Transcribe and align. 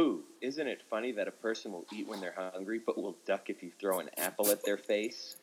Ooh, 0.00 0.24
isn't 0.40 0.66
it 0.66 0.82
funny 0.88 1.12
that 1.12 1.28
a 1.28 1.30
person 1.30 1.72
will 1.72 1.84
eat 1.92 2.08
when 2.08 2.20
they're 2.20 2.34
hungry, 2.34 2.80
but 2.84 2.96
will 2.96 3.18
duck 3.26 3.50
if 3.50 3.62
you 3.62 3.70
throw 3.78 3.98
an 3.98 4.08
apple 4.16 4.50
at 4.50 4.64
their 4.64 4.78
face? 4.78 5.36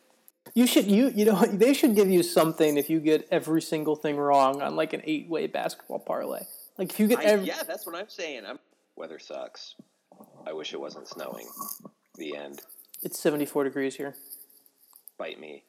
You 0.56 0.66
should 0.66 0.90
you 0.90 1.10
you 1.10 1.26
know 1.26 1.46
they 1.54 1.74
should 1.74 1.96
give 1.96 2.10
you 2.10 2.24
something 2.24 2.78
if 2.78 2.90
you 2.90 3.00
get 3.00 3.28
every 3.30 3.62
single 3.62 3.96
thing 3.96 4.18
wrong 4.18 4.62
on 4.62 4.76
like 4.76 4.94
an 4.94 5.02
eight 5.04 5.30
way 5.30 5.46
basketball 5.46 6.00
parlay. 6.00 6.42
Like 6.78 6.92
if 6.92 7.00
you 7.00 7.08
get 7.08 7.20
I, 7.20 7.24
every, 7.24 7.46
yeah, 7.46 7.62
that's 7.68 7.86
what 7.86 7.96
I'm 7.96 8.10
saying. 8.10 8.44
I'm, 8.48 8.58
weather 8.96 9.20
sucks. 9.20 9.76
I 10.48 10.54
wish 10.54 10.74
it 10.74 10.80
wasn't 10.80 11.08
snowing. 11.08 11.48
The 12.16 12.36
end. 12.36 12.62
it's 13.04 13.20
seventy 13.20 13.46
four 13.46 13.64
degrees 13.64 13.96
here. 13.96 14.16
Bite 15.20 15.40
me. 15.40 15.66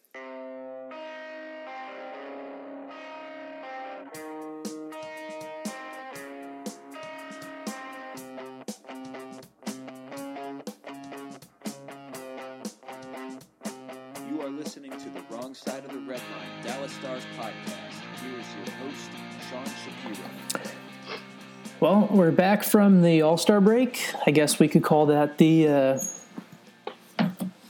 We're 22.28 22.34
back 22.34 22.62
from 22.62 23.00
the 23.00 23.22
All 23.22 23.38
Star 23.38 23.58
break. 23.58 24.12
I 24.26 24.32
guess 24.32 24.58
we 24.58 24.68
could 24.68 24.82
call 24.82 25.06
that 25.06 25.38
the. 25.38 25.66
Uh, 25.66 25.98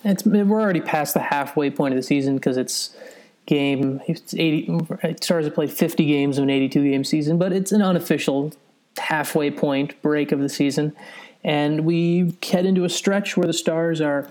it's 0.03 0.25
we're 0.25 0.61
already 0.61 0.81
past 0.81 1.15
the 1.15 1.21
halfway 1.21 1.71
point 1.71 1.95
of 1.95 1.97
the 1.97 2.03
season 2.03 2.35
because 2.35 2.57
it's 2.57 2.97
game. 3.47 4.01
It's 4.09 4.35
eighty. 4.35 4.77
Stars 5.23 5.45
have 5.45 5.55
played 5.55 5.71
fifty 5.71 6.07
games 6.07 6.39
of 6.39 6.43
an 6.43 6.51
eighty-two 6.51 6.83
game 6.83 7.05
season, 7.05 7.39
but 7.39 7.53
it's 7.53 7.71
an 7.71 7.83
unofficial 7.83 8.53
halfway 8.97 9.53
point 9.53 10.01
break 10.03 10.33
of 10.33 10.41
the 10.41 10.49
season, 10.49 10.93
and 11.45 11.85
we 11.85 12.35
head 12.43 12.67
into 12.67 12.83
a 12.83 12.89
stretch 12.89 13.37
where 13.37 13.47
the 13.47 13.53
Stars 13.53 14.01
are 14.01 14.29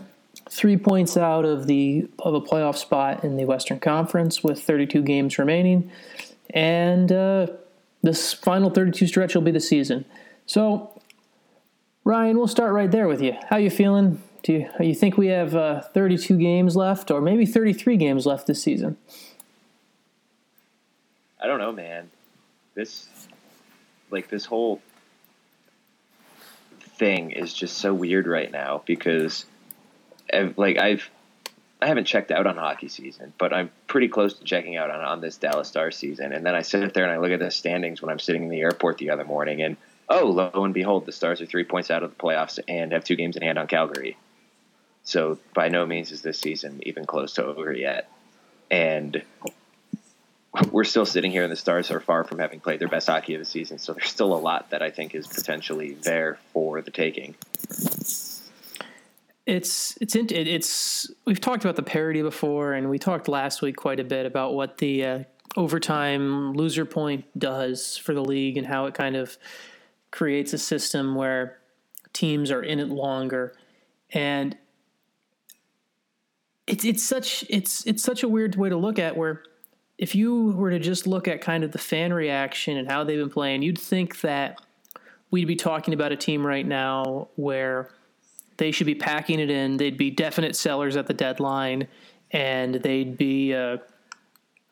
three 0.50 0.76
points 0.76 1.16
out 1.16 1.46
of 1.46 1.68
the 1.68 2.06
of 2.20 2.34
a 2.34 2.42
playoff 2.42 2.76
spot 2.76 3.24
in 3.24 3.38
the 3.38 3.46
Western 3.46 3.80
Conference 3.80 4.44
with 4.44 4.62
thirty-two 4.62 5.04
games 5.04 5.40
remaining, 5.40 5.90
and. 6.50 7.14
Uh, 7.14 7.48
this 8.08 8.34
final 8.34 8.70
32 8.70 9.06
stretch 9.08 9.36
will 9.36 9.42
be 9.42 9.52
the 9.52 9.60
season. 9.60 10.06
So, 10.46 11.00
Ryan, 12.06 12.38
we'll 12.38 12.48
start 12.48 12.74
right 12.74 12.90
there 12.90 13.08
with 13.08 13.22
you. 13.22 13.36
How 13.50 13.58
you 13.58 13.70
feeling? 13.70 14.24
Do 14.44 14.54
you, 14.54 14.70
you 14.80 14.96
think 14.96 15.18
we 15.18 15.28
have 15.28 15.56
uh, 15.56 15.82
32 15.82 16.38
games 16.38 16.78
left, 16.78 17.12
or 17.12 17.20
maybe 17.20 17.46
33 17.46 17.98
games 17.98 18.26
left 18.26 18.48
this 18.48 18.64
season? 18.64 18.96
I 21.42 21.48
don't 21.48 21.60
know, 21.60 21.74
man. 21.74 22.10
This, 22.76 23.10
like, 24.10 24.30
this 24.30 24.46
whole 24.46 24.82
thing 26.80 27.32
is 27.32 27.54
just 27.54 27.78
so 27.78 27.94
weird 27.94 28.26
right 28.26 28.52
now 28.52 28.84
because, 28.86 29.46
I've, 30.34 30.58
like, 30.58 30.78
I've 30.78 31.10
I 31.82 31.88
haven't 31.88 32.06
checked 32.06 32.32
out 32.32 32.48
on 32.48 32.58
hockey 32.58 32.88
season, 32.88 33.34
but 33.38 33.54
I'm 33.54 33.70
pretty 33.86 34.08
close 34.08 34.34
to 34.34 34.44
checking 34.44 34.78
out 34.78 34.90
on, 34.90 35.00
on 35.02 35.22
this 35.22 35.38
Dallas 35.38 35.68
Stars 35.68 35.96
season. 35.96 36.34
And 36.34 36.44
then 36.46 36.56
I 36.56 36.64
sit 36.64 36.94
there 36.94 37.04
and 37.04 37.14
I 37.14 37.18
look 37.18 37.32
at 37.32 37.40
the 37.40 37.52
standings 37.52 38.02
when 38.02 38.10
I'm 38.10 38.20
sitting 38.20 38.44
in 38.44 38.50
the 38.50 38.62
airport 38.62 38.98
the 38.98 39.12
other 39.12 39.24
morning, 39.24 39.62
and 39.62 39.78
oh, 40.10 40.26
lo 40.26 40.64
and 40.64 40.74
behold, 40.74 41.06
the 41.06 41.12
Stars 41.12 41.42
are 41.42 41.46
three 41.46 41.64
points 41.64 41.92
out 41.92 42.02
of 42.02 42.10
the 42.10 42.16
playoffs 42.16 42.60
and 42.68 42.94
have 42.94 43.04
two 43.04 43.16
games 43.16 43.36
in 43.36 43.44
hand 43.44 43.60
on 43.60 43.68
Calgary. 43.68 44.18
So 45.04 45.38
by 45.54 45.70
no 45.70 45.86
means 45.86 46.12
is 46.12 46.22
this 46.22 46.40
season 46.40 46.82
even 46.84 47.06
close 47.06 47.34
to 47.34 47.46
over 47.46 47.72
yet. 47.72 48.10
And 48.72 49.22
we're 50.72 50.84
still 50.84 51.06
sitting 51.06 51.32
here, 51.32 51.44
and 51.44 51.52
the 51.52 51.58
Stars 51.58 51.92
are 51.92 52.00
far 52.00 52.24
from 52.24 52.40
having 52.40 52.60
played 52.60 52.80
their 52.80 52.88
best 52.88 53.08
hockey 53.08 53.36
of 53.36 53.40
the 53.40 53.46
season. 53.46 53.78
So 53.78 53.94
there's 53.94 54.10
still 54.10 54.34
a 54.34 54.40
lot 54.40 54.72
that 54.72 54.82
I 54.82 54.90
think 54.90 55.14
is 55.14 55.28
potentially 55.28 55.94
there 55.94 56.40
for 56.54 56.82
the 56.82 56.92
taking. 56.92 57.36
It's 59.48 59.98
it's 60.02 60.14
it's 60.14 61.10
we've 61.26 61.40
talked 61.40 61.64
about 61.64 61.78
the 61.78 61.82
parity 61.82 62.22
before, 62.22 62.74
and 62.74 62.90
we 62.90 63.00
talked 63.00 63.30
last 63.30 63.62
week 63.62 63.78
quite 63.78 63.98
a 63.98 64.04
bit 64.04 64.26
about 64.26 64.56
what 64.56 64.78
the 64.80 65.06
uh, 65.06 65.24
overtime 65.56 66.52
loser 66.52 66.84
point 66.84 67.24
does 67.40 67.96
for 67.96 68.14
the 68.14 68.22
league 68.22 68.58
and 68.58 68.68
how 68.68 68.88
it 68.88 68.94
kind 68.94 69.16
of 69.16 69.38
creates 70.12 70.52
a 70.52 70.58
system 70.58 71.16
where 71.16 71.60
teams 72.12 72.52
are 72.52 72.62
in 72.62 72.80
it 72.80 72.90
longer, 72.90 73.56
and 74.12 74.58
it's 76.68 76.84
it's 76.84 77.04
such 77.04 77.46
it's 77.50 77.88
it's 77.88 78.04
such 78.04 78.24
a 78.24 78.28
weird 78.28 78.58
way 78.58 78.68
to 78.68 78.76
look 78.76 79.00
at 79.00 79.16
where 79.16 79.44
if 79.98 80.14
you 80.14 80.52
were 80.58 80.72
to 80.72 80.80
just 80.80 81.08
look 81.08 81.26
at 81.26 81.40
kind 81.40 81.64
of 81.64 81.72
the 81.72 81.78
fan 81.78 82.12
reaction 82.12 82.76
and 82.76 82.92
how 82.92 83.06
they've 83.06 83.18
been 83.18 83.30
playing, 83.30 83.62
you'd 83.62 83.80
think 83.80 84.20
that 84.20 84.60
we'd 85.32 85.48
be 85.48 85.56
talking 85.56 85.94
about 85.94 86.12
a 86.12 86.18
team 86.18 86.46
right 86.46 86.68
now 86.68 87.30
where 87.38 87.90
they 88.58 88.72
should 88.72 88.88
be 88.88 88.96
packing 88.96 89.40
it 89.40 89.50
in. 89.50 89.78
They'd 89.78 89.98
be 89.98 90.10
definite 90.10 90.56
sellers 90.56 90.96
at 90.96 91.08
the 91.08 91.14
deadline, 91.14 91.88
and 92.32 92.76
they'd 92.76 93.18
be, 93.18 93.54
uh, 93.54 93.78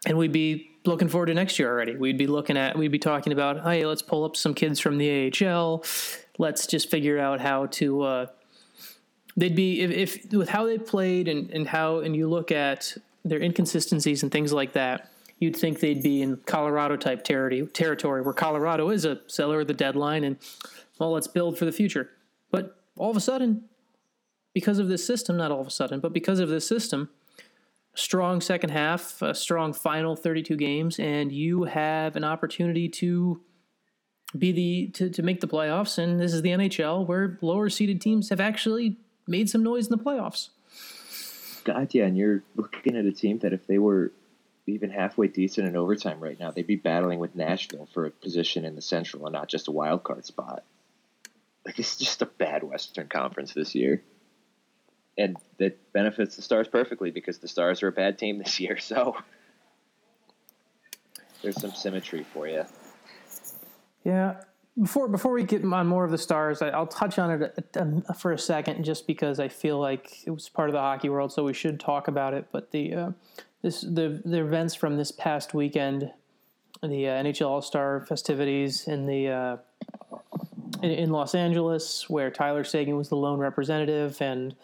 and 0.05 0.17
we'd 0.17 0.31
be 0.31 0.71
looking 0.85 1.07
forward 1.07 1.27
to 1.27 1.33
next 1.33 1.57
year 1.57 1.69
already. 1.69 1.95
We'd 1.95 2.17
be 2.17 2.27
looking 2.27 2.57
at, 2.57 2.77
we'd 2.77 2.91
be 2.91 2.99
talking 2.99 3.33
about, 3.33 3.63
hey, 3.63 3.85
let's 3.85 4.01
pull 4.01 4.23
up 4.23 4.35
some 4.35 4.53
kids 4.53 4.79
from 4.79 4.97
the 4.97 5.31
AHL. 5.41 5.83
Let's 6.37 6.67
just 6.67 6.89
figure 6.89 7.19
out 7.19 7.39
how 7.39 7.67
to. 7.67 8.01
Uh, 8.01 8.25
they'd 9.37 9.55
be 9.55 9.81
if, 9.81 9.91
if 9.91 10.33
with 10.33 10.49
how 10.49 10.65
they 10.65 10.77
played 10.77 11.27
and 11.27 11.49
and 11.51 11.67
how 11.67 11.99
and 11.99 12.15
you 12.15 12.27
look 12.27 12.51
at 12.51 12.97
their 13.23 13.41
inconsistencies 13.41 14.23
and 14.23 14.31
things 14.31 14.53
like 14.53 14.73
that. 14.73 15.11
You'd 15.39 15.57
think 15.57 15.81
they'd 15.81 16.01
be 16.01 16.21
in 16.21 16.37
Colorado 16.45 16.95
type 16.95 17.25
territory, 17.25 17.67
territory 17.67 18.21
where 18.21 18.33
Colorado 18.33 18.89
is 18.89 19.03
a 19.03 19.19
seller 19.27 19.61
of 19.61 19.67
the 19.67 19.73
deadline, 19.73 20.23
and 20.23 20.37
well, 20.97 21.11
let's 21.11 21.27
build 21.27 21.57
for 21.57 21.65
the 21.65 21.73
future. 21.73 22.09
But 22.51 22.77
all 22.97 23.11
of 23.11 23.17
a 23.17 23.21
sudden, 23.21 23.65
because 24.55 24.79
of 24.79 24.87
this 24.87 25.05
system, 25.05 25.35
not 25.35 25.51
all 25.51 25.59
of 25.59 25.67
a 25.67 25.69
sudden, 25.69 25.99
but 25.99 26.13
because 26.13 26.39
of 26.39 26.47
this 26.47 26.65
system, 26.65 27.09
strong 27.93 28.39
second 28.39 28.69
half, 28.69 29.21
a 29.21 29.35
strong 29.35 29.73
final 29.73 30.15
32 30.15 30.55
games, 30.55 30.97
and 30.97 31.31
you 31.31 31.65
have 31.65 32.15
an 32.15 32.23
opportunity 32.23 32.87
to 32.87 33.41
be 34.35 34.53
the 34.53 34.87
to, 34.93 35.09
to 35.09 35.21
make 35.21 35.41
the 35.41 35.47
playoffs. 35.47 35.97
And 35.97 36.21
this 36.21 36.33
is 36.33 36.41
the 36.41 36.49
NHL 36.49 37.05
where 37.05 37.37
lower 37.41 37.69
seeded 37.69 37.99
teams 37.99 38.29
have 38.29 38.39
actually 38.39 38.97
made 39.27 39.49
some 39.49 39.61
noise 39.61 39.87
in 39.87 39.91
the 39.91 40.03
playoffs. 40.03 40.49
God, 41.65 41.93
yeah, 41.93 42.05
and 42.05 42.17
you're 42.17 42.41
looking 42.55 42.95
at 42.95 43.05
a 43.05 43.11
team 43.11 43.39
that 43.39 43.51
if 43.51 43.67
they 43.67 43.77
were 43.77 44.13
even 44.67 44.89
halfway 44.89 45.27
decent 45.27 45.67
in 45.67 45.75
overtime 45.75 46.21
right 46.21 46.39
now, 46.39 46.51
they'd 46.51 46.65
be 46.65 46.77
battling 46.77 47.19
with 47.19 47.35
Nashville 47.35 47.89
for 47.93 48.05
a 48.05 48.11
position 48.11 48.63
in 48.63 48.75
the 48.75 48.81
Central 48.81 49.25
and 49.25 49.33
not 49.33 49.49
just 49.49 49.67
a 49.67 49.71
wild 49.71 50.03
card 50.03 50.25
spot. 50.25 50.63
Like 51.65 51.77
it's 51.77 51.97
just 51.97 52.21
a 52.21 52.25
bad 52.25 52.63
Western 52.63 53.07
Conference 53.07 53.53
this 53.53 53.75
year 53.75 54.01
and 55.17 55.37
that 55.57 55.93
benefits 55.93 56.35
the 56.35 56.41
Stars 56.41 56.67
perfectly 56.67 57.11
because 57.11 57.39
the 57.39 57.47
Stars 57.47 57.81
are 57.83 57.87
a 57.87 57.91
bad 57.91 58.17
team 58.17 58.37
this 58.37 58.59
year. 58.59 58.77
So 58.77 59.17
there's 61.41 61.59
some 61.59 61.73
symmetry 61.73 62.25
for 62.33 62.47
you. 62.47 62.65
Yeah. 64.03 64.41
Before 64.79 65.07
before 65.07 65.31
we 65.31 65.43
get 65.43 65.63
on 65.63 65.87
more 65.87 66.03
of 66.03 66.11
the 66.11 66.17
Stars, 66.17 66.61
I, 66.61 66.77
will 66.77 66.87
touch 66.87 67.17
on 67.17 67.41
it 67.41 67.63
for 68.17 68.33
a 68.33 68.37
second, 68.37 68.83
just 68.83 69.07
because 69.07 69.39
I 69.39 69.47
feel 69.47 69.79
like 69.79 70.25
it 70.25 70.31
was 70.31 70.49
part 70.49 70.69
of 70.69 70.73
the 70.73 70.79
hockey 70.79 71.07
world, 71.07 71.31
so 71.31 71.45
we 71.45 71.53
should 71.53 71.79
talk 71.79 72.09
about 72.09 72.33
it. 72.33 72.47
But 72.51 72.71
the 72.71 72.93
uh, 72.93 73.11
this 73.61 73.81
the 73.81 74.21
the 74.25 74.41
events 74.41 74.75
from 74.75 74.97
this 74.97 75.11
past 75.11 75.53
weekend, 75.53 76.11
the 76.83 77.07
uh, 77.07 77.23
NHL 77.23 77.47
All 77.47 77.61
Star 77.61 78.05
festivities 78.05 78.85
in 78.85 79.05
the 79.05 79.29
uh, 79.29 79.57
in, 80.83 80.91
in 80.91 81.09
Los 81.09 81.33
Angeles, 81.35 82.09
where 82.09 82.29
Tyler 82.29 82.65
Seguin 82.65 82.97
was 82.97 83.07
the 83.07 83.15
lone 83.15 83.39
representative, 83.39 84.21
and 84.21 84.55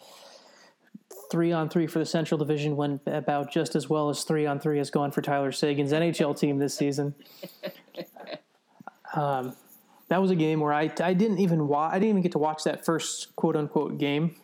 three 1.30 1.52
on 1.52 1.68
three 1.68 1.86
for 1.86 1.98
the 1.98 2.06
Central 2.06 2.38
Division 2.38 2.76
went 2.76 3.02
about 3.06 3.50
just 3.52 3.74
as 3.74 3.88
well 3.88 4.08
as 4.08 4.24
three 4.24 4.46
on 4.46 4.60
three 4.60 4.78
has 4.78 4.90
gone 4.90 5.10
for 5.10 5.22
Tyler 5.22 5.52
Seguin's 5.52 5.92
NHL 5.92 6.38
team 6.38 6.58
this 6.58 6.74
season. 6.74 7.14
Um, 9.14 9.54
that 10.08 10.20
was 10.20 10.30
a 10.30 10.34
game 10.34 10.60
where 10.60 10.72
I, 10.72 10.90
I 11.02 11.14
didn't 11.14 11.38
even 11.38 11.68
wa- 11.68 11.88
I 11.88 11.94
didn't 11.94 12.10
even 12.10 12.22
get 12.22 12.32
to 12.32 12.38
watch 12.38 12.64
that 12.64 12.84
first 12.84 13.34
quote 13.36 13.56
unquote 13.56 13.98
game. 13.98 14.36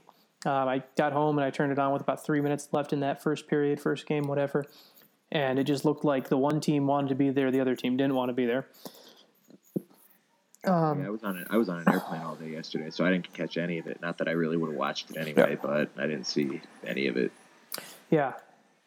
Um, 0.46 0.68
I 0.68 0.82
got 0.96 1.12
home 1.12 1.38
and 1.38 1.44
I 1.44 1.50
turned 1.50 1.72
it 1.72 1.78
on 1.78 1.92
with 1.92 2.02
about 2.02 2.24
three 2.24 2.40
minutes 2.40 2.68
left 2.72 2.92
in 2.92 3.00
that 3.00 3.22
first 3.22 3.48
period, 3.48 3.80
first 3.80 4.06
game, 4.06 4.24
whatever. 4.24 4.66
And 5.32 5.58
it 5.58 5.64
just 5.64 5.84
looked 5.84 6.04
like 6.04 6.28
the 6.28 6.38
one 6.38 6.60
team 6.60 6.86
wanted 6.86 7.08
to 7.08 7.14
be 7.14 7.30
there, 7.30 7.50
the 7.50 7.60
other 7.60 7.76
team 7.76 7.96
didn't 7.96 8.14
want 8.14 8.30
to 8.30 8.32
be 8.32 8.46
there. 8.46 8.66
Um, 10.64 11.00
yeah, 11.00 11.06
I 11.06 11.10
was 11.10 11.22
on 11.22 11.46
I 11.50 11.56
was 11.56 11.68
on 11.68 11.78
an 11.78 11.88
airplane 11.88 12.20
all 12.20 12.34
day 12.34 12.50
yesterday, 12.50 12.90
so 12.90 13.04
I 13.04 13.10
didn't 13.10 13.32
catch 13.32 13.56
any 13.56 13.78
of 13.78 13.86
it. 13.86 14.00
Not 14.00 14.18
that 14.18 14.28
I 14.28 14.32
really 14.32 14.56
would 14.56 14.70
have 14.70 14.78
watched 14.78 15.10
it 15.10 15.16
anyway, 15.16 15.50
yeah. 15.50 15.56
but 15.62 15.90
I 15.96 16.06
didn't 16.06 16.24
see 16.24 16.60
any 16.84 17.06
of 17.06 17.16
it. 17.16 17.30
Yeah. 18.10 18.32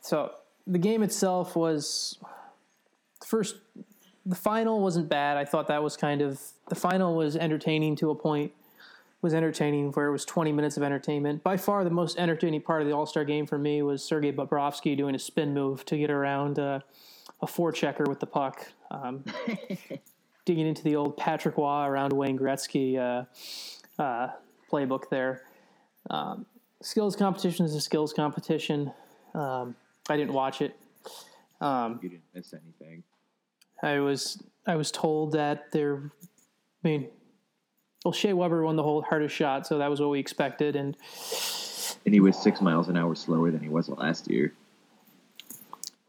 So 0.01 0.33
the 0.67 0.79
game 0.79 1.01
itself 1.01 1.55
was 1.55 2.17
the 3.21 3.27
first. 3.27 3.55
The 4.25 4.35
final 4.35 4.81
wasn't 4.81 5.09
bad. 5.09 5.37
I 5.37 5.45
thought 5.45 5.67
that 5.67 5.81
was 5.81 5.95
kind 5.97 6.21
of 6.21 6.41
the 6.69 6.75
final 6.75 7.15
was 7.15 7.35
entertaining 7.35 7.95
to 7.97 8.09
a 8.09 8.15
point. 8.15 8.51
Was 9.21 9.33
entertaining 9.33 9.91
where 9.91 10.07
it 10.07 10.11
was 10.11 10.25
20 10.25 10.51
minutes 10.51 10.77
of 10.77 10.83
entertainment. 10.83 11.43
By 11.43 11.55
far, 11.55 11.83
the 11.83 11.91
most 11.91 12.17
entertaining 12.17 12.61
part 12.63 12.81
of 12.81 12.87
the 12.87 12.93
All 12.95 13.05
Star 13.05 13.23
game 13.23 13.45
for 13.45 13.57
me 13.57 13.81
was 13.83 14.03
Sergei 14.03 14.31
Bobrovsky 14.31 14.97
doing 14.97 15.13
a 15.13 15.19
spin 15.19 15.53
move 15.53 15.85
to 15.85 15.97
get 15.97 16.09
around 16.09 16.57
uh, 16.57 16.79
a 17.41 17.71
checker 17.71 18.03
with 18.05 18.19
the 18.19 18.25
puck. 18.25 18.67
Um, 18.89 19.23
digging 20.45 20.67
into 20.67 20.83
the 20.83 20.95
old 20.95 21.17
Patrick 21.17 21.57
Roy 21.57 21.85
around 21.85 22.13
Wayne 22.13 22.37
Gretzky 22.37 22.97
uh, 22.97 24.01
uh, 24.01 24.29
playbook 24.71 25.09
there. 25.09 25.43
Um, 26.09 26.45
skills 26.81 27.15
competition 27.15 27.65
is 27.65 27.75
a 27.75 27.81
skills 27.81 28.13
competition. 28.13 28.91
Um, 29.33 29.75
I 30.09 30.17
didn't 30.17 30.33
watch 30.33 30.61
it. 30.61 30.75
Um, 31.59 31.99
You 32.01 32.09
didn't 32.09 32.23
miss 32.33 32.53
anything. 32.53 33.03
I 33.83 33.99
was 33.99 34.41
I 34.65 34.75
was 34.75 34.91
told 34.91 35.33
that 35.33 35.71
there. 35.71 36.11
I 36.83 36.87
mean, 36.87 37.07
well, 38.03 38.11
Shea 38.11 38.33
Weber 38.33 38.63
won 38.63 38.75
the 38.75 38.83
whole 38.83 39.01
hardest 39.03 39.35
shot, 39.35 39.67
so 39.67 39.77
that 39.77 39.89
was 39.89 39.99
what 40.01 40.09
we 40.09 40.19
expected. 40.19 40.75
And 40.75 40.97
And 42.05 42.13
he 42.13 42.19
was 42.19 42.35
six 42.37 42.61
miles 42.61 42.89
an 42.89 42.97
hour 42.97 43.13
slower 43.15 43.51
than 43.51 43.61
he 43.61 43.69
was 43.69 43.89
last 43.89 44.29
year. 44.29 44.53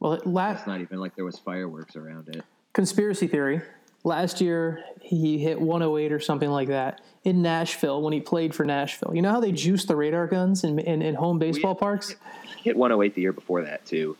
well, 0.00 0.18
last 0.24 0.60
It's 0.60 0.66
not 0.66 0.80
even 0.80 0.98
like 1.00 1.14
there 1.16 1.24
was 1.26 1.38
fireworks 1.38 1.96
around 1.96 2.28
it. 2.30 2.42
conspiracy 2.72 3.26
theory. 3.26 3.60
Last 4.04 4.40
year 4.40 4.84
he 5.00 5.38
hit 5.38 5.60
108 5.60 6.12
or 6.12 6.20
something 6.20 6.50
like 6.50 6.68
that 6.68 7.00
in 7.24 7.42
Nashville 7.42 8.02
when 8.02 8.12
he 8.12 8.20
played 8.20 8.54
for 8.54 8.64
Nashville. 8.64 9.12
You 9.14 9.22
know 9.22 9.30
how 9.30 9.40
they 9.40 9.52
juice 9.52 9.84
the 9.84 9.96
radar 9.96 10.26
guns 10.26 10.64
in 10.64 10.78
in, 10.78 11.02
in 11.02 11.14
home 11.14 11.38
baseball 11.38 11.74
parks? 11.74 12.16
He 12.56 12.64
hit 12.64 12.76
108 12.76 13.14
the 13.14 13.20
year 13.20 13.32
before 13.32 13.62
that 13.62 13.84
too. 13.86 14.16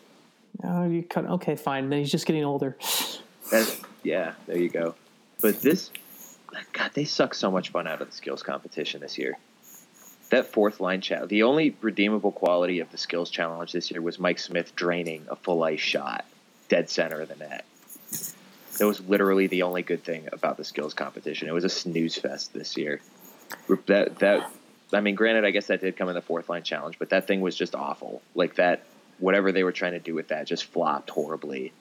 Oh, 0.63 0.85
you 0.85 1.03
cut. 1.03 1.27
Okay, 1.27 1.57
fine. 1.57 1.89
Then 1.89 1.99
he's 1.99 2.11
just 2.11 2.27
getting 2.27 2.45
older. 2.45 2.77
That's, 3.51 3.81
yeah, 4.03 4.35
there 4.47 4.59
you 4.59 4.69
go. 4.69 4.95
But 5.41 5.61
this, 5.61 5.91
God, 6.73 6.93
they 6.95 7.05
suck 7.05 7.35
so 7.35 7.51
much 7.51 7.71
fun 7.71 7.87
out 7.87 8.01
of 8.01 8.09
the 8.09 8.17
skills 8.17 8.43
competition 8.43 9.01
this 9.01 9.19
year. 9.19 9.39
That 10.31 10.47
fourth 10.47 10.81
line 10.81 11.01
challenge, 11.01 11.31
the 11.31 11.43
only 11.43 11.77
redeemable 11.81 12.33
quality 12.33 12.81
of 12.81 12.91
the 12.91 12.99
skills 12.99 13.29
challenge 13.29 13.73
this 13.73 13.91
year 13.91 14.01
was 14.01 14.19
Mike 14.19 14.39
Smith 14.39 14.75
draining 14.77 15.27
a 15.29 15.37
full 15.37 15.63
ice 15.63 15.81
shot 15.81 16.25
dead 16.69 16.89
center 16.89 17.21
of 17.21 17.29
the 17.29 17.37
net. 17.37 17.67
That 18.83 18.89
was 18.89 19.01
literally 19.03 19.47
the 19.47 19.63
only 19.63 19.83
good 19.83 20.03
thing 20.03 20.29
about 20.33 20.57
the 20.57 20.65
skills 20.65 20.93
competition. 20.93 21.47
It 21.47 21.53
was 21.53 21.63
a 21.63 21.69
snooze 21.69 22.17
fest 22.17 22.53
this 22.53 22.77
year. 22.77 23.01
That 23.87 24.19
that 24.19 24.51
I 24.93 25.01
mean, 25.01 25.15
granted, 25.15 25.45
I 25.45 25.53
guess 25.53 25.69
that 25.69 25.81
did 25.81 25.97
come 25.97 26.09
in 26.09 26.17
the 26.17 26.21
fourth 26.21 26.49
line 26.49 26.65
challenge, 26.65 26.99
but 26.99 27.11
that 27.11 27.29
thing 27.29 27.43
was 27.43 27.55
just 27.55 27.77
awful. 27.77 28.23
Like 28.35 28.57
that, 28.57 28.83
whatever 29.21 29.53
they 29.53 29.63
were 29.63 29.71
trying 29.71 29.93
to 29.93 30.01
do 30.01 30.17
with 30.17 30.27
that 30.29 30.49
just 30.49 30.65
flopped 30.65 31.11
horribly 31.11 31.73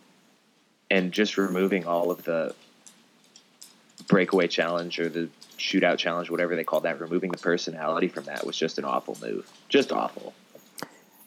and 0.91 1.11
just 1.11 1.39
removing 1.39 1.87
all 1.87 2.11
of 2.11 2.23
the 2.23 2.53
breakaway 4.07 4.47
challenge 4.47 4.99
or 4.99 5.09
the 5.09 5.27
shootout 5.57 5.97
challenge, 5.97 6.29
whatever 6.29 6.55
they 6.55 6.63
called 6.63 6.83
that, 6.83 7.01
removing 7.01 7.31
the 7.31 7.39
personality 7.39 8.09
from 8.09 8.25
that 8.25 8.45
was 8.45 8.55
just 8.55 8.77
an 8.77 8.85
awful 8.85 9.17
move. 9.23 9.51
Just 9.69 9.91
awful. 9.91 10.35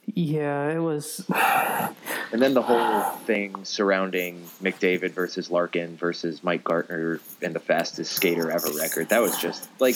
Yeah, 0.07 0.71
it 0.71 0.79
was. 0.79 1.29
And 2.35 2.43
then 2.43 2.53
the 2.53 2.63
whole 2.63 3.01
thing 3.27 3.65
surrounding 3.65 4.43
McDavid 4.61 5.13
versus 5.13 5.53
Larkin 5.53 5.97
versus 5.97 6.43
Mike 6.43 6.65
Gartner 6.65 7.21
and 7.41 7.55
the 7.55 7.61
fastest 7.61 8.13
skater 8.13 8.51
ever 8.51 8.71
record. 8.77 9.11
That 9.11 9.23
was 9.23 9.39
just 9.39 9.69
like, 9.79 9.95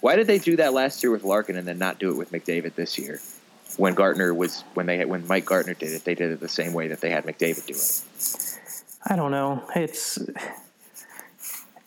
why 0.00 0.16
did 0.16 0.26
they 0.26 0.38
do 0.38 0.56
that 0.56 0.72
last 0.72 1.02
year 1.02 1.12
with 1.12 1.22
Larkin 1.22 1.58
and 1.58 1.68
then 1.68 1.76
not 1.76 1.98
do 1.98 2.12
it 2.12 2.16
with 2.16 2.32
McDavid 2.32 2.76
this 2.76 2.98
year? 2.98 3.20
When 3.76 3.92
Gartner 3.92 4.32
was 4.32 4.62
when 4.72 4.86
they 4.86 5.04
when 5.04 5.26
Mike 5.26 5.44
Gartner 5.44 5.74
did 5.74 5.92
it, 5.92 6.04
they 6.04 6.14
did 6.14 6.32
it 6.32 6.40
the 6.40 6.48
same 6.48 6.72
way 6.72 6.88
that 6.88 7.02
they 7.02 7.10
had 7.10 7.26
McDavid 7.26 7.66
do 7.66 7.74
it. 7.74 8.58
I 9.06 9.16
don't 9.16 9.32
know. 9.32 9.68
It's 9.76 10.18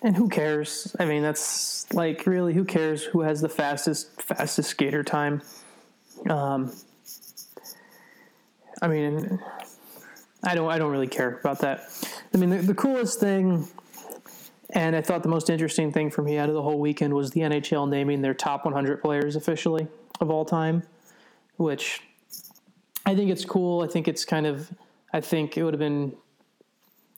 and 0.03 0.15
who 0.15 0.29
cares? 0.29 0.95
I 0.99 1.05
mean, 1.05 1.23
that's 1.23 1.91
like 1.91 2.27
really 2.27 2.53
who 2.53 2.63
cares 2.63 3.05
who 3.05 3.21
has 3.21 3.41
the 3.41 3.49
fastest 3.49 4.21
fastest 4.21 4.69
skater 4.69 5.03
time? 5.03 5.41
Um, 6.29 6.71
I 8.81 8.87
mean, 8.87 9.39
I 10.43 10.55
don't 10.55 10.69
I 10.69 10.77
don't 10.77 10.91
really 10.91 11.07
care 11.07 11.39
about 11.39 11.59
that. 11.59 11.89
I 12.33 12.37
mean, 12.37 12.49
the, 12.49 12.57
the 12.57 12.73
coolest 12.73 13.19
thing, 13.19 13.67
and 14.71 14.95
I 14.95 15.01
thought 15.01 15.23
the 15.23 15.29
most 15.29 15.49
interesting 15.49 15.91
thing 15.91 16.11
for 16.11 16.21
me 16.21 16.37
out 16.37 16.49
of 16.49 16.55
the 16.55 16.61
whole 16.61 16.79
weekend 16.79 17.13
was 17.13 17.31
the 17.31 17.41
NHL 17.41 17.89
naming 17.89 18.21
their 18.21 18.33
top 18.33 18.65
100 18.65 19.01
players 19.01 19.35
officially 19.35 19.87
of 20.21 20.29
all 20.29 20.45
time, 20.45 20.83
which 21.57 22.01
I 23.05 23.15
think 23.15 23.31
it's 23.31 23.45
cool. 23.45 23.81
I 23.81 23.87
think 23.87 24.07
it's 24.07 24.25
kind 24.25 24.45
of 24.45 24.71
I 25.11 25.21
think 25.21 25.57
it 25.57 25.63
would 25.63 25.73
have 25.73 25.79
been 25.79 26.15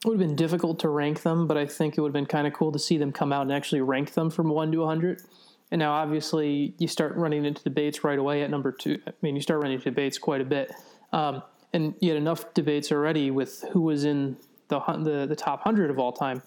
it 0.04 0.08
would 0.08 0.20
have 0.20 0.28
been 0.28 0.36
difficult 0.36 0.80
to 0.80 0.90
rank 0.90 1.22
them, 1.22 1.46
but 1.46 1.58
I 1.58 1.68
think 1.68 1.98
it 1.98 2.02
would 2.02 2.10
have 2.10 2.14
been 2.14 2.26
kind 2.26 2.48
of 2.48 2.54
cool 2.54 2.72
to 2.72 2.80
see 2.80 2.98
them 2.98 3.12
come 3.12 3.32
out 3.32 3.44
and 3.44 3.52
actually 3.52 3.82
rank 3.82 4.14
them 4.14 4.32
from 4.32 4.50
one 4.50 4.72
to 4.72 4.80
100. 4.80 5.22
And 5.70 5.80
now, 5.80 5.94
obviously, 5.94 6.74
you 6.80 6.88
start 6.88 7.16
running 7.16 7.46
into 7.46 7.64
debates 7.64 8.04
right 8.04 8.18
away 8.18 8.42
at 8.42 8.50
number 8.50 8.72
two. 8.72 9.00
I 9.08 9.12
mean, 9.22 9.36
you 9.36 9.42
start 9.42 9.62
running 9.62 9.76
into 9.76 9.86
debates 9.86 10.18
quite 10.18 10.42
a 10.42 10.46
bit, 10.46 10.74
um, 11.14 11.44
and 11.74 11.96
you 12.00 12.10
had 12.10 12.18
enough 12.18 12.54
debates 12.54 12.92
already 12.92 13.32
with 13.32 13.64
who 13.72 13.82
was 13.82 14.04
in 14.04 14.38
the 14.68 14.80
the, 14.80 15.26
the 15.28 15.36
top 15.36 15.62
hundred 15.62 15.90
of 15.90 16.00
all 16.00 16.12
time. 16.12 16.42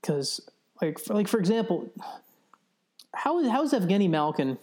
Because, 0.00 0.48
like, 0.80 0.98
for, 0.98 1.14
like 1.14 1.28
for 1.28 1.38
example, 1.38 1.90
how 3.14 3.38
is 3.40 3.48
how 3.48 3.62
is 3.62 3.72
Evgeny 3.72 4.08
Malkin 4.08 4.58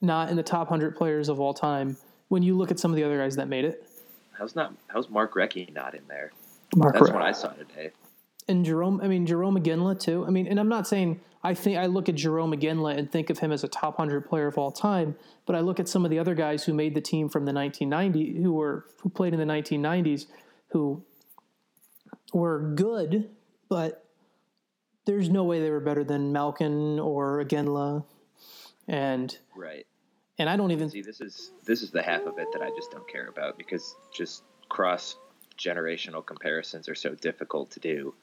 not 0.00 0.30
in 0.30 0.36
the 0.36 0.42
top 0.42 0.68
hundred 0.68 0.96
players 0.96 1.28
of 1.28 1.40
all 1.40 1.54
time 1.54 1.96
when 2.28 2.42
you 2.42 2.56
look 2.56 2.70
at 2.70 2.78
some 2.78 2.90
of 2.90 2.96
the 2.96 3.04
other 3.04 3.18
guys 3.18 3.36
that 3.36 3.48
made 3.48 3.64
it? 3.64 3.86
How's 4.32 4.54
not 4.54 4.74
how's 4.88 5.08
Mark 5.08 5.34
Recchi 5.34 5.72
not 5.72 5.94
in 5.94 6.02
there? 6.08 6.32
Mark 6.76 6.94
That's 6.94 7.10
what 7.10 7.22
I 7.22 7.32
saw 7.32 7.48
today. 7.48 7.90
And 8.48 8.64
Jarome, 8.64 9.02
I 9.04 9.08
mean 9.08 9.26
Jarome 9.26 9.62
Iginla 9.62 10.00
too. 10.00 10.24
I 10.26 10.30
mean, 10.30 10.46
and 10.46 10.58
I'm 10.58 10.68
not 10.68 10.86
saying 10.86 11.20
I 11.44 11.54
think 11.54 11.78
I 11.78 11.86
look 11.86 12.08
at 12.08 12.14
Jarome 12.14 12.58
Iginla 12.58 12.96
and 12.98 13.10
think 13.10 13.30
of 13.30 13.38
him 13.38 13.52
as 13.52 13.62
a 13.62 13.68
top 13.68 13.98
hundred 13.98 14.26
player 14.26 14.46
of 14.46 14.58
all 14.58 14.72
time, 14.72 15.16
but 15.46 15.54
I 15.54 15.60
look 15.60 15.78
at 15.78 15.88
some 15.88 16.04
of 16.04 16.10
the 16.10 16.18
other 16.18 16.34
guys 16.34 16.64
who 16.64 16.72
made 16.74 16.94
the 16.94 17.00
team 17.00 17.28
from 17.28 17.44
the 17.44 17.52
1990 17.52 18.42
who 18.42 18.52
were 18.52 18.86
who 19.02 19.08
played 19.10 19.34
in 19.34 19.38
the 19.38 19.46
1990s 19.46 20.26
who 20.68 21.02
were 22.32 22.72
good, 22.74 23.30
but 23.68 24.04
there's 25.04 25.30
no 25.30 25.44
way 25.44 25.60
they 25.60 25.70
were 25.70 25.80
better 25.80 26.04
than 26.04 26.32
Malkin 26.32 26.98
or 26.98 27.42
Iginla, 27.44 28.04
and 28.86 29.38
Right. 29.56 29.86
and 30.38 30.48
I 30.50 30.56
don't 30.56 30.70
even 30.70 30.90
See, 30.90 31.02
this 31.02 31.20
is 31.20 31.52
this 31.64 31.82
is 31.82 31.90
the 31.90 32.02
half 32.02 32.22
of 32.22 32.38
it 32.38 32.48
that 32.52 32.62
I 32.62 32.70
just 32.70 32.90
don't 32.90 33.08
care 33.08 33.28
about 33.28 33.56
because 33.56 33.94
just 34.12 34.42
cross 34.68 35.16
generational 35.58 36.24
comparisons 36.24 36.88
are 36.88 36.94
so 36.94 37.14
difficult 37.14 37.70
to 37.72 37.80
do. 37.80 38.14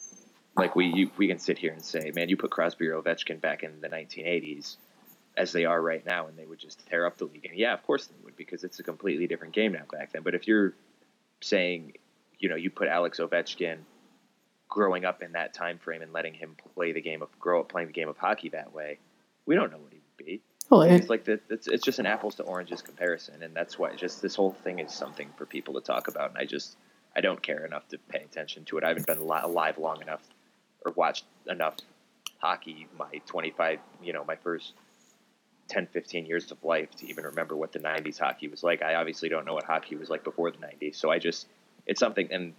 Like 0.57 0.75
we 0.75 0.85
you, 0.87 1.11
we 1.17 1.27
can 1.27 1.39
sit 1.39 1.57
here 1.57 1.73
and 1.73 1.83
say, 1.83 2.11
man, 2.15 2.29
you 2.29 2.37
put 2.37 2.51
Crosby 2.51 2.87
or 2.87 3.01
Ovechkin 3.01 3.41
back 3.41 3.63
in 3.63 3.81
the 3.81 3.89
1980s 3.89 4.77
as 5.37 5.51
they 5.51 5.65
are 5.65 5.81
right 5.81 6.05
now, 6.05 6.27
and 6.27 6.37
they 6.37 6.45
would 6.45 6.59
just 6.59 6.85
tear 6.87 7.05
up 7.05 7.17
the 7.17 7.25
league. 7.25 7.45
And 7.45 7.57
yeah, 7.57 7.73
of 7.73 7.83
course 7.83 8.07
they 8.07 8.15
would 8.23 8.37
because 8.37 8.63
it's 8.63 8.79
a 8.79 8.83
completely 8.83 9.27
different 9.27 9.53
game 9.53 9.73
now 9.73 9.83
back 9.91 10.13
then. 10.13 10.23
But 10.23 10.33
if 10.33 10.47
you're 10.47 10.73
saying, 11.41 11.93
you 12.39 12.47
know, 12.47 12.55
you 12.55 12.69
put 12.69 12.87
Alex 12.87 13.19
Ovechkin 13.19 13.79
growing 14.69 15.05
up 15.05 15.21
in 15.21 15.33
that 15.33 15.53
time 15.53 15.77
frame 15.77 16.01
and 16.01 16.13
letting 16.13 16.33
him 16.33 16.55
play 16.73 16.91
the 16.91 17.01
game 17.01 17.21
of 17.21 17.37
grow 17.39 17.59
up 17.59 17.69
playing 17.69 17.87
the 17.87 17.93
game 17.93 18.07
of 18.07 18.17
hockey 18.17 18.49
that 18.49 18.73
way, 18.73 18.97
we 19.45 19.55
don't 19.55 19.71
know 19.71 19.77
what 19.77 19.91
he 19.91 19.99
would 19.99 20.25
be 20.25 20.41
well, 20.69 20.81
it's 20.81 21.09
like 21.09 21.25
the, 21.25 21.39
it's, 21.49 21.67
it's 21.67 21.83
just 21.83 21.99
an 21.99 22.05
apples 22.05 22.35
to 22.35 22.43
oranges 22.43 22.81
comparison 22.81 23.43
and 23.43 23.55
that's 23.55 23.77
why 23.77 23.93
just 23.95 24.21
this 24.21 24.35
whole 24.35 24.51
thing 24.51 24.79
is 24.79 24.91
something 24.91 25.29
for 25.37 25.45
people 25.45 25.75
to 25.75 25.81
talk 25.81 26.07
about 26.07 26.29
and 26.29 26.37
i 26.39 26.45
just 26.45 26.77
i 27.15 27.21
don't 27.21 27.41
care 27.41 27.65
enough 27.65 27.87
to 27.89 27.97
pay 28.09 28.19
attention 28.19 28.65
to 28.65 28.77
it 28.77 28.83
i 28.83 28.87
haven't 28.87 29.05
been 29.05 29.25
li- 29.27 29.39
alive 29.43 29.77
long 29.77 30.01
enough 30.01 30.21
or 30.85 30.91
watched 30.91 31.25
enough 31.47 31.75
hockey 32.39 32.87
my 32.97 33.21
25 33.25 33.79
you 34.03 34.13
know 34.13 34.23
my 34.23 34.35
first 34.35 34.73
10 35.67 35.87
15 35.87 36.25
years 36.25 36.51
of 36.51 36.63
life 36.63 36.91
to 36.95 37.07
even 37.07 37.23
remember 37.25 37.55
what 37.55 37.71
the 37.71 37.79
90s 37.79 38.19
hockey 38.19 38.47
was 38.47 38.63
like 38.63 38.81
i 38.81 38.95
obviously 38.95 39.29
don't 39.29 39.45
know 39.45 39.53
what 39.53 39.63
hockey 39.63 39.95
was 39.95 40.09
like 40.09 40.23
before 40.23 40.51
the 40.51 40.57
90s 40.57 40.95
so 40.95 41.09
i 41.09 41.17
just 41.17 41.47
it's 41.87 41.99
something 41.99 42.27
and 42.31 42.53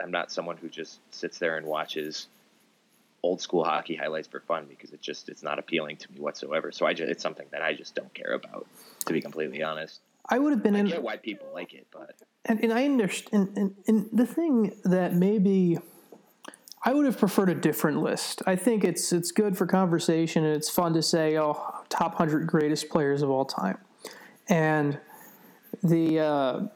i'm 0.00 0.10
not 0.10 0.30
someone 0.30 0.56
who 0.56 0.68
just 0.68 1.00
sits 1.10 1.38
there 1.38 1.56
and 1.56 1.66
watches 1.66 2.28
old 3.24 3.40
school 3.40 3.64
hockey 3.64 3.96
highlights 3.96 4.28
for 4.28 4.40
fun 4.40 4.66
because 4.68 4.92
it 4.92 5.00
just 5.00 5.30
it's 5.30 5.42
not 5.42 5.58
appealing 5.58 5.96
to 5.96 6.12
me 6.12 6.20
whatsoever. 6.20 6.70
So 6.70 6.84
I 6.84 6.92
just 6.92 7.10
it's 7.10 7.22
something 7.22 7.46
that 7.52 7.62
I 7.62 7.72
just 7.72 7.94
don't 7.94 8.12
care 8.12 8.34
about, 8.34 8.66
to 9.06 9.12
be 9.12 9.22
completely 9.22 9.62
honest. 9.62 10.00
I 10.28 10.38
would 10.38 10.52
have 10.52 10.62
been 10.62 10.76
I 10.76 10.80
in 10.80 10.86
get 10.86 11.02
why 11.02 11.16
people 11.16 11.48
like 11.52 11.72
it, 11.72 11.86
but 11.90 12.14
and, 12.44 12.62
and 12.62 12.72
I 12.72 12.84
understand. 12.84 13.48
And, 13.48 13.56
and, 13.56 13.74
and 13.88 14.08
the 14.12 14.26
thing 14.26 14.78
that 14.84 15.14
maybe 15.14 15.78
I 16.84 16.92
would 16.92 17.06
have 17.06 17.18
preferred 17.18 17.48
a 17.48 17.54
different 17.54 18.02
list. 18.02 18.42
I 18.46 18.56
think 18.56 18.84
it's 18.84 19.12
it's 19.12 19.32
good 19.32 19.56
for 19.56 19.66
conversation 19.66 20.44
and 20.44 20.54
it's 20.54 20.68
fun 20.68 20.92
to 20.94 21.02
say, 21.02 21.38
oh, 21.38 21.82
top 21.88 22.14
hundred 22.14 22.46
greatest 22.46 22.90
players 22.90 23.22
of 23.22 23.30
all 23.30 23.44
time, 23.44 23.78
and 24.48 24.98
the. 25.82 26.20
Uh, 26.20 26.66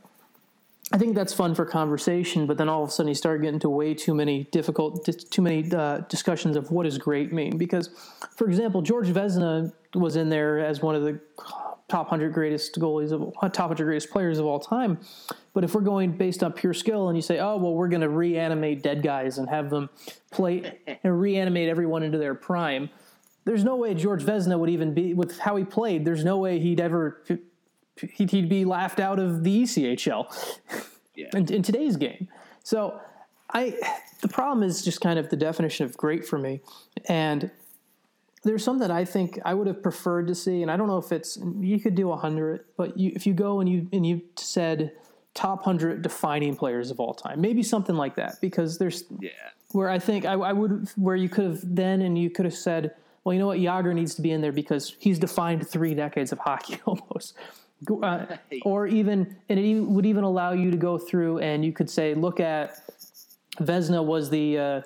I 0.91 0.97
think 0.97 1.15
that's 1.15 1.35
fun 1.35 1.55
for 1.55 1.67
conversation, 1.67 2.47
but 2.47 2.57
then 2.57 2.71
all 2.71 2.83
of 2.83 2.89
a 2.89 2.93
sudden 2.93 3.09
you 3.09 3.15
start 3.15 3.43
getting 3.43 3.61
to 3.61 3.69
way 3.69 3.93
too 3.93 4.15
many 4.15 4.45
difficult, 4.45 5.07
too 5.31 5.43
many 5.43 5.71
uh, 5.71 5.99
discussions 6.09 6.57
of 6.57 6.71
what 6.71 6.85
does 6.85 6.97
great 6.97 7.31
mean. 7.31 7.59
Because, 7.59 7.91
for 8.35 8.47
example, 8.47 8.81
George 8.81 9.09
Vezina 9.09 9.71
was 9.95 10.17
in 10.17 10.31
there 10.31 10.61
as 10.61 10.81
one 10.81 10.95
of 10.95 11.03
the 11.03 11.21
top 11.89 12.09
hundred 12.09 12.33
greatest 12.33 12.79
goalies 12.79 13.13
of 13.13 13.35
uh, 13.43 13.49
top 13.49 13.69
hundred 13.69 13.85
greatest 13.85 14.11
players 14.11 14.39
of 14.39 14.47
all 14.47 14.61
time. 14.61 14.99
But 15.55 15.65
if 15.65 15.75
we're 15.75 15.81
going 15.81 16.13
based 16.13 16.43
on 16.43 16.53
pure 16.53 16.75
skill, 16.75 17.09
and 17.09 17.17
you 17.17 17.23
say, 17.23 17.39
oh 17.39 17.57
well, 17.57 17.75
we're 17.75 17.89
going 17.89 18.03
to 18.03 18.09
reanimate 18.09 18.83
dead 18.83 19.03
guys 19.03 19.39
and 19.39 19.49
have 19.49 19.71
them 19.71 19.89
play 20.31 20.79
and 21.03 21.21
reanimate 21.21 21.69
everyone 21.69 22.03
into 22.03 22.19
their 22.19 22.35
prime, 22.35 22.91
there's 23.45 23.65
no 23.65 23.77
way 23.77 23.95
George 23.95 24.23
Vezina 24.23 24.59
would 24.59 24.71
even 24.71 24.93
be 24.93 25.15
with 25.15 25.39
how 25.39 25.57
he 25.57 25.65
played. 25.65 26.05
There's 26.05 26.25
no 26.25 26.37
way 26.39 26.59
he'd 26.59 26.81
ever 26.81 27.23
he'd, 28.13 28.31
he'd 28.31 28.49
be 28.49 28.65
laughed 28.65 29.01
out 29.01 29.19
of 29.19 29.43
the 29.43 29.63
ECHL 29.63 30.63
yeah, 31.15 31.27
in, 31.35 31.53
in 31.53 31.63
today's 31.63 31.97
game. 31.97 32.29
So 32.63 33.01
I 33.53 33.75
the 34.21 34.29
problem 34.29 34.63
is 34.63 34.83
just 34.83 35.01
kind 35.01 35.19
of 35.19 35.31
the 35.31 35.37
definition 35.37 35.87
of 35.87 35.97
great 35.97 36.27
for 36.27 36.39
me, 36.39 36.61
and 37.09 37.51
there's 38.49 38.65
some 38.65 38.79
that 38.79 38.91
I 38.91 39.05
think 39.05 39.39
I 39.45 39.53
would 39.55 39.67
have 39.67 39.83
preferred 39.83 40.27
to 40.29 40.35
see, 40.35 40.63
and 40.63 40.71
I 40.71 40.77
don't 40.77 40.89
know 40.89 40.99
if 40.99 41.13
it's 41.13 41.39
you 41.61 41.79
could 41.79 41.95
do 41.95 42.11
hundred, 42.13 42.65
but 42.77 42.97
you, 42.99 43.13
if 43.15 43.27
you 43.27 43.35
go 43.35 43.61
and 43.61 43.69
you 43.69 43.87
and 43.93 44.07
you 44.07 44.23
said 44.37 44.93
top 45.35 45.63
hundred 45.63 46.03
defining 46.03 46.57
players 46.57 46.91
of 46.91 46.99
all 46.99 47.15
time, 47.15 47.41
maybe 47.41 47.63
something 47.63 47.95
like 47.95 48.17
that, 48.17 48.41
because 48.41 48.79
there's 48.79 49.05
Yeah. 49.21 49.31
where 49.73 49.91
I 49.91 49.99
think 49.99 50.25
I, 50.25 50.33
I 50.33 50.53
would 50.53 50.89
where 50.97 51.15
you 51.15 51.29
could 51.29 51.45
have 51.45 51.61
then 51.63 52.01
and 52.03 52.19
you 52.19 52.31
could 52.31 52.47
have 52.47 52.55
said, 52.55 52.95
well, 53.23 53.35
you 53.35 53.39
know 53.39 53.49
what, 53.49 53.59
Jagr 53.59 53.95
needs 53.95 54.15
to 54.15 54.23
be 54.23 54.31
in 54.33 54.41
there 54.41 54.53
because 54.53 54.97
he's 54.99 55.19
defined 55.19 55.69
three 55.69 55.95
decades 55.95 56.33
of 56.33 56.39
hockey 56.49 56.79
almost. 56.87 57.37
Uh, 58.03 58.27
or 58.65 58.89
even 58.89 59.37
and 59.49 59.59
it 59.59 59.63
even, 59.63 59.95
would 59.95 60.07
even 60.07 60.25
allow 60.25 60.53
you 60.53 60.71
to 60.71 60.77
go 60.77 60.99
through 60.99 61.39
and 61.39 61.65
you 61.65 61.73
could 61.73 61.89
say, 61.89 62.15
look 62.15 62.41
at 62.41 62.81
Vezina 63.61 64.05
was 64.05 64.31
the 64.31 64.59
uh, 64.59 64.83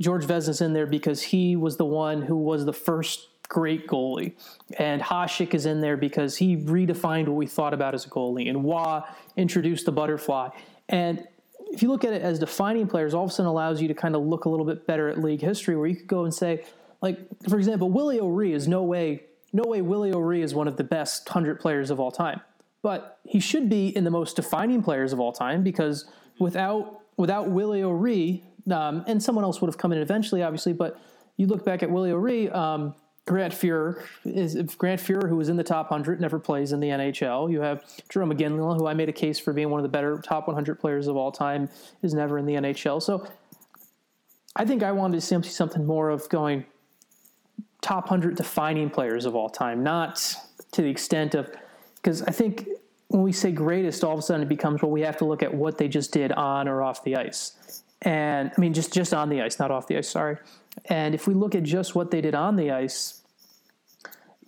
George 0.00 0.24
Vezina's 0.24 0.60
in 0.60 0.72
there 0.72 0.86
because 0.86 1.22
he 1.22 1.56
was 1.56 1.76
the 1.76 1.84
one 1.84 2.22
who 2.22 2.36
was 2.36 2.64
the 2.64 2.72
first 2.72 3.28
great 3.48 3.86
goalie, 3.86 4.32
and 4.78 5.02
Hasek 5.02 5.54
is 5.54 5.66
in 5.66 5.80
there 5.80 5.96
because 5.96 6.36
he 6.36 6.56
redefined 6.56 7.28
what 7.28 7.36
we 7.36 7.46
thought 7.46 7.74
about 7.74 7.94
as 7.94 8.04
a 8.06 8.08
goalie, 8.08 8.48
and 8.48 8.64
Wah 8.64 9.04
introduced 9.36 9.86
the 9.86 9.92
butterfly. 9.92 10.48
And 10.88 11.26
if 11.70 11.82
you 11.82 11.88
look 11.88 12.04
at 12.04 12.12
it 12.12 12.22
as 12.22 12.38
defining 12.38 12.86
players, 12.86 13.14
all 13.14 13.24
of 13.24 13.30
a 13.30 13.32
sudden 13.32 13.48
allows 13.48 13.80
you 13.80 13.88
to 13.88 13.94
kind 13.94 14.14
of 14.14 14.22
look 14.22 14.44
a 14.44 14.48
little 14.48 14.66
bit 14.66 14.86
better 14.86 15.08
at 15.08 15.18
league 15.18 15.40
history, 15.40 15.76
where 15.76 15.86
you 15.86 15.96
could 15.96 16.06
go 16.06 16.24
and 16.24 16.32
say, 16.32 16.64
like 17.02 17.18
for 17.48 17.58
example, 17.58 17.90
Willie 17.90 18.20
O'Ree 18.20 18.52
is 18.52 18.66
no 18.66 18.82
way, 18.82 19.24
no 19.52 19.64
way 19.64 19.82
Willie 19.82 20.12
O'Ree 20.12 20.42
is 20.42 20.54
one 20.54 20.68
of 20.68 20.76
the 20.76 20.84
best 20.84 21.28
hundred 21.28 21.60
players 21.60 21.90
of 21.90 22.00
all 22.00 22.10
time, 22.10 22.40
but 22.82 23.18
he 23.24 23.40
should 23.40 23.68
be 23.68 23.88
in 23.88 24.04
the 24.04 24.10
most 24.10 24.36
defining 24.36 24.82
players 24.82 25.12
of 25.12 25.20
all 25.20 25.32
time 25.32 25.62
because 25.62 26.06
without 26.38 27.00
without 27.16 27.50
Willie 27.50 27.82
O'Ree, 27.82 28.42
um, 28.70 29.04
and 29.06 29.22
someone 29.22 29.44
else 29.44 29.60
would 29.60 29.68
have 29.68 29.78
come 29.78 29.92
in 29.92 29.98
eventually, 29.98 30.42
obviously, 30.42 30.72
but 30.72 31.00
you 31.36 31.46
look 31.46 31.64
back 31.64 31.82
at 31.82 31.90
Willie 31.90 32.12
O'Ree, 32.12 32.48
um, 32.50 32.94
Grant 33.26 33.54
Fuhr 33.54 34.02
is 34.24 34.54
Grant 34.76 35.00
Fuhr, 35.00 35.28
who 35.28 35.36
was 35.36 35.48
in 35.48 35.56
the 35.56 35.64
top 35.64 35.90
100, 35.90 36.20
never 36.20 36.38
plays 36.38 36.72
in 36.72 36.80
the 36.80 36.88
NHL. 36.88 37.50
You 37.50 37.62
have 37.62 37.82
Jarome 38.10 38.38
Iginla, 38.38 38.78
who 38.78 38.86
I 38.86 38.92
made 38.92 39.08
a 39.08 39.12
case 39.12 39.38
for 39.38 39.54
being 39.54 39.70
one 39.70 39.80
of 39.80 39.82
the 39.82 39.88
better 39.88 40.18
top 40.18 40.46
100 40.46 40.78
players 40.78 41.06
of 41.06 41.16
all 41.16 41.32
time, 41.32 41.70
is 42.02 42.12
never 42.12 42.38
in 42.38 42.44
the 42.44 42.54
NHL. 42.54 43.02
So 43.02 43.26
I 44.56 44.66
think 44.66 44.82
I 44.82 44.92
wanted 44.92 45.20
to 45.20 45.20
see 45.22 45.48
something 45.48 45.86
more 45.86 46.10
of 46.10 46.28
going 46.28 46.66
top 47.80 48.04
100 48.04 48.36
defining 48.36 48.90
players 48.90 49.24
of 49.24 49.34
all 49.34 49.48
time, 49.48 49.82
not 49.82 50.36
to 50.72 50.82
the 50.82 50.88
extent 50.88 51.34
of, 51.34 51.50
because 51.96 52.20
I 52.22 52.30
think 52.30 52.68
when 53.08 53.22
we 53.22 53.32
say 53.32 53.52
greatest, 53.52 54.04
all 54.04 54.12
of 54.12 54.18
a 54.18 54.22
sudden 54.22 54.42
it 54.42 54.48
becomes, 54.48 54.82
well, 54.82 54.90
we 54.90 55.00
have 55.00 55.16
to 55.18 55.24
look 55.24 55.42
at 55.42 55.52
what 55.52 55.78
they 55.78 55.88
just 55.88 56.12
did 56.12 56.30
on 56.32 56.68
or 56.68 56.82
off 56.82 57.04
the 57.04 57.16
ice. 57.16 57.52
And 58.02 58.50
I 58.56 58.60
mean, 58.60 58.74
just, 58.74 58.92
just 58.92 59.14
on 59.14 59.28
the 59.28 59.42
ice, 59.42 59.58
not 59.58 59.70
off 59.70 59.86
the 59.86 59.96
ice, 59.96 60.08
sorry. 60.08 60.36
And 60.86 61.14
if 61.14 61.26
we 61.26 61.34
look 61.34 61.54
at 61.54 61.62
just 61.62 61.94
what 61.94 62.10
they 62.10 62.20
did 62.20 62.34
on 62.34 62.56
the 62.56 62.70
ice, 62.70 63.22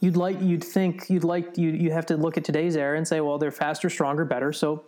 you'd 0.01 0.17
like, 0.17 0.41
you'd 0.41 0.65
think, 0.65 1.09
you'd 1.09 1.25
like, 1.25 1.57
you, 1.57 1.71
you 1.71 1.91
have 1.93 2.07
to 2.07 2.17
look 2.17 2.37
at 2.37 2.45
today's 2.45 2.77
era 2.77 2.97
and 2.97 3.07
say, 3.07 3.21
well, 3.21 3.39
they're 3.39 3.51
faster, 3.51 3.89
stronger, 3.89 4.25
better. 4.25 4.53
So 4.53 4.85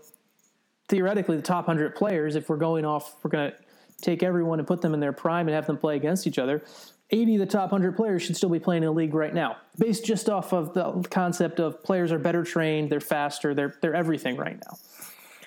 theoretically, 0.88 1.36
the 1.36 1.42
top 1.42 1.66
100 1.66 1.94
players, 1.94 2.36
if 2.36 2.48
we're 2.48 2.56
going 2.56 2.84
off, 2.84 3.16
we're 3.22 3.30
going 3.30 3.50
to 3.52 3.56
take 4.02 4.22
everyone 4.22 4.58
and 4.58 4.68
put 4.68 4.80
them 4.80 4.94
in 4.94 5.00
their 5.00 5.12
prime 5.12 5.48
and 5.48 5.54
have 5.54 5.66
them 5.66 5.78
play 5.78 5.96
against 5.96 6.26
each 6.26 6.38
other. 6.38 6.62
80 7.10 7.36
of 7.36 7.40
the 7.40 7.46
top 7.46 7.72
100 7.72 7.96
players 7.96 8.22
should 8.22 8.36
still 8.36 8.50
be 8.50 8.58
playing 8.58 8.82
in 8.82 8.88
the 8.88 8.92
league 8.92 9.14
right 9.14 9.32
now, 9.32 9.56
based 9.78 10.04
just 10.04 10.28
off 10.28 10.52
of 10.52 10.74
the 10.74 11.06
concept 11.10 11.58
of 11.58 11.82
players 11.82 12.12
are 12.12 12.18
better 12.18 12.44
trained, 12.44 12.90
they're 12.90 13.00
faster, 13.00 13.54
they're 13.54 13.74
they're 13.80 13.94
everything 13.94 14.36
right 14.36 14.58
now. 14.66 14.76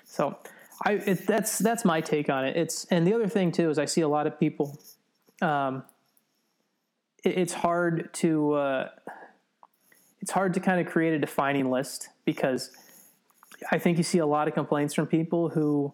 So, 0.06 0.38
I 0.84 0.94
it, 0.94 1.28
that's 1.28 1.60
that's 1.60 1.86
my 1.86 2.02
take 2.02 2.30
on 2.30 2.46
it. 2.46 2.58
It's 2.58 2.86
and 2.86 3.06
the 3.06 3.14
other 3.14 3.28
thing 3.28 3.52
too 3.52 3.70
is 3.70 3.78
I 3.78 3.86
see 3.86 4.02
a 4.02 4.08
lot 4.08 4.28
of 4.28 4.40
people. 4.40 4.80
Um, 5.42 5.84
it, 7.24 7.38
it's 7.38 7.54
hard 7.54 8.14
to 8.16 8.54
uh, 8.54 8.90
it's 10.22 10.32
hard 10.32 10.54
to 10.56 10.60
kind 10.60 10.86
of 10.86 10.92
create 10.92 11.14
a 11.14 11.20
defining 11.20 11.70
list 11.70 12.10
because 12.26 12.72
I 13.72 13.78
think 13.78 13.98
you 13.98 14.04
see 14.04 14.20
a 14.20 14.26
lot 14.26 14.48
of 14.48 14.54
complaints 14.54 14.94
from 14.94 15.08
people 15.08 15.50
who 15.50 15.94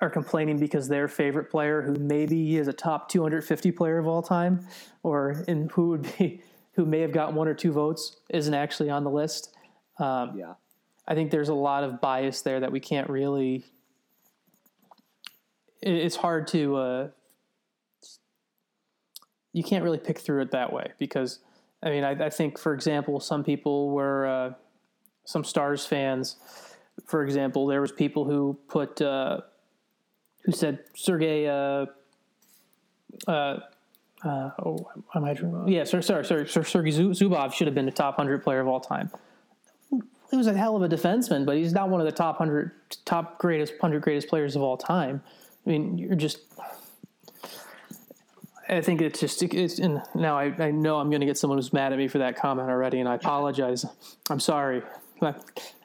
are 0.00 0.10
complaining 0.10 0.58
because 0.58 0.88
their 0.88 1.06
favorite 1.06 1.50
player, 1.50 1.82
who 1.82 1.94
maybe 1.94 2.56
is 2.56 2.68
a 2.68 2.72
top 2.72 3.08
250 3.08 3.70
player 3.72 3.98
of 3.98 4.06
all 4.06 4.22
time, 4.22 4.66
or 5.02 5.44
in 5.48 5.68
who 5.70 5.88
would 5.88 6.06
be 6.18 6.42
who 6.74 6.86
may 6.86 7.00
have 7.00 7.12
got 7.12 7.34
one 7.34 7.46
or 7.46 7.54
two 7.54 7.70
votes, 7.70 8.16
isn't 8.30 8.54
actually 8.54 8.88
on 8.88 9.04
the 9.04 9.10
list. 9.10 9.54
Um, 9.98 10.32
Yeah. 10.36 10.54
I 11.06 11.14
think 11.14 11.30
there's 11.30 11.48
a 11.48 11.54
lot 11.54 11.82
of 11.84 12.00
bias 12.00 12.42
there 12.42 12.60
that 12.60 12.72
we 12.72 12.80
can't 12.80 13.10
really. 13.10 13.64
It- 15.82 15.94
It's 15.94 16.16
hard 16.16 16.46
to. 16.48 16.76
Uh, 16.76 17.08
you 19.52 19.62
can't 19.62 19.84
really 19.84 19.98
pick 19.98 20.18
through 20.18 20.40
it 20.42 20.50
that 20.52 20.72
way 20.72 20.92
because, 20.98 21.40
I 21.82 21.90
mean, 21.90 22.04
I, 22.04 22.12
I 22.26 22.30
think, 22.30 22.58
for 22.58 22.72
example, 22.72 23.20
some 23.20 23.44
people 23.44 23.90
were 23.90 24.26
uh, 24.26 24.52
some 25.24 25.44
Stars 25.44 25.84
fans. 25.84 26.36
For 27.06 27.22
example, 27.22 27.66
there 27.66 27.80
was 27.80 27.92
people 27.92 28.24
who 28.24 28.58
put 28.68 29.00
uh, 29.02 29.40
who 30.44 30.52
said 30.52 30.80
Sergey. 30.96 31.46
Uh, 31.48 31.86
uh, 33.28 33.58
uh, 34.24 34.50
oh, 34.64 34.88
am 35.14 35.24
I? 35.24 35.36
Yeah, 35.66 35.84
sorry, 35.84 36.02
sorry, 36.02 36.24
sorry. 36.24 36.46
Ser- 36.48 36.64
Sergey 36.64 36.92
Zubov 36.92 37.52
should 37.52 37.66
have 37.66 37.74
been 37.74 37.86
the 37.86 37.92
top 37.92 38.16
hundred 38.16 38.42
player 38.42 38.60
of 38.60 38.68
all 38.68 38.80
time. 38.80 39.10
He 40.30 40.36
was 40.38 40.46
a 40.46 40.54
hell 40.54 40.76
of 40.76 40.82
a 40.82 40.88
defenseman, 40.88 41.44
but 41.44 41.56
he's 41.56 41.74
not 41.74 41.90
one 41.90 42.00
of 42.00 42.06
the 42.06 42.12
top 42.12 42.38
hundred, 42.38 42.70
top 43.04 43.38
greatest 43.38 43.74
hundred 43.80 44.00
greatest 44.02 44.28
players 44.28 44.56
of 44.56 44.62
all 44.62 44.78
time. 44.78 45.22
I 45.64 45.70
mean, 45.70 45.98
you're 45.98 46.16
just. 46.16 46.40
I 48.68 48.80
think 48.80 49.02
it's 49.02 49.20
just 49.20 49.42
it's 49.42 49.78
and 49.78 50.00
now 50.14 50.38
I, 50.38 50.44
I 50.58 50.70
know 50.70 50.96
I'm 50.96 51.10
going 51.10 51.20
to 51.20 51.26
get 51.26 51.36
someone 51.36 51.58
who's 51.58 51.72
mad 51.72 51.92
at 51.92 51.98
me 51.98 52.08
for 52.08 52.18
that 52.18 52.36
comment 52.36 52.70
already, 52.70 53.00
and 53.00 53.08
I 53.08 53.16
apologize. 53.16 53.84
I'm 54.30 54.40
sorry. 54.40 54.82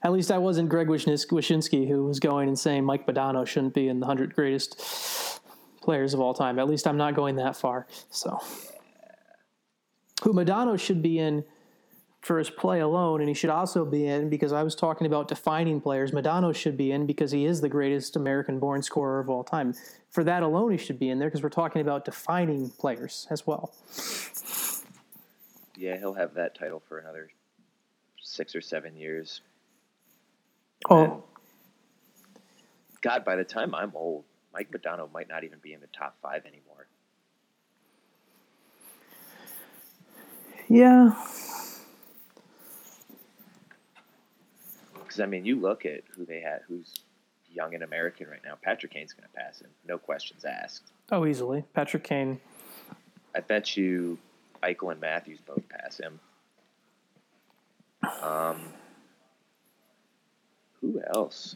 At 0.04 0.12
least 0.12 0.32
I 0.32 0.38
wasn't 0.38 0.70
Greg 0.70 0.88
Wyshynski 0.88 1.88
who 1.88 2.06
was 2.06 2.20
going 2.20 2.48
and 2.48 2.58
saying 2.58 2.84
Mike 2.86 3.06
Modano 3.06 3.46
shouldn't 3.46 3.74
be 3.74 3.88
in 3.88 4.00
the 4.00 4.06
hundred 4.06 4.34
greatest 4.34 5.42
players 5.82 6.14
of 6.14 6.20
all 6.20 6.34
time. 6.34 6.58
At 6.60 6.68
least 6.68 6.88
I'm 6.88 6.98
not 6.98 7.14
going 7.14 7.36
that 7.36 7.56
far. 7.56 7.88
So, 8.10 8.40
who 10.24 10.34
Modano 10.34 10.80
should 10.80 11.02
be 11.02 11.20
in 11.20 11.44
for 12.28 12.38
his 12.38 12.50
play 12.50 12.82
alone, 12.82 13.22
and 13.22 13.30
he 13.30 13.34
should 13.34 13.50
also 13.50 13.86
be 13.86 14.06
in 14.06 14.30
because 14.30 14.52
I 14.52 14.62
was 14.62 14.76
talking 14.76 15.08
about 15.08 15.30
defining 15.30 15.80
players. 15.80 16.12
Modano 16.12 16.54
should 16.54 16.76
be 16.76 16.92
in 16.92 17.06
because 17.06 17.32
he 17.32 17.46
is 17.46 17.62
the 17.62 17.70
greatest 17.70 18.18
American-born 18.18 18.84
scorer 18.84 19.22
of 19.22 19.30
all 19.30 19.46
time. 19.46 19.74
For 20.12 20.26
that 20.26 20.44
alone, 20.44 20.72
he 20.72 20.78
should 20.78 21.00
be 21.00 21.10
in 21.10 21.20
there 21.20 21.30
because 21.30 21.42
we're 21.42 21.50
talking 21.50 21.82
about 21.82 22.04
defining 22.04 22.70
players 22.72 23.28
as 23.30 23.48
well. 23.48 23.74
Yeah, 25.78 25.98
he'll 25.98 26.16
have 26.16 26.34
that 26.34 26.54
title 26.54 26.84
for 26.88 27.00
another 27.00 27.30
six 28.22 28.56
or 28.56 28.62
seven 28.62 28.98
years. 28.98 29.42
Oh, 30.90 31.24
God, 33.02 33.24
by 33.24 33.38
the 33.38 33.46
time 33.46 33.74
I'm 33.74 33.94
old, 33.96 34.26
Mike 34.54 34.70
Modano 34.72 35.12
might 35.12 35.30
not 35.30 35.46
even 35.46 35.60
be 35.60 35.72
in 35.72 35.80
the 35.80 35.88
top 35.88 36.18
five 36.22 36.46
anymore. 36.46 36.88
yeah. 40.68 41.14
Because 45.18 45.28
I 45.28 45.32
mean, 45.32 45.46
you 45.46 45.56
look 45.56 45.84
at 45.88 46.04
who 46.16 46.26
they 46.26 46.42
had, 46.42 46.60
who's 46.68 46.94
young 47.52 47.74
and 47.74 47.82
American 47.82 48.28
right 48.28 48.42
now. 48.46 48.54
Patrick 48.62 48.94
Kane's 48.94 49.14
going 49.14 49.28
to 49.28 49.34
pass 49.34 49.60
him, 49.60 49.70
no 49.88 49.98
questions 49.98 50.46
asked. 50.46 50.92
Oh, 51.12 51.26
easily. 51.26 51.64
Patrick 51.74 52.04
Kane. 52.04 52.40
I 53.36 53.40
bet 53.40 53.76
you 53.76 54.20
Eichel 54.62 54.92
and 54.92 55.02
Matthews 55.02 55.40
both 55.42 55.68
pass 55.70 55.98
him. 55.98 56.20
Um, 58.22 58.62
who 60.82 61.02
else? 61.16 61.56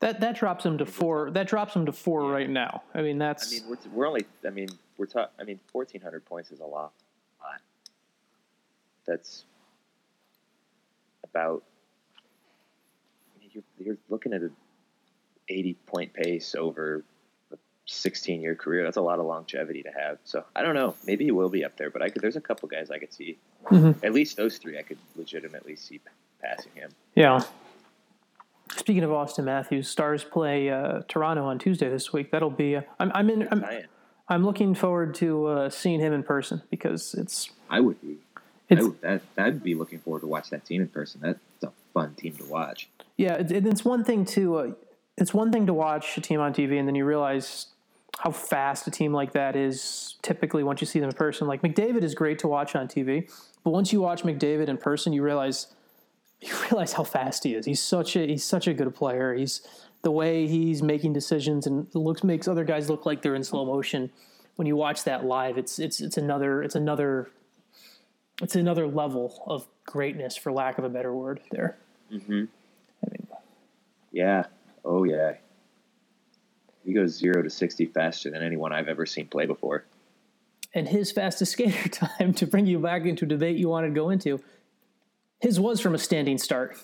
That 0.00 0.20
that 0.20 0.34
drops 0.34 0.66
him 0.66 0.78
to 0.78 0.86
four. 0.86 1.30
That 1.30 1.46
drops 1.46 1.76
him 1.76 1.86
to 1.86 1.92
four 1.92 2.28
right 2.28 2.50
now. 2.50 2.82
I 2.94 3.02
mean, 3.02 3.18
that's. 3.18 3.52
I 3.52 3.60
mean, 3.60 3.70
we're, 3.70 3.90
we're 3.92 4.06
only. 4.08 4.26
I 4.44 4.50
mean, 4.50 4.68
we're 4.98 5.06
talking. 5.06 5.30
I 5.38 5.44
mean, 5.44 5.60
fourteen 5.68 6.00
hundred 6.00 6.24
points 6.24 6.50
is 6.50 6.58
a 6.58 6.66
lot. 6.66 6.92
That's 9.06 9.44
about. 11.22 11.62
You're, 13.52 13.64
you're 13.78 13.96
looking 14.08 14.32
at 14.32 14.40
an 14.42 14.52
eighty 15.48 15.74
point 15.86 16.12
pace 16.12 16.54
over 16.54 17.04
a 17.52 17.56
sixteen 17.86 18.40
year 18.40 18.54
career. 18.54 18.82
That's 18.84 18.96
a 18.96 19.02
lot 19.02 19.18
of 19.18 19.26
longevity 19.26 19.82
to 19.82 19.90
have. 19.90 20.18
So 20.24 20.44
I 20.56 20.62
don't 20.62 20.74
know. 20.74 20.94
Maybe 21.06 21.24
he 21.24 21.30
will 21.30 21.48
be 21.50 21.64
up 21.64 21.76
there, 21.76 21.90
but 21.90 22.02
I 22.02 22.08
could. 22.08 22.22
There's 22.22 22.36
a 22.36 22.40
couple 22.40 22.68
guys 22.68 22.90
I 22.90 22.98
could 22.98 23.12
see. 23.12 23.38
Mhm. 23.66 24.02
At 24.04 24.12
least 24.12 24.36
those 24.36 24.58
three, 24.58 24.78
I 24.78 24.82
could 24.82 24.98
legitimately 25.16 25.76
see 25.76 26.00
passing 26.42 26.72
him. 26.74 26.90
yeah. 27.14 27.40
Speaking 28.76 29.04
of 29.04 29.10
Auston 29.10 29.44
Matthews, 29.44 29.88
Stars 29.88 30.24
play 30.24 30.68
uh, 30.68 31.02
Toronto 31.06 31.44
on 31.44 31.58
Tuesday 31.58 31.88
this 31.88 32.12
week. 32.12 32.30
That'll 32.32 32.50
be. 32.50 32.76
Uh, 32.76 32.82
I'm 32.98 33.12
I'm 33.14 33.30
in. 33.30 33.46
I'm, 33.50 33.64
I'm 34.26 34.44
looking 34.44 34.74
forward 34.74 35.14
to 35.16 35.46
uh, 35.46 35.70
seeing 35.70 36.00
him 36.00 36.12
in 36.12 36.22
person 36.22 36.62
because 36.70 37.14
it's 37.14 37.50
I 37.70 37.80
would 37.80 38.00
be. 38.00 38.16
It's 38.68 38.98
that, 39.00 39.22
I'd 39.36 39.62
be 39.62 39.74
looking 39.74 39.98
forward 39.98 40.20
to 40.20 40.26
watch 40.26 40.50
that 40.50 40.64
team 40.64 40.80
in 40.80 40.88
person. 40.88 41.20
That's 41.22 41.38
a 41.62 41.72
fun 41.92 42.14
team 42.14 42.34
to 42.36 42.44
watch. 42.44 42.88
yeah. 43.16 43.34
It, 43.34 43.50
it's 43.52 43.84
one 43.84 44.04
thing 44.04 44.24
to 44.26 44.56
uh, 44.56 44.72
it's 45.16 45.34
one 45.34 45.52
thing 45.52 45.66
to 45.66 45.74
watch 45.74 46.16
a 46.16 46.20
team 46.20 46.40
on 46.40 46.52
TV 46.52 46.78
and 46.78 46.88
then 46.88 46.94
you 46.94 47.04
realize 47.04 47.66
how 48.18 48.30
fast 48.30 48.86
a 48.86 48.90
team 48.90 49.12
like 49.12 49.32
that 49.32 49.56
is 49.56 50.16
typically 50.22 50.62
once 50.62 50.80
you 50.80 50.86
see 50.86 51.00
them 51.00 51.10
in 51.10 51.14
person. 51.14 51.46
Like 51.46 51.62
McDavid 51.62 52.02
is 52.02 52.14
great 52.14 52.38
to 52.40 52.48
watch 52.48 52.74
on 52.74 52.88
TV, 52.88 53.30
but 53.64 53.70
once 53.70 53.92
you 53.92 54.00
watch 54.00 54.22
McDavid 54.22 54.68
in 54.68 54.78
person, 54.78 55.12
you 55.12 55.22
realize 55.22 55.68
you 56.40 56.54
realize 56.70 56.92
how 56.92 57.04
fast 57.04 57.44
he 57.44 57.54
is. 57.54 57.66
He's 57.66 57.80
such 57.82 58.16
a 58.16 58.26
he's 58.26 58.44
such 58.44 58.66
a 58.66 58.74
good 58.74 58.94
player. 58.94 59.34
He's 59.34 59.66
the 60.02 60.10
way 60.10 60.46
he's 60.46 60.82
making 60.82 61.14
decisions 61.14 61.66
and 61.66 61.86
looks 61.94 62.22
makes 62.22 62.46
other 62.46 62.64
guys 62.64 62.90
look 62.90 63.06
like 63.06 63.22
they're 63.22 63.34
in 63.34 63.44
slow 63.44 63.64
motion. 63.64 64.10
When 64.56 64.66
you 64.66 64.76
watch 64.76 65.04
that 65.04 65.24
live, 65.24 65.58
it's 65.58 65.78
it's 65.78 66.00
it's 66.00 66.16
another 66.16 66.62
it's 66.62 66.74
another 66.74 67.30
it's 68.42 68.56
another 68.56 68.86
level 68.86 69.42
of 69.46 69.66
greatness, 69.86 70.36
for 70.36 70.52
lack 70.52 70.78
of 70.78 70.84
a 70.84 70.88
better 70.88 71.14
word. 71.14 71.40
There, 71.50 71.76
Mm-hmm. 72.12 72.32
I 73.04 73.06
mean, 73.10 73.26
Yeah. 74.12 74.44
Oh 74.84 75.04
yeah. 75.04 75.34
He 76.84 76.92
goes 76.92 77.16
zero 77.16 77.42
to 77.42 77.48
sixty 77.50 77.86
faster 77.86 78.30
than 78.30 78.42
anyone 78.42 78.72
I've 78.72 78.88
ever 78.88 79.06
seen 79.06 79.26
play 79.28 79.46
before. 79.46 79.84
and 80.74 80.88
his 80.88 81.10
fastest 81.12 81.52
skater 81.56 81.88
time 81.88 82.34
to 82.34 82.46
bring 82.46 82.66
you 82.66 82.78
back 82.78 83.04
into 83.06 83.24
a 83.24 83.28
debate 83.28 83.56
you 83.56 83.68
wanted 83.68 83.88
to 83.88 83.94
go 83.94 84.10
into. 84.10 84.40
His 85.40 85.58
was 85.60 85.80
from 85.80 85.94
a 85.94 85.98
standing 85.98 86.38
start, 86.38 86.76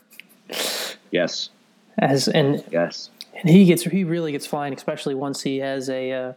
Yes. 1.11 1.51
as 1.99 2.29
and 2.29 2.65
Yes. 2.71 3.11
and 3.35 3.49
he 3.49 3.65
gets 3.67 3.83
he 3.85 4.05
really 4.05 4.33
gets 4.33 4.47
flying, 4.47 4.73
especially 4.75 5.15
once 5.15 5.43
he 5.43 5.59
has 5.59 5.89
a 5.91 6.13
uh, 6.13 6.33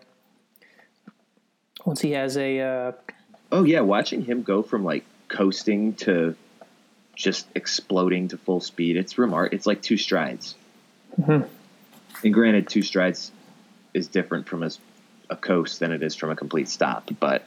once 1.86 2.01
he 2.01 2.12
has 2.12 2.38
a 2.38 2.60
uh, 2.60 2.91
Oh 3.54 3.64
yeah, 3.64 3.82
watching 3.82 4.26
him 4.26 4.42
go 4.42 4.64
from 4.64 4.84
like 4.84 5.06
coasting 5.28 5.94
to 5.94 6.36
just 7.16 7.48
exploding 7.54 8.30
to 8.30 8.38
full 8.38 8.60
speed, 8.60 8.98
it's 8.98 9.14
remar 9.14 9.48
It's 9.54 9.68
like 9.68 9.84
two 9.84 9.98
strides. 9.98 10.56
Mhm. 11.22 11.48
And 12.24 12.34
granted, 12.34 12.68
two 12.68 12.82
strides 12.82 13.32
is 13.94 14.08
different 14.08 14.48
from 14.48 14.64
a, 14.64 14.72
a 15.30 15.36
coast 15.36 15.80
than 15.80 15.92
it 15.92 16.02
is 16.02 16.16
from 16.16 16.32
a 16.32 16.36
complete 16.36 16.68
stop. 16.68 17.12
But 17.20 17.44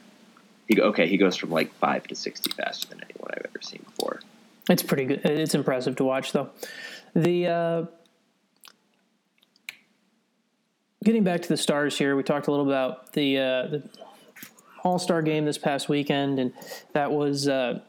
he 0.69 0.81
okay, 0.81 1.07
he 1.07 1.17
goes 1.17 1.35
from 1.35 1.51
like 1.51 1.73
five 1.73 2.07
to 2.07 2.15
sixty 2.15 2.51
faster 2.53 2.87
than 2.87 3.01
anyone 3.03 3.31
I've 3.33 3.45
ever 3.45 3.61
seen 3.61 3.83
before. 3.83 4.21
It's 4.69 4.83
pretty 4.83 5.03
good. 5.03 5.25
It's 5.25 5.55
impressive 5.55 5.97
to 5.97 6.05
watch, 6.05 6.31
though. 6.31 6.51
The 7.13 7.47
uh, 7.47 7.85
getting 11.03 11.25
back 11.25 11.41
to 11.41 11.49
the 11.49 11.57
stars 11.57 11.97
here, 11.97 12.15
we 12.15 12.23
talked 12.23 12.47
a 12.47 12.51
little 12.51 12.67
about 12.67 13.11
the 13.11 13.37
uh, 13.37 13.67
the 13.67 13.89
All 14.87 14.99
Star 14.99 15.21
game 15.21 15.45
this 15.45 15.57
past 15.57 15.89
weekend, 15.89 16.39
and 16.39 16.53
that 16.93 17.11
was 17.11 17.47
uh, 17.47 17.81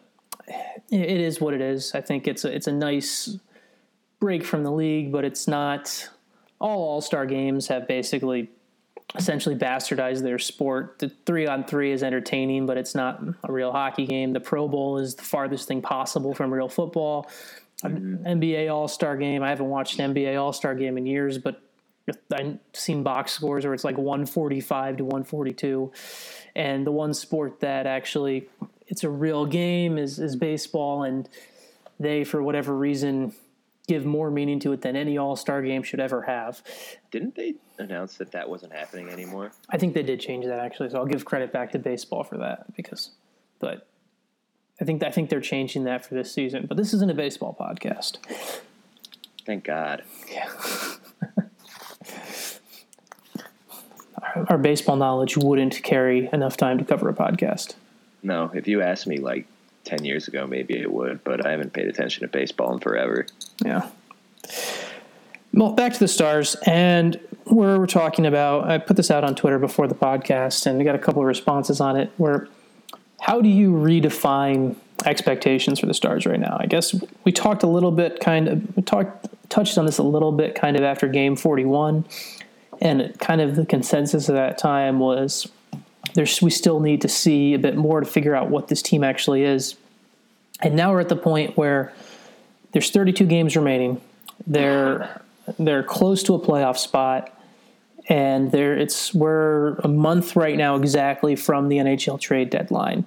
it 0.90 1.20
is 1.20 1.40
what 1.40 1.54
it 1.54 1.60
is. 1.60 1.94
I 1.94 2.00
think 2.00 2.26
it's 2.26 2.44
a, 2.44 2.54
it's 2.54 2.66
a 2.66 2.72
nice 2.72 3.38
break 4.20 4.44
from 4.44 4.64
the 4.64 4.72
league, 4.72 5.12
but 5.12 5.24
it's 5.24 5.46
not. 5.46 6.08
All 6.60 6.82
All 6.82 7.00
Star 7.00 7.24
games 7.24 7.68
have 7.68 7.86
basically 7.86 8.50
essentially 9.14 9.54
bastardized 9.54 10.22
their 10.22 10.38
sport. 10.38 10.98
The 10.98 11.08
three 11.24 11.46
on 11.46 11.64
three 11.64 11.92
is 11.92 12.02
entertaining, 12.02 12.66
but 12.66 12.76
it's 12.76 12.94
not 12.94 13.22
a 13.44 13.52
real 13.52 13.72
hockey 13.72 14.06
game. 14.06 14.32
The 14.32 14.40
Pro 14.40 14.68
Bowl 14.68 14.98
is 14.98 15.14
the 15.14 15.22
farthest 15.22 15.68
thing 15.68 15.80
possible 15.80 16.34
from 16.34 16.52
real 16.52 16.68
football. 16.68 17.30
An 17.84 18.24
NBA 18.26 18.74
All 18.74 18.88
Star 18.88 19.16
game. 19.16 19.42
I 19.42 19.50
haven't 19.50 19.68
watched 19.68 20.00
an 20.00 20.12
NBA 20.12 20.40
All 20.40 20.52
Star 20.52 20.74
game 20.74 20.98
in 20.98 21.06
years, 21.06 21.38
but 21.38 21.62
I've 22.32 22.58
seen 22.72 23.02
box 23.02 23.32
scores 23.32 23.64
where 23.64 23.74
it's 23.74 23.84
like 23.84 23.98
145 23.98 24.98
to 24.98 25.04
142. 25.04 25.92
And 26.54 26.86
the 26.86 26.92
one 26.92 27.14
sport 27.14 27.60
that 27.60 27.86
actually 27.86 28.48
it's 28.88 29.04
a 29.04 29.10
real 29.10 29.46
game 29.46 29.98
is, 29.98 30.18
is 30.18 30.34
baseball, 30.34 31.02
and 31.02 31.28
they, 32.00 32.24
for 32.24 32.42
whatever 32.42 32.74
reason, 32.74 33.32
give 33.86 34.04
more 34.04 34.30
meaning 34.30 34.58
to 34.60 34.72
it 34.72 34.80
than 34.80 34.96
any 34.96 35.18
All 35.18 35.36
Star 35.36 35.62
game 35.62 35.82
should 35.82 36.00
ever 36.00 36.22
have. 36.22 36.62
Didn't 37.10 37.34
they 37.34 37.54
announce 37.78 38.16
that 38.16 38.32
that 38.32 38.48
wasn't 38.48 38.72
happening 38.72 39.08
anymore? 39.10 39.52
I 39.70 39.78
think 39.78 39.94
they 39.94 40.02
did 40.02 40.20
change 40.20 40.46
that 40.46 40.58
actually, 40.58 40.90
so 40.90 40.98
I'll 40.98 41.06
give 41.06 41.24
credit 41.24 41.52
back 41.52 41.72
to 41.72 41.78
baseball 41.78 42.24
for 42.24 42.38
that 42.38 42.74
because, 42.74 43.10
but 43.58 43.86
I 44.80 44.84
think 44.84 45.02
I 45.02 45.10
think 45.10 45.28
they're 45.28 45.40
changing 45.40 45.84
that 45.84 46.04
for 46.04 46.14
this 46.14 46.32
season. 46.32 46.66
But 46.66 46.76
this 46.76 46.94
isn't 46.94 47.10
a 47.10 47.14
baseball 47.14 47.56
podcast. 47.58 48.18
Thank 49.44 49.64
God. 49.64 50.02
Yeah. 50.30 50.50
our, 54.48 54.58
baseball 54.58 54.96
knowledge 54.96 55.36
wouldn't 55.36 55.82
carry 55.82 56.28
enough 56.32 56.56
time 56.56 56.78
to 56.78 56.84
cover 56.84 57.08
a 57.08 57.14
podcast. 57.14 57.74
No, 58.22 58.50
if 58.54 58.66
you 58.66 58.82
asked 58.82 59.06
me 59.06 59.18
like 59.18 59.46
ten 59.84 60.04
years 60.04 60.28
ago, 60.28 60.46
maybe 60.46 60.78
it 60.78 60.92
would, 60.92 61.22
but 61.24 61.46
I 61.46 61.50
haven't 61.50 61.72
paid 61.72 61.86
attention 61.86 62.22
to 62.22 62.28
baseball 62.28 62.72
in 62.74 62.80
forever. 62.80 63.26
Yeah. 63.64 63.88
Well, 65.52 65.72
back 65.72 65.92
to 65.94 65.98
the 65.98 66.08
stars, 66.08 66.56
and 66.66 67.18
where 67.44 67.78
we're 67.78 67.86
talking 67.86 68.26
about. 68.26 68.68
I 68.68 68.78
put 68.78 68.96
this 68.96 69.10
out 69.10 69.24
on 69.24 69.34
Twitter 69.34 69.58
before 69.58 69.88
the 69.88 69.94
podcast, 69.94 70.66
and 70.66 70.78
we 70.78 70.84
got 70.84 70.94
a 70.94 70.98
couple 70.98 71.22
of 71.22 71.26
responses 71.26 71.80
on 71.80 71.96
it. 71.96 72.12
Where, 72.16 72.48
how 73.20 73.40
do 73.40 73.48
you 73.48 73.72
redefine 73.72 74.76
expectations 75.04 75.80
for 75.80 75.86
the 75.86 75.94
stars 75.94 76.26
right 76.26 76.40
now? 76.40 76.56
I 76.60 76.66
guess 76.66 76.94
we 77.24 77.32
talked 77.32 77.62
a 77.62 77.66
little 77.66 77.92
bit, 77.92 78.20
kind 78.20 78.48
of, 78.48 78.76
we 78.76 78.82
talked 78.82 79.26
touched 79.48 79.78
on 79.78 79.86
this 79.86 79.98
a 79.98 80.02
little 80.02 80.32
bit, 80.32 80.54
kind 80.54 80.76
of 80.76 80.82
after 80.82 81.08
Game 81.08 81.36
Forty 81.36 81.64
One, 81.64 82.04
and 82.80 83.18
kind 83.18 83.40
of 83.40 83.56
the 83.56 83.66
consensus 83.66 84.28
at 84.28 84.34
that 84.34 84.58
time 84.58 84.98
was 84.98 85.48
there's 86.14 86.40
we 86.40 86.50
still 86.50 86.80
need 86.80 87.00
to 87.02 87.08
see 87.08 87.54
a 87.54 87.58
bit 87.58 87.76
more 87.76 88.00
to 88.00 88.06
figure 88.06 88.34
out 88.34 88.50
what 88.50 88.68
this 88.68 88.82
team 88.82 89.04
actually 89.04 89.44
is. 89.44 89.76
And 90.60 90.74
now 90.74 90.92
we're 90.92 91.00
at 91.00 91.08
the 91.08 91.16
point 91.16 91.56
where 91.56 91.92
there's 92.72 92.90
32 92.90 93.26
games 93.26 93.56
remaining. 93.56 94.00
They're 94.46 95.22
they're 95.58 95.82
close 95.82 96.22
to 96.24 96.34
a 96.34 96.38
playoff 96.38 96.76
spot, 96.76 97.32
and 98.08 98.52
there 98.52 98.76
it's 98.76 99.14
we're 99.14 99.74
a 99.76 99.88
month 99.88 100.36
right 100.36 100.56
now 100.56 100.76
exactly 100.76 101.36
from 101.36 101.68
the 101.68 101.76
NHL 101.76 102.20
trade 102.20 102.50
deadline. 102.50 103.04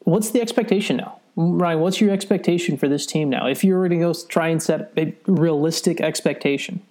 What's 0.00 0.30
the 0.30 0.40
expectation 0.40 0.96
now, 0.96 1.20
Ryan? 1.36 1.80
What's 1.80 2.00
your 2.00 2.10
expectation 2.10 2.76
for 2.76 2.88
this 2.88 3.06
team 3.06 3.28
now? 3.28 3.46
If 3.46 3.62
you 3.62 3.74
were 3.74 3.88
to 3.88 3.96
go 3.96 4.14
try 4.28 4.48
and 4.48 4.62
set 4.62 4.92
a 4.96 5.14
realistic 5.26 6.00
expectation, 6.00 6.82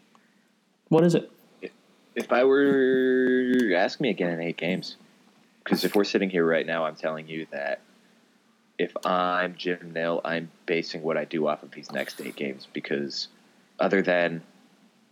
what 0.90 1.04
is 1.04 1.16
it? 1.16 1.30
If 2.20 2.34
I 2.34 2.44
were 2.44 3.74
ask 3.78 4.02
me 4.02 4.10
again 4.10 4.34
in 4.34 4.42
eight 4.42 4.58
games, 4.58 4.98
because 5.64 5.86
if 5.86 5.96
we're 5.96 6.04
sitting 6.04 6.30
here 6.30 6.46
right 6.46 6.66
now, 6.66 6.84
I'm 6.84 6.96
telling 6.96 7.30
you 7.30 7.48
that 7.52 7.80
if 8.78 8.92
I'm 9.06 9.56
Jim 9.56 9.94
Nill, 9.94 10.20
I'm 10.26 10.52
basing 10.66 11.02
what 11.02 11.16
I 11.16 11.24
do 11.24 11.48
off 11.48 11.64
of 11.64 11.72
these 11.72 11.92
next 11.94 12.20
eight 12.20 12.36
games 12.36 12.68
because 12.74 13.30
other 13.80 14.02
than 14.02 14.42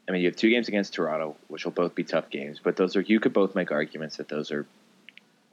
I 0.07 0.11
mean 0.11 0.21
you 0.21 0.27
have 0.27 0.35
two 0.35 0.49
games 0.49 0.67
against 0.67 0.93
Toronto, 0.95 1.37
which 1.47 1.63
will 1.63 1.71
both 1.71 1.95
be 1.95 2.03
tough 2.03 2.29
games, 2.29 2.59
but 2.61 2.75
those 2.75 2.97
are 2.97 3.01
you 3.01 3.21
could 3.21 3.31
both 3.31 3.55
make 3.55 3.71
arguments 3.71 4.17
that 4.17 4.27
those 4.27 4.51
are 4.51 4.65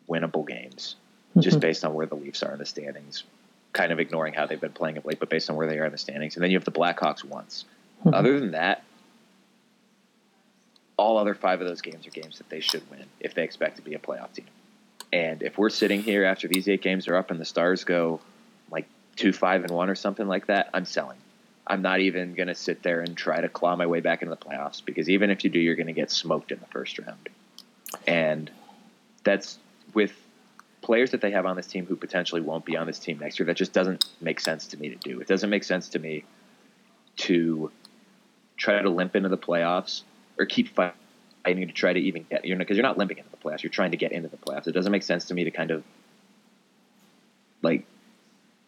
winnable 0.08 0.46
games 0.46 0.96
just 1.38 1.58
mhm. 1.58 1.60
based 1.60 1.84
on 1.84 1.94
where 1.94 2.06
the 2.06 2.16
Leafs 2.16 2.42
are 2.42 2.52
in 2.52 2.58
the 2.58 2.66
standings. 2.66 3.22
Kind 3.72 3.92
of 3.92 4.00
ignoring 4.00 4.34
how 4.34 4.46
they've 4.46 4.60
been 4.60 4.72
playing 4.72 4.96
of 4.96 5.04
late, 5.04 5.20
but 5.20 5.28
based 5.28 5.50
on 5.50 5.56
where 5.56 5.68
they 5.68 5.78
are 5.78 5.86
in 5.86 5.92
the 5.92 5.98
standings. 5.98 6.34
And 6.34 6.42
then 6.42 6.50
you 6.50 6.56
have 6.56 6.64
the 6.64 6.72
Blackhawks 6.72 7.22
once. 7.24 7.64
Mhm. 8.04 8.12
Other 8.12 8.40
than 8.40 8.52
that, 8.52 8.82
all 10.96 11.18
other 11.18 11.34
five 11.34 11.60
of 11.60 11.66
those 11.66 11.80
games 11.80 12.06
are 12.06 12.10
games 12.10 12.38
that 12.38 12.48
they 12.48 12.60
should 12.60 12.88
win 12.90 13.04
if 13.20 13.34
they 13.34 13.42
expect 13.42 13.76
to 13.76 13.82
be 13.82 13.94
a 13.94 13.98
playoff 13.98 14.32
team. 14.32 14.46
And 15.12 15.42
if 15.42 15.58
we're 15.58 15.70
sitting 15.70 16.02
here 16.02 16.24
after 16.24 16.48
these 16.48 16.68
eight 16.68 16.82
games 16.82 17.08
are 17.08 17.16
up 17.16 17.30
and 17.30 17.40
the 17.40 17.44
Stars 17.44 17.84
go 17.84 18.20
like 18.70 18.86
two, 19.16 19.32
five, 19.32 19.62
and 19.62 19.70
one 19.70 19.90
or 19.90 19.94
something 19.94 20.26
like 20.26 20.46
that, 20.46 20.70
I'm 20.74 20.84
selling. 20.84 21.18
I'm 21.66 21.82
not 21.82 22.00
even 22.00 22.34
going 22.34 22.48
to 22.48 22.54
sit 22.54 22.82
there 22.82 23.00
and 23.00 23.16
try 23.16 23.40
to 23.40 23.48
claw 23.48 23.74
my 23.76 23.86
way 23.86 24.00
back 24.00 24.22
into 24.22 24.34
the 24.34 24.40
playoffs 24.40 24.84
because 24.84 25.08
even 25.08 25.30
if 25.30 25.44
you 25.44 25.50
do, 25.50 25.58
you're 25.58 25.76
going 25.76 25.86
to 25.86 25.92
get 25.92 26.10
smoked 26.10 26.52
in 26.52 26.60
the 26.60 26.66
first 26.66 26.98
round. 26.98 27.28
And 28.06 28.50
that's 29.22 29.58
with 29.94 30.12
players 30.82 31.12
that 31.12 31.22
they 31.22 31.30
have 31.30 31.46
on 31.46 31.56
this 31.56 31.66
team 31.66 31.86
who 31.86 31.96
potentially 31.96 32.42
won't 32.42 32.66
be 32.66 32.76
on 32.76 32.86
this 32.86 32.98
team 32.98 33.18
next 33.18 33.38
year. 33.38 33.46
That 33.46 33.56
just 33.56 33.72
doesn't 33.72 34.04
make 34.20 34.40
sense 34.40 34.66
to 34.68 34.76
me 34.76 34.90
to 34.90 34.96
do. 34.96 35.20
It 35.20 35.26
doesn't 35.26 35.48
make 35.48 35.64
sense 35.64 35.88
to 35.90 35.98
me 35.98 36.24
to 37.16 37.70
try 38.56 38.82
to 38.82 38.90
limp 38.90 39.16
into 39.16 39.30
the 39.30 39.38
playoffs 39.38 40.02
or 40.38 40.46
keep 40.46 40.74
fighting 40.74 40.94
to 41.44 41.72
try 41.72 41.92
to 41.92 42.00
even 42.00 42.26
get 42.28 42.44
you 42.44 42.54
know 42.54 42.58
because 42.58 42.76
you're 42.76 42.86
not 42.86 42.98
limping 42.98 43.18
into 43.18 43.30
the 43.30 43.36
playoffs. 43.36 43.62
You're 43.62 43.70
trying 43.70 43.92
to 43.92 43.96
get 43.96 44.12
into 44.12 44.28
the 44.28 44.36
playoffs. 44.36 44.66
It 44.66 44.72
doesn't 44.72 44.92
make 44.92 45.02
sense 45.02 45.26
to 45.26 45.34
me 45.34 45.44
to 45.44 45.50
kind 45.50 45.70
of 45.70 45.84
like 47.62 47.84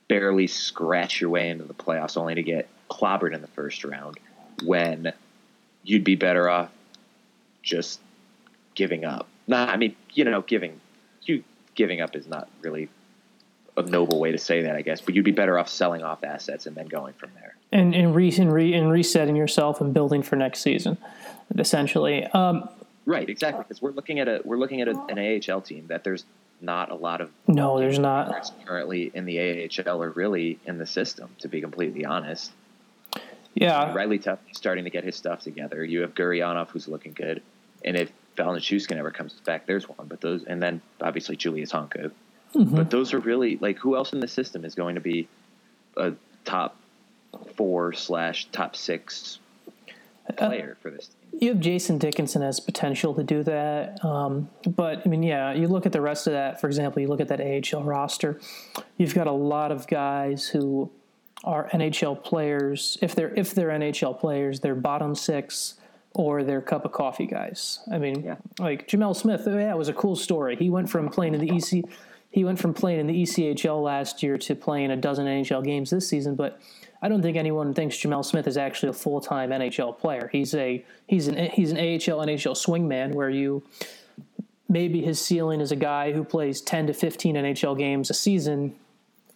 barely 0.09 0.46
scratch 0.46 1.20
your 1.20 1.31
way 1.31 1.50
into 1.50 1.64
the 1.64 1.74
playoffs 1.74 2.16
only 2.16 2.35
to 2.35 2.42
get 2.42 2.68
clobbered 2.88 3.35
in 3.35 3.40
the 3.40 3.48
first 3.48 3.85
round 3.85 4.18
when 4.64 5.12
you'd 5.83 6.05
be 6.05 6.14
better 6.14 6.48
off 6.48 6.70
just 7.62 8.00
giving 8.74 9.05
up. 9.05 9.26
Nah, 9.48 9.66
I 9.66 9.76
mean, 9.76 9.96
you 10.12 10.24
know, 10.24 10.42
giving 10.42 10.81
you 11.22 11.42
giving 11.74 12.00
up 12.00 12.14
is 12.16 12.26
not 12.26 12.48
really 12.62 12.88
a 13.76 13.83
noble 13.83 14.18
way 14.18 14.33
to 14.33 14.38
say 14.38 14.62
that, 14.62 14.74
I 14.76 14.83
guess, 14.83 15.00
but 15.00 15.14
you'd 15.14 15.24
be 15.24 15.33
better 15.33 15.59
off 15.59 15.68
selling 15.68 16.02
off 16.02 16.24
assets 16.24 16.66
and 16.66 16.74
then 16.76 16.87
going 16.87 17.14
from 17.14 17.31
there. 17.35 17.55
And 17.72 17.94
and, 17.94 18.14
re, 18.14 18.33
and, 18.38 18.52
re, 18.52 18.72
and 18.74 18.90
resetting 18.90 19.37
yourself 19.37 19.81
and 19.81 19.92
building 19.92 20.22
for 20.22 20.37
next 20.37 20.61
season, 20.61 20.98
essentially. 21.59 22.24
Um, 22.26 22.68
Right, 23.07 23.31
exactly. 23.31 23.62
Because 23.62 23.81
we're 23.81 23.92
looking 23.92 24.18
at 24.18 24.26
a 24.26 24.40
we're 24.44 24.59
looking 24.59 24.81
at 24.81 24.88
a, 24.88 25.00
an 25.09 25.18
AHL 25.48 25.61
team 25.61 25.87
that 25.87 26.02
there's 26.02 26.24
not 26.61 26.90
a 26.90 26.94
lot 26.94 27.20
of 27.20 27.31
no, 27.46 27.79
there's 27.79 28.00
not. 28.00 28.52
currently 28.66 29.12
in 29.14 29.24
the 29.24 29.70
AHL 29.87 30.02
or 30.02 30.11
really 30.11 30.59
in 30.66 30.79
the 30.79 30.87
system. 30.87 31.31
To 31.38 31.48
be 31.48 31.61
completely 31.61 32.05
honest, 32.05 32.50
Yeah, 33.55 33.94
Riley 33.94 34.18
Tufte 34.18 34.38
starting 34.52 34.85
to 34.85 34.90
get 34.90 35.05
his 35.05 35.14
stuff 35.14 35.42
together. 35.42 35.85
You 35.85 36.00
have 36.00 36.14
Gurianov 36.14 36.68
who's 36.70 36.88
looking 36.88 37.12
good, 37.12 37.42
and 37.85 37.96
if 37.96 38.11
Val 38.37 38.52
Nichushkin 38.52 38.96
ever 38.96 39.12
comes 39.12 39.35
back, 39.35 39.66
there's 39.66 39.88
one. 39.88 40.09
But 40.09 40.20
those, 40.20 40.42
and 40.42 40.61
then 40.61 40.83
obviously 41.00 41.37
Julius 41.37 41.70
Honka. 41.70 42.11
Mm-hmm. 42.55 42.74
But 42.74 42.90
those 42.90 43.14
are 43.14 43.20
really 43.20 43.57
like 43.59 43.79
who 43.79 43.94
else 43.94 44.12
in 44.12 44.18
the 44.18 44.29
system 44.29 44.64
is 44.64 44.74
going 44.74 44.96
to 44.96 45.00
be 45.00 45.29
a 45.96 46.12
top 46.44 46.76
four 47.44 47.92
slash 47.92 48.46
top 48.53 48.75
six 48.77 49.38
Uh, 50.29 50.33
player 50.49 50.77
for 50.81 50.90
this 50.90 51.07
team? 51.09 51.16
You 51.40 51.49
have 51.51 51.61
Jason 51.61 51.99
Dickinson 51.99 52.42
as 52.42 52.61
potential 52.61 53.12
to 53.14 53.22
do 53.22 53.42
that, 53.42 54.03
um, 54.05 54.49
but 54.66 55.03
I 55.05 55.09
mean, 55.09 55.22
yeah, 55.22 55.53
you 55.53 55.68
look 55.68 55.85
at 55.87 55.92
the 55.92 56.01
rest 56.01 56.27
of 56.27 56.33
that. 56.33 56.61
For 56.61 56.66
example, 56.66 57.03
you 57.03 57.09
look 57.09 57.20
at 57.20 57.29
that 57.29 57.40
AHL 57.40 57.83
roster. 57.83 58.40
You've 58.96 59.14
got 59.14 59.27
a 59.27 59.33
lot 59.33 59.70
of 59.70 59.87
guys 59.87 60.49
who 60.49 60.90
are 61.44 61.68
NHL 61.75 62.22
players. 62.25 62.96
If 63.03 63.14
they're 63.14 63.35
if 63.35 63.55
they're 63.55 63.68
NHL 63.68 64.18
players, 64.18 64.61
they're 64.61 64.75
bottom 64.75 65.14
six 65.14 65.75
or 66.14 66.42
they're 66.42 66.62
cup 66.62 66.87
of 66.87 66.92
coffee 66.92 67.27
guys. 67.27 67.81
I 67.92 67.99
mean, 67.99 68.22
Yeah. 68.25 68.37
like 68.59 68.88
Gemel 68.88 69.14
Smith. 69.14 69.42
oh, 69.46 69.59
Yeah, 69.59 69.70
it 69.72 69.77
was 69.77 69.90
a 69.90 69.92
cool 69.92 70.16
story. 70.16 70.57
He 70.57 70.70
went 70.70 70.88
from 70.88 71.11
playing 71.11 71.35
in 71.35 71.40
the 71.40 71.55
EC. 71.55 71.85
He 72.31 72.42
went 72.44 72.59
from 72.59 72.72
playing 72.72 73.01
in 73.01 73.07
the 73.07 73.22
ECHL 73.22 73.83
last 73.83 74.22
year 74.22 74.38
to 74.38 74.55
playing 74.55 74.90
a 74.90 74.96
dozen 74.96 75.27
NHL 75.27 75.62
games 75.62 75.90
this 75.90 76.09
season, 76.09 76.35
but 76.35 76.59
I 77.06 77.08
don't 77.08 77.22
think 77.22 77.36
anyone 77.36 77.72
thinks 77.72 77.96
Gemel 77.98 78.24
Smith 78.24 78.48
is 78.48 78.56
actually 78.56 78.88
a 78.88 78.92
full 78.92 79.20
time 79.20 79.50
NHL 79.50 79.96
player. 79.96 80.28
He's 80.32 80.56
a 80.56 80.84
he's 81.06 81.28
an 81.28 81.36
he's 81.52 81.70
an 81.70 81.76
AHL 81.76 82.26
NHL 82.26 82.56
swingman 82.56 83.14
where 83.14 83.30
you 83.30 83.62
maybe 84.68 85.02
his 85.02 85.24
ceiling 85.24 85.60
is 85.60 85.70
a 85.70 85.76
guy 85.76 86.12
who 86.12 86.24
plays 86.24 86.60
ten 86.60 86.88
to 86.88 86.92
fifteen 86.92 87.36
NHL 87.36 87.78
games 87.78 88.10
a 88.10 88.14
season 88.14 88.74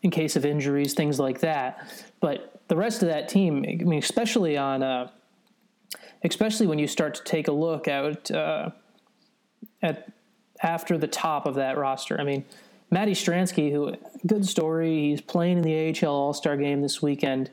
in 0.03 0.11
case 0.11 0.35
of 0.35 0.45
injuries, 0.45 0.95
things 0.95 1.21
like 1.21 1.39
that. 1.43 1.87
But 2.19 2.61
the 2.67 2.75
rest 2.75 3.03
of 3.05 3.09
that 3.09 3.29
team, 3.29 3.65
I 3.65 3.85
mean, 3.85 4.01
especially 4.01 4.57
on 4.57 4.83
uh, 4.83 5.11
especially 6.25 6.67
when 6.67 6.81
you 6.81 6.89
start 6.89 7.15
to 7.15 7.23
take 7.23 7.47
a 7.47 7.53
look 7.53 7.87
at 7.87 8.33
uh, 8.33 8.71
at 9.81 10.11
after 10.61 10.99
the 10.99 11.07
top 11.07 11.47
of 11.47 11.55
that 11.55 11.79
roster. 11.79 12.21
I 12.21 12.25
mean, 12.25 12.45
Matty 12.91 13.13
Stransky, 13.13 13.71
who 13.71 13.95
good 14.27 14.47
story. 14.47 15.11
He's 15.11 15.21
playing 15.21 15.59
in 15.59 15.63
the 15.63 16.05
AHL 16.05 16.13
All 16.13 16.33
Star 16.33 16.57
game 16.57 16.83
this 16.83 17.03
weekend, 17.03 17.51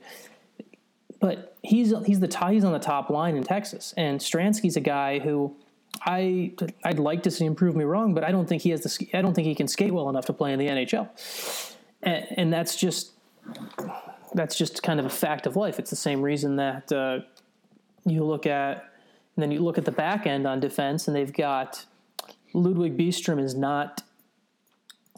but 1.19 1.56
he's 1.62 1.93
he's 2.06 2.19
the 2.19 2.45
he's 2.49 2.63
on 2.63 2.73
the 2.73 2.80
top 2.80 3.10
line 3.10 3.36
in 3.36 3.43
Texas, 3.43 3.93
and 3.97 4.19
Stransky's 4.19 4.75
a 4.75 4.82
guy 4.82 5.19
who. 5.19 5.56
I 6.06 6.53
I'd 6.84 6.99
like 6.99 7.23
to 7.23 7.32
see 7.32 7.43
him 7.43 7.56
prove 7.56 7.75
me 7.75 7.84
wrong, 7.84 8.13
but 8.13 8.23
I 8.23 8.32
don't 8.32 8.47
think 8.47 8.62
he 8.62 8.69
has 8.69 8.82
the 8.82 9.10
I 9.17 9.21
don't 9.23 9.34
think 9.34 9.47
he 9.47 9.56
can 9.56 9.67
skate 9.67 9.91
well 9.91 10.10
enough 10.10 10.25
to 10.25 10.34
play 10.34 10.53
in 10.53 10.60
the 10.60 10.67
NHL, 10.67 11.10
and, 12.03 12.27
and 12.38 12.53
that's 12.53 12.75
just 12.75 13.13
that's 14.36 14.56
just 14.56 14.84
kind 14.84 14.99
of 14.99 15.08
a 15.08 15.10
fact 15.10 15.47
of 15.47 15.56
life. 15.56 15.80
It's 15.80 15.89
the 15.89 15.95
same 15.95 16.21
reason 16.21 16.58
that 16.58 16.91
uh, 16.91 17.21
you 18.06 18.23
look 18.23 18.45
at 18.45 18.88
and 19.38 19.43
then 19.43 19.51
you 19.51 19.60
look 19.60 19.77
at 19.77 19.86
the 19.86 19.91
back 19.91 20.25
end 20.25 20.47
on 20.47 20.60
defense, 20.60 21.08
and 21.08 21.15
they've 21.15 21.32
got 21.32 21.86
Ludwig 22.53 22.97
Bystrom 22.97 23.39
is 23.39 23.53
not. 23.53 24.01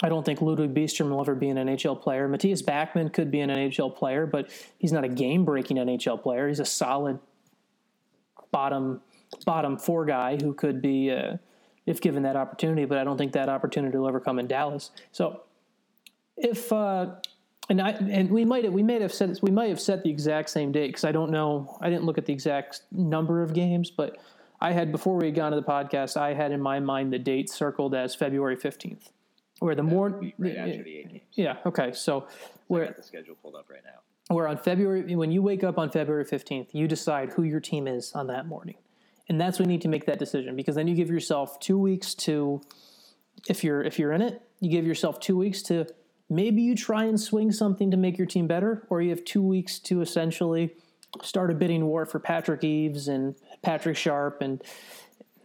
I 0.01 0.09
don't 0.09 0.25
think 0.25 0.41
Ludwig 0.41 0.73
Bystrom 0.73 1.09
will 1.09 1.19
ever 1.19 1.35
be 1.35 1.49
an 1.49 1.57
NHL 1.57 2.01
player. 2.01 2.27
Mattias 2.29 2.63
Backman 2.63 3.12
could 3.12 3.31
be 3.31 3.41
an 3.41 3.49
NHL 3.49 3.95
player, 3.95 4.25
but 4.25 4.49
he's 4.77 4.91
not 4.91 5.03
a 5.03 5.09
game-breaking 5.09 5.77
NHL 5.77 6.21
player. 6.21 6.47
He's 6.47 6.59
a 6.59 6.65
solid 6.65 7.19
bottom 8.51 9.01
bottom 9.45 9.77
four 9.77 10.05
guy 10.05 10.38
who 10.41 10.53
could 10.53 10.81
be, 10.81 11.12
uh, 11.12 11.38
if 11.85 12.01
given 12.01 12.23
that 12.23 12.35
opportunity. 12.35 12.85
But 12.85 12.97
I 12.97 13.03
don't 13.03 13.17
think 13.17 13.33
that 13.33 13.49
opportunity 13.49 13.97
will 13.97 14.07
ever 14.07 14.19
come 14.19 14.39
in 14.39 14.47
Dallas. 14.47 14.91
So 15.12 15.41
if 16.38 16.71
uh, 16.71 17.15
and 17.69 17.81
I 17.81 17.91
and 17.91 18.29
we 18.31 18.45
might 18.45 18.63
have, 18.63 18.73
we 18.73 18.83
may 18.83 18.99
have 18.99 19.13
set 19.13 19.41
we 19.41 19.51
might 19.51 19.69
have 19.69 19.79
set 19.79 20.03
the 20.03 20.09
exact 20.09 20.49
same 20.49 20.71
date 20.71 20.88
because 20.88 21.03
I 21.03 21.12
don't 21.12 21.31
know 21.31 21.77
I 21.81 21.89
didn't 21.89 22.05
look 22.05 22.17
at 22.17 22.25
the 22.25 22.33
exact 22.33 22.81
number 22.91 23.43
of 23.43 23.53
games, 23.53 23.91
but 23.91 24.17
I 24.59 24.71
had 24.71 24.91
before 24.91 25.15
we 25.15 25.27
had 25.27 25.35
gone 25.35 25.51
to 25.51 25.55
the 25.55 25.63
podcast 25.63 26.17
I 26.17 26.33
had 26.33 26.51
in 26.51 26.62
my 26.62 26.79
mind 26.79 27.13
the 27.13 27.19
date 27.19 27.49
circled 27.49 27.93
as 27.93 28.15
February 28.15 28.55
fifteenth, 28.55 29.12
where 29.60 29.76
the 29.76 29.84
more 29.84 30.10
right 30.38 30.56
eh, 30.56 30.60
after 30.60 30.84
the 30.84 30.98
eight 30.98 31.10
games. 31.10 31.24
yeah 31.34 31.58
okay 31.65 31.91
so 31.93 32.28
I 32.30 32.34
where 32.67 32.86
got 32.86 32.98
the 32.98 33.04
schedule 33.04 33.36
pulled 33.41 33.56
up 33.56 33.69
right 33.69 33.82
now. 33.84 34.36
where 34.36 34.48
on 34.48 34.58
February 34.58 35.15
when 35.15 35.32
you 35.32 35.41
wake 35.41 35.63
up 35.63 35.78
on 35.78 35.89
February 35.89 36.26
15th, 36.26 36.69
you 36.74 36.88
decide 36.88 37.32
who 37.32 37.43
your 37.43 37.60
team 37.60 37.88
is 37.88 38.13
on 38.13 38.28
that 38.28 38.48
morning. 38.48 38.76
And 39.28 39.39
that's 39.39 39.60
when 39.60 39.69
you 39.69 39.76
need 39.76 39.82
to 39.84 39.88
make 39.89 40.06
that 40.06 40.17
decision 40.17 40.56
because 40.56 40.76
then 40.76 40.88
you 40.88 40.95
give 40.95 41.10
yourself 41.10 41.60
2 41.60 41.78
weeks 41.78 42.13
to 42.15 42.62
if 43.48 43.63
you're 43.63 43.84
if 43.84 44.00
you're 44.00 44.12
in 44.12 44.22
it, 44.22 44.41
you 44.60 44.69
give 44.69 44.86
yourself 44.86 45.19
2 45.19 45.38
weeks 45.38 45.62
to 45.63 45.88
maybe 46.30 46.62
you 46.62 46.76
try 46.76 47.06
and 47.06 47.19
swing 47.19 47.52
something 47.52 47.91
to 47.91 47.98
make 47.98 48.17
your 48.17 48.28
team 48.28 48.48
better 48.48 48.86
or 48.89 49.02
you 49.02 49.10
have 49.10 49.24
2 49.26 49.41
weeks 49.41 49.80
to 49.80 50.02
essentially 50.02 50.76
start 51.24 51.50
a 51.52 51.54
bidding 51.56 51.86
war 51.86 52.06
for 52.06 52.19
Patrick 52.19 52.63
Eaves 52.63 53.08
and 53.08 53.36
Patrick 53.62 53.98
Sharp 53.98 54.41
and 54.41 54.63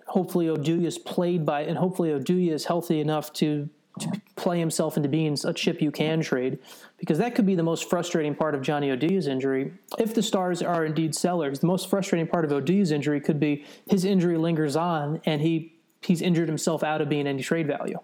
hopefully 0.06 0.46
Oduya 0.46 0.84
is 0.84 0.98
played 0.98 1.44
by 1.46 1.62
and 1.62 1.78
hopefully 1.78 2.10
Oduya 2.10 2.52
is 2.52 2.66
healthy 2.66 3.00
enough 3.00 3.32
to 3.34 3.68
to 4.00 4.20
play 4.36 4.58
himself 4.58 4.96
into 4.96 5.08
being 5.08 5.36
a 5.44 5.52
chip 5.52 5.80
you 5.80 5.90
can 5.90 6.20
trade 6.20 6.58
because 6.98 7.18
that 7.18 7.34
could 7.34 7.46
be 7.46 7.54
the 7.54 7.62
most 7.62 7.88
frustrating 7.88 8.34
part 8.34 8.54
of 8.54 8.62
Johnny 8.62 8.88
Oduya's 8.88 9.26
injury. 9.26 9.72
If 9.98 10.14
the 10.14 10.22
Stars 10.22 10.62
are 10.62 10.84
indeed 10.84 11.14
sellers, 11.14 11.60
the 11.60 11.66
most 11.66 11.88
frustrating 11.88 12.26
part 12.26 12.44
of 12.44 12.50
Oduya's 12.50 12.90
injury 12.90 13.20
could 13.20 13.38
be 13.38 13.64
his 13.88 14.04
injury 14.04 14.36
lingers 14.36 14.76
on 14.76 15.20
and 15.24 15.40
he 15.40 15.72
he's 16.02 16.20
injured 16.20 16.48
himself 16.48 16.82
out 16.82 17.00
of 17.00 17.08
being 17.08 17.26
any 17.26 17.42
trade 17.42 17.66
value. 17.66 17.98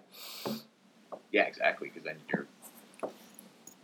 Yeah, 1.31 1.43
exactly. 1.43 1.89
Because 1.89 2.03
then 2.03 2.15
you're 2.31 2.47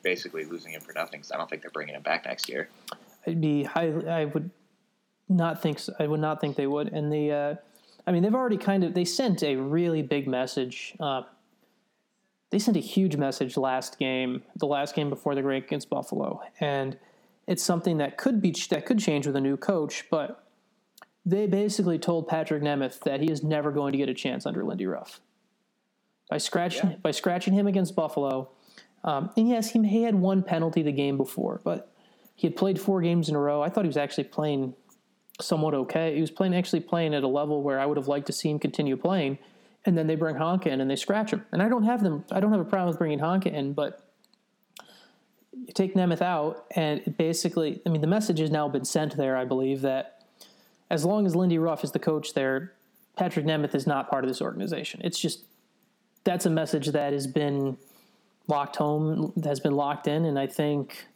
basically 0.02 0.46
losing 0.46 0.72
him 0.72 0.82
for 0.82 0.94
nothing. 0.94 1.22
'cause 1.22 1.32
I 1.32 1.38
don't 1.38 1.50
think 1.50 1.62
they're 1.62 1.72
bringing 1.72 1.96
him 1.96 2.02
back 2.02 2.26
next 2.26 2.50
year. 2.50 2.70
I'd 3.26 3.42
be 3.42 3.64
highly, 3.64 4.08
I 4.08 4.26
would 4.26 4.50
not 5.30 5.62
think 5.62 5.80
so. 5.80 5.94
I 6.00 6.08
would 6.08 6.22
not 6.22 6.40
think 6.40 6.56
they 6.56 6.68
would. 6.68 6.88
And 6.94 7.12
the, 7.12 7.32
uh, 7.32 7.56
I 8.08 8.12
mean, 8.12 8.24
they've 8.24 8.34
already 8.34 8.58
kind 8.58 8.84
of 8.86 8.94
they 8.94 9.04
sent 9.06 9.44
a 9.44 9.56
really 9.58 10.02
big 10.02 10.28
message. 10.28 10.96
Uh, 11.00 11.24
they 12.50 12.60
sent 12.60 12.78
a 12.78 12.82
huge 12.82 13.16
message 13.18 13.58
last 13.58 14.00
game, 14.00 14.44
the 14.56 14.68
last 14.68 14.96
game 14.96 15.10
before 15.10 15.36
the 15.36 15.42
break 15.42 15.66
against 15.66 15.90
Buffalo, 15.90 16.42
and 16.60 16.98
it's 17.46 17.64
something 17.64 17.98
that 17.98 18.18
could 18.18 18.42
be 18.42 18.56
that 18.70 18.86
could 18.86 19.00
change 19.00 19.28
with 19.28 19.36
a 19.36 19.42
new 19.42 19.58
coach. 19.58 20.06
But 20.10 20.44
they 21.26 21.46
basically 21.48 22.00
told 22.00 22.30
Patrik 22.30 22.62
Nemeth 22.62 23.02
that 23.02 23.20
he 23.20 23.30
is 23.30 23.44
never 23.44 23.72
going 23.72 23.92
to 23.92 23.98
get 23.98 24.08
a 24.10 24.14
chance 24.14 24.46
under 24.46 24.64
Lindy 24.64 24.86
Ruff 24.86 25.20
by 26.30 26.38
scratching 26.38 26.92
Yeah. 26.92 26.96
by 26.98 27.12
scratching 27.12 27.54
him 27.54 27.68
against 27.68 27.96
Buffalo. 27.96 28.50
Um, 29.04 29.30
and 29.38 29.48
yes, 29.48 29.72
he, 29.72 29.86
he 29.88 30.04
had 30.04 30.16
one 30.16 30.44
penalty 30.44 30.82
the 30.82 30.92
game 30.92 31.18
before, 31.18 31.62
but 31.64 31.92
he 32.36 32.48
had 32.48 32.56
played 32.56 32.80
four 32.80 33.02
games 33.02 33.30
in 33.30 33.36
a 33.36 33.40
row. 33.40 33.62
I 33.62 33.70
thought 33.70 33.84
he 33.84 33.88
was 33.90 33.98
actually 33.98 34.26
playing 34.26 34.74
somewhat 35.40 35.74
okay. 35.74 36.16
He 36.16 36.22
was 36.22 36.32
playing 36.32 36.56
actually 36.56 36.80
playing 36.82 37.14
at 37.14 37.24
a 37.24 37.28
level 37.28 37.62
where 37.62 37.80
I 37.80 37.86
would 37.86 37.98
have 37.98 38.08
liked 38.08 38.28
to 38.28 38.34
see 38.34 38.50
him 38.50 38.60
continue 38.60 38.98
playing. 38.98 39.38
And 39.86 39.98
then 39.98 40.08
they 40.08 40.16
bring 40.16 40.36
Honka 40.36 40.68
in 40.68 40.82
and 40.82 40.90
they 40.90 40.96
scratch 40.96 41.32
him. 41.32 41.46
And 41.52 41.62
I 41.62 41.70
don't 41.70 41.84
have 41.84 42.04
them. 42.04 42.26
I 42.32 42.40
don't 42.40 42.52
have 42.52 42.62
a 42.62 42.66
problem 42.66 42.90
with 42.90 42.98
bringing 42.98 43.20
Honka 43.20 43.54
in, 43.54 43.74
but 43.74 44.08
you 45.66 45.74
take 45.74 45.96
Nemeth 45.96 46.22
out, 46.22 46.66
and 46.76 47.16
basically, 47.18 47.82
I 47.86 47.90
mean, 47.90 48.02
the 48.02 48.08
message 48.08 48.40
has 48.40 48.52
now 48.52 48.68
been 48.68 48.86
sent 48.86 49.18
there. 49.18 49.36
I 49.36 49.46
believe 49.46 49.82
that 49.82 50.24
as 50.90 51.04
long 51.04 51.26
as 51.26 51.36
Lindy 51.36 51.58
Ruff 51.58 51.84
is 51.84 51.92
the 51.92 52.00
coach 52.00 52.34
there, 52.34 52.74
Patrik 53.18 53.46
Nemeth 53.46 53.74
is 53.74 53.88
not 53.88 54.10
part 54.10 54.24
of 54.24 54.30
this 54.30 54.42
organization. 54.42 55.02
It's 55.04 55.20
just 55.20 55.44
that's 56.24 56.46
a 56.46 56.50
message 56.50 56.88
that 56.88 57.14
has 57.14 57.28
been 57.28 57.78
locked 58.48 58.76
home, 58.76 59.34
has 59.44 59.60
been 59.60 59.76
locked 59.76 60.08
in, 60.08 60.26
and 60.26 60.38
I 60.38 60.48
think 60.48 61.08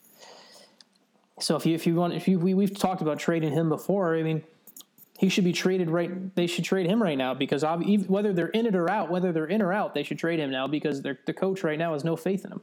so. 1.40 1.56
If 1.56 1.66
you 1.66 1.76
if 1.76 1.86
you 1.86 1.96
want, 1.96 2.14
if 2.14 2.28
you 2.28 2.40
we, 2.40 2.54
we've 2.54 2.78
talked 2.78 3.02
about 3.02 3.20
trading 3.20 3.54
him 3.54 3.70
before, 3.70 4.16
I 4.16 4.24
mean, 4.24 4.44
he 5.22 5.30
should 5.30 5.44
be 5.44 5.54
traded 5.54 5.92
right. 5.92 6.34
They 6.36 6.48
should 6.48 6.66
trade 6.66 6.88
him 6.88 7.02
right 7.02 7.16
now 7.16 7.36
because 7.36 7.64
whether 7.64 8.34
they're 8.34 8.48
in 8.48 8.66
it 8.66 8.76
or 8.76 8.90
out, 8.90 9.12
whether 9.12 9.32
they're 9.32 9.46
in 9.46 9.62
or 9.62 9.72
out, 9.72 9.94
they 9.94 10.02
should 10.02 10.18
trade 10.18 10.40
him 10.40 10.50
now 10.50 10.66
because 10.66 11.04
the 11.04 11.14
coach 11.32 11.64
right 11.64 11.78
now 11.78 11.94
has 11.94 12.04
no 12.04 12.16
faith 12.16 12.44
in 12.44 12.52
him. 12.52 12.62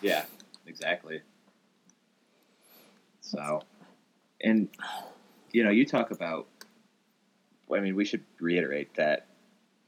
Yeah, 0.00 0.24
exactly. 0.68 1.22
So, 3.22 3.62
and 4.40 4.68
you 5.50 5.64
know, 5.64 5.70
you 5.70 5.84
talk 5.84 6.12
about. 6.12 6.46
I 7.74 7.80
mean, 7.80 7.96
we 7.96 8.04
should 8.04 8.22
reiterate 8.38 8.94
that 8.94 9.26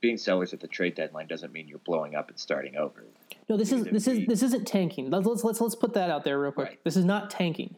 being 0.01 0.17
sellers 0.17 0.53
at 0.53 0.59
the 0.59 0.67
trade 0.67 0.97
deadline 0.97 1.29
doesn't 1.29 1.53
mean 1.53 1.69
you're 1.69 1.79
blowing 1.79 2.17
up 2.17 2.31
and 2.31 2.39
starting 2.39 2.77
over. 2.77 3.05
No, 3.49 3.57
this 3.57 3.71
is 3.71 3.85
this 3.85 4.09
is 4.09 4.27
this 4.27 4.43
isn't 4.43 4.67
tanking. 4.67 5.09
Let's 5.09 5.25
let's 5.25 5.45
let's, 5.45 5.61
let's 5.61 5.77
put 5.77 5.95
that 5.95 6.11
out 6.11 6.25
there 6.25 6.41
real 6.41 6.51
quick. 6.51 6.69
Right. 6.69 6.83
This 6.83 6.97
is 6.97 7.05
not 7.05 7.31
tanking. 7.31 7.77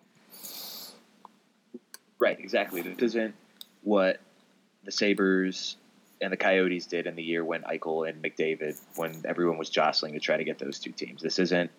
Right, 2.18 2.40
exactly. 2.40 2.80
This 2.80 3.02
isn't 3.02 3.34
what 3.85 4.20
the 4.85 4.90
Sabres 4.92 5.77
and 6.20 6.33
the 6.33 6.37
Coyotes 6.37 6.87
did 6.87 7.07
in 7.07 7.16
the 7.16 7.23
year 7.23 7.44
when 7.44 7.62
Eichel 7.62 8.09
and 8.09 8.23
McDavid, 8.23 8.79
when 8.97 9.23
everyone 9.25 9.59
was 9.59 9.70
jostling 9.70 10.14
to 10.14 10.20
try 10.20 10.37
to 10.37 10.44
get 10.44 10.59
those 10.59 10.79
two 10.79 10.92
teams. 10.92 11.23
This 11.23 11.38
isn't 11.38 11.70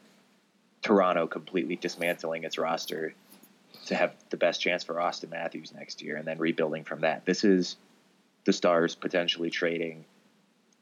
Toronto 0.81 1.27
completely 1.27 1.75
dismantling 1.75 2.43
its 2.43 2.57
roster 2.57 3.13
to 3.87 3.95
have 3.95 4.13
the 4.29 4.37
best 4.37 4.61
chance 4.61 4.83
for 4.83 4.95
Auston 4.95 5.31
Matthews 5.31 5.73
next 5.73 6.01
year 6.01 6.15
and 6.15 6.27
then 6.27 6.37
rebuilding 6.37 6.83
from 6.83 7.01
that. 7.01 7.25
This 7.25 7.43
is 7.43 7.75
the 8.45 8.53
Stars 8.53 8.95
potentially 8.95 9.49
trading 9.49 10.05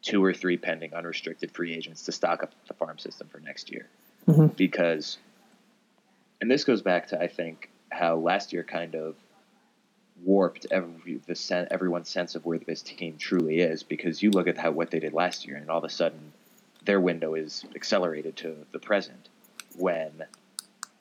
two 0.02 0.24
or 0.24 0.34
three 0.34 0.58
pending 0.58 0.94
unrestricted 0.94 1.52
free 1.52 1.74
agents 1.74 2.04
to 2.04 2.12
stock 2.12 2.44
up 2.44 2.52
the 2.68 2.74
farm 2.74 2.98
system 3.00 3.28
for 3.30 3.40
next 3.40 3.72
year. 3.72 3.88
Mhm. 4.28 4.56
Because, 4.58 5.18
and 6.42 6.52
this 6.52 6.66
goes 6.66 6.82
back 6.82 7.08
to, 7.08 7.22
I 7.22 7.28
think, 7.28 7.70
how 7.90 8.18
last 8.18 8.52
year 8.52 8.64
kind 8.64 8.96
of 8.96 9.16
warped 10.26 10.66
every 10.72 11.20
the 11.28 11.36
sen- 11.36 11.68
everyone's 11.72 12.10
sense 12.10 12.36
of 12.36 12.46
where 12.46 12.60
this 12.60 12.82
team 12.82 13.18
truly 13.18 13.60
is 13.60 13.84
because 13.84 14.22
you 14.22 14.32
look 14.32 14.48
at 14.48 14.58
how 14.58 14.72
what 14.72 14.92
they 14.92 15.00
did 15.00 15.14
last 15.14 15.46
year 15.46 15.58
and 15.58 15.70
all 15.70 15.80
of 15.80 15.84
a 15.84 15.90
sudden 15.90 16.34
their 16.86 17.00
window 17.00 17.36
is 17.36 17.66
accelerated 17.76 18.36
to 18.36 18.56
the 18.72 18.80
present 18.80 19.30
when 19.78 20.12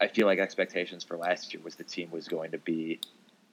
I 0.01 0.09
feel 0.09 0.27
like 0.27 0.39
expectations 0.39 1.05
for 1.05 1.17
last 1.17 1.55
year 1.55 1.63
was 1.63 1.77
the 1.77 1.85
team 1.85 2.11
was 2.11 2.29
going 2.29 2.53
to 2.53 2.59
be 2.59 3.01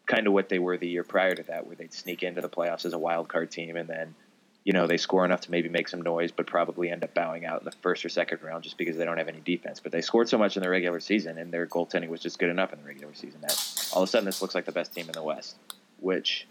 kind 0.06 0.26
of 0.26 0.34
what 0.34 0.50
they 0.50 0.60
were 0.60 0.78
the 0.78 0.88
year 0.88 1.04
prior 1.04 1.36
to 1.36 1.44
that 1.44 1.68
where 1.68 1.76
they'd 1.76 1.94
sneak 1.94 2.24
into 2.24 2.42
the 2.42 2.50
playoffs 2.50 2.86
as 2.86 2.94
a 2.94 3.00
wild 3.00 3.28
card 3.28 3.52
team 3.52 3.76
and 3.76 3.88
then 3.88 4.16
you 4.64 4.74
know, 4.74 4.88
they 4.88 4.98
score 4.98 5.26
enough 5.26 5.42
to 5.42 5.52
maybe 5.52 5.70
make 5.70 5.88
some 5.88 6.02
noise, 6.02 6.32
but 6.32 6.46
probably 6.46 6.90
end 6.90 7.04
up 7.04 7.14
bowing 7.14 7.46
out 7.46 7.62
in 7.62 7.66
the 7.66 7.72
first 7.72 8.04
or 8.04 8.10
second 8.10 8.42
round 8.44 8.64
just 8.64 8.78
because 8.78 8.98
they 8.98 9.06
don't 9.06 9.18
have 9.18 9.28
any 9.28 9.40
defense. 9.40 9.80
But 9.80 9.92
they 9.92 10.02
scored 10.02 10.28
so 10.28 10.38
much 10.38 10.58
in 10.58 10.64
the 10.64 10.70
regular 10.70 11.00
season, 11.00 11.38
and 11.38 11.52
their 11.52 11.66
goaltending 11.66 12.10
was 12.10 12.22
just 12.22 12.40
good 12.40 12.50
enough 12.50 12.74
in 12.74 12.80
the 12.80 12.86
regular 12.86 13.14
season 13.14 13.42
that 13.42 13.90
all 13.94 14.04
of 14.04 14.10
a 14.10 14.12
sudden 14.12 14.26
this 14.26 14.42
looks 14.42 14.56
like 14.56 14.66
the 14.66 14.72
best 14.72 14.94
team 14.94 15.06
in 15.08 15.14
the 15.14 15.24
West, 15.24 15.56
which 16.00 16.46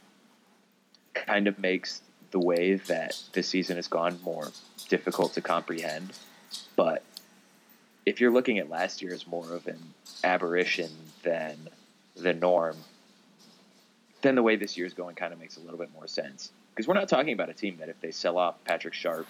kind 1.14 1.46
of 1.46 1.58
makes 1.58 2.00
the 2.30 2.38
way 2.38 2.74
that 2.74 3.20
this 3.32 3.48
season 3.48 3.76
has 3.76 3.88
gone 3.88 4.18
more 4.22 4.50
difficult 4.88 5.34
to 5.34 5.40
comprehend. 5.40 6.12
But 6.76 7.02
if 8.06 8.20
you're 8.20 8.32
looking 8.32 8.58
at 8.58 8.70
last 8.70 9.02
year 9.02 9.12
as 9.12 9.26
more 9.26 9.52
of 9.52 9.66
an 9.66 9.78
aberration 10.24 10.90
than 11.22 11.68
the 12.16 12.32
norm, 12.32 12.76
then 14.22 14.34
the 14.34 14.42
way 14.42 14.56
this 14.56 14.76
year's 14.76 14.94
going 14.94 15.14
kind 15.14 15.32
of 15.32 15.38
makes 15.38 15.56
a 15.56 15.60
little 15.60 15.78
bit 15.78 15.92
more 15.92 16.06
sense 16.06 16.52
because 16.78 16.86
we're 16.86 16.94
not 16.94 17.08
talking 17.08 17.32
about 17.32 17.48
a 17.48 17.54
team 17.54 17.78
that 17.80 17.88
if 17.88 18.00
they 18.00 18.12
sell 18.12 18.38
off 18.38 18.62
Patrick 18.62 18.94
Sharp 18.94 19.26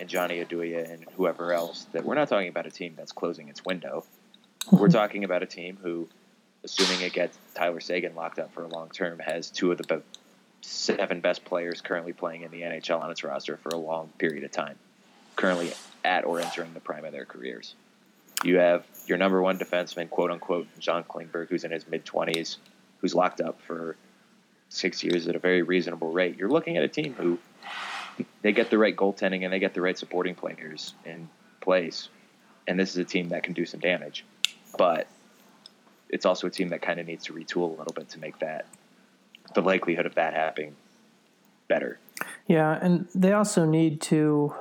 and 0.00 0.08
Johnny 0.08 0.44
Oduya 0.44 0.92
and 0.92 1.06
whoever 1.16 1.52
else, 1.52 1.86
that 1.92 2.04
we're 2.04 2.16
not 2.16 2.28
talking 2.28 2.48
about 2.48 2.66
a 2.66 2.70
team 2.70 2.94
that's 2.96 3.12
closing 3.12 3.46
its 3.46 3.64
window. 3.64 4.04
We're 4.72 4.88
uh-huh. 4.88 4.98
talking 4.98 5.22
about 5.22 5.44
a 5.44 5.46
team 5.46 5.78
who, 5.80 6.08
assuming 6.64 7.00
it 7.02 7.12
gets 7.12 7.38
Tyler 7.54 7.78
Seguin 7.78 8.16
locked 8.16 8.40
up 8.40 8.52
for 8.52 8.64
a 8.64 8.66
long 8.66 8.88
term, 8.88 9.20
has 9.20 9.52
two 9.52 9.70
of 9.70 9.78
the 9.78 9.84
be- 9.84 10.02
seven 10.62 11.20
best 11.20 11.44
players 11.44 11.80
currently 11.80 12.12
playing 12.12 12.42
in 12.42 12.50
the 12.50 12.62
NHL 12.62 13.00
on 13.00 13.08
its 13.12 13.22
roster 13.22 13.56
for 13.56 13.68
a 13.68 13.78
long 13.78 14.08
period 14.18 14.42
of 14.42 14.50
time, 14.50 14.74
currently 15.36 15.72
at 16.04 16.24
or 16.24 16.40
entering 16.40 16.74
the 16.74 16.80
prime 16.80 17.04
of 17.04 17.12
their 17.12 17.24
careers. 17.24 17.76
You 18.42 18.58
have 18.58 18.84
your 19.06 19.16
number 19.16 19.40
one 19.40 19.60
defenseman, 19.60 20.10
quote 20.10 20.32
unquote, 20.32 20.66
John 20.80 21.04
Klingberg, 21.04 21.50
who's 21.50 21.62
in 21.62 21.70
his 21.70 21.86
mid 21.86 22.04
20s, 22.04 22.56
who's 22.98 23.14
locked 23.14 23.40
up 23.40 23.60
for 23.62 23.94
six 24.70 25.04
years 25.04 25.28
at 25.28 25.36
a 25.36 25.38
very 25.38 25.60
reasonable 25.60 26.12
rate, 26.12 26.38
you're 26.38 26.48
looking 26.48 26.78
at 26.78 26.82
a 26.82 26.88
team 26.88 27.12
who 27.14 27.38
they 28.40 28.52
get 28.52 28.70
the 28.70 28.78
right 28.78 28.96
goaltending 28.96 29.44
and 29.44 29.52
they 29.52 29.58
get 29.58 29.74
the 29.74 29.80
right 29.80 29.98
supporting 29.98 30.34
players 30.34 30.94
in 31.04 31.28
place. 31.60 32.08
And 32.66 32.78
this 32.78 32.90
is 32.90 32.96
a 32.96 33.04
team 33.04 33.28
that 33.30 33.42
can 33.42 33.52
do 33.52 33.66
some 33.66 33.80
damage. 33.80 34.24
But 34.78 35.06
it's 36.08 36.24
also 36.24 36.46
a 36.46 36.50
team 36.50 36.70
that 36.70 36.82
kind 36.82 37.00
of 37.00 37.06
needs 37.06 37.24
to 37.26 37.32
retool 37.32 37.76
a 37.76 37.78
little 37.78 37.92
bit 37.94 38.08
to 38.10 38.18
make 38.18 38.38
that 38.38 38.66
the 39.54 39.62
likelihood 39.62 40.06
of 40.06 40.14
that 40.14 40.34
happening 40.34 40.76
better. 41.68 41.98
Yeah, 42.46 42.78
and 42.80 43.08
they 43.14 43.32
also 43.32 43.64
need 43.64 44.00
to. 44.02 44.54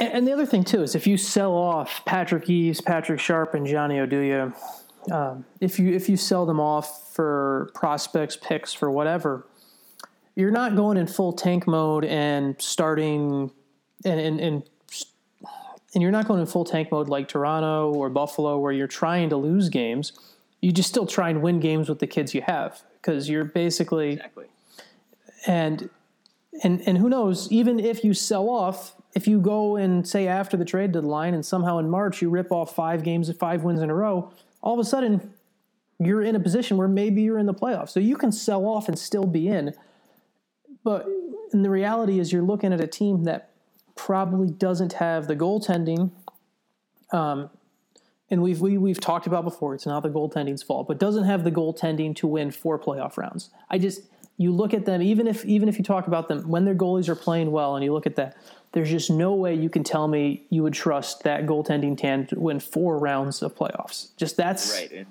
And 0.00 0.26
the 0.26 0.32
other 0.32 0.46
thing 0.46 0.64
too 0.64 0.82
is 0.82 0.94
if 0.94 1.06
you 1.06 1.16
sell 1.16 1.52
off 1.52 2.04
Patrick 2.04 2.48
Eaves, 2.50 2.80
Patrick 2.80 3.20
Sharp, 3.20 3.54
and 3.54 3.66
Johnny 3.66 3.96
Oduya, 3.96 4.54
um, 5.10 5.44
if 5.60 5.78
you 5.78 5.92
if 5.92 6.08
you 6.08 6.16
sell 6.16 6.46
them 6.46 6.60
off 6.60 7.14
for 7.14 7.70
prospects, 7.74 8.36
picks, 8.36 8.72
for 8.72 8.90
whatever, 8.90 9.46
you're 10.34 10.50
not 10.50 10.76
going 10.76 10.96
in 10.96 11.06
full 11.06 11.32
tank 11.32 11.66
mode 11.66 12.04
and 12.04 12.60
starting 12.60 13.50
and 14.04 14.20
and, 14.20 14.40
and 14.40 14.62
and 15.94 16.02
you're 16.02 16.12
not 16.12 16.26
going 16.26 16.40
in 16.40 16.46
full 16.46 16.64
tank 16.64 16.90
mode 16.90 17.08
like 17.08 17.28
Toronto 17.28 17.92
or 17.92 18.10
Buffalo 18.10 18.58
where 18.58 18.72
you're 18.72 18.88
trying 18.88 19.30
to 19.30 19.36
lose 19.36 19.68
games. 19.68 20.12
You 20.60 20.72
just 20.72 20.88
still 20.88 21.06
try 21.06 21.30
and 21.30 21.40
win 21.42 21.60
games 21.60 21.88
with 21.88 22.00
the 22.00 22.06
kids 22.06 22.34
you 22.34 22.42
have 22.42 22.82
because 22.94 23.28
you're 23.28 23.44
basically 23.44 24.14
exactly. 24.14 24.46
and 25.46 25.90
and 26.62 26.82
and 26.86 26.98
who 26.98 27.08
knows 27.08 27.50
even 27.52 27.78
if 27.78 28.04
you 28.04 28.14
sell 28.14 28.48
off 28.48 28.94
if 29.14 29.28
you 29.28 29.40
go 29.40 29.76
and 29.76 30.08
say 30.08 30.26
after 30.26 30.56
the 30.56 30.64
trade 30.64 30.92
deadline 30.92 31.34
and 31.34 31.44
somehow 31.44 31.78
in 31.78 31.88
March 31.88 32.22
you 32.22 32.30
rip 32.30 32.50
off 32.50 32.74
five 32.74 33.02
games 33.02 33.30
five 33.36 33.62
wins 33.62 33.82
in 33.82 33.90
a 33.90 33.94
row 33.94 34.32
all 34.64 34.72
of 34.72 34.80
a 34.80 34.84
sudden 34.84 35.32
you're 36.00 36.22
in 36.22 36.34
a 36.34 36.40
position 36.40 36.76
where 36.76 36.88
maybe 36.88 37.22
you're 37.22 37.38
in 37.38 37.46
the 37.46 37.54
playoffs. 37.54 37.90
So 37.90 38.00
you 38.00 38.16
can 38.16 38.32
sell 38.32 38.66
off 38.66 38.88
and 38.88 38.98
still 38.98 39.26
be 39.26 39.46
in. 39.46 39.74
But 40.82 41.06
the 41.52 41.70
reality 41.70 42.18
is 42.18 42.32
you're 42.32 42.42
looking 42.42 42.72
at 42.72 42.80
a 42.80 42.86
team 42.86 43.24
that 43.24 43.50
probably 43.94 44.50
doesn't 44.50 44.94
have 44.94 45.28
the 45.28 45.36
goaltending. 45.36 46.10
Um, 47.12 47.50
and 48.30 48.42
we've 48.42 48.60
we, 48.60 48.72
have 48.72 48.82
we 48.82 48.90
have 48.90 49.00
talked 49.00 49.26
about 49.26 49.44
before. 49.44 49.74
It's 49.74 49.86
not 49.86 50.02
the 50.02 50.08
goaltending's 50.08 50.62
fault, 50.62 50.88
but 50.88 50.98
doesn't 50.98 51.24
have 51.24 51.44
the 51.44 51.52
goaltending 51.52 52.16
to 52.16 52.26
win 52.26 52.50
four 52.50 52.78
playoff 52.78 53.16
rounds. 53.16 53.50
I 53.70 53.78
just 53.78 54.00
you 54.36 54.52
look 54.52 54.74
at 54.74 54.84
them 54.84 55.00
even 55.02 55.26
if 55.26 55.44
even 55.44 55.68
if 55.68 55.78
you 55.78 55.84
talk 55.84 56.06
about 56.06 56.28
them 56.28 56.48
when 56.48 56.64
their 56.64 56.74
goalies 56.74 57.08
are 57.08 57.14
playing 57.14 57.52
well, 57.52 57.76
and 57.76 57.84
you 57.84 57.92
look 57.92 58.06
at 58.06 58.16
that, 58.16 58.36
there's 58.72 58.90
just 58.90 59.10
no 59.10 59.34
way 59.34 59.54
you 59.54 59.70
can 59.70 59.84
tell 59.84 60.08
me 60.08 60.42
you 60.50 60.62
would 60.62 60.74
trust 60.74 61.22
that 61.22 61.46
goaltending 61.46 61.96
tan 61.96 62.26
to 62.26 62.38
win 62.38 62.60
four 62.60 62.98
rounds 62.98 63.42
of 63.42 63.54
playoffs. 63.54 64.08
Just 64.16 64.36
that's 64.36 64.72
right. 64.72 65.06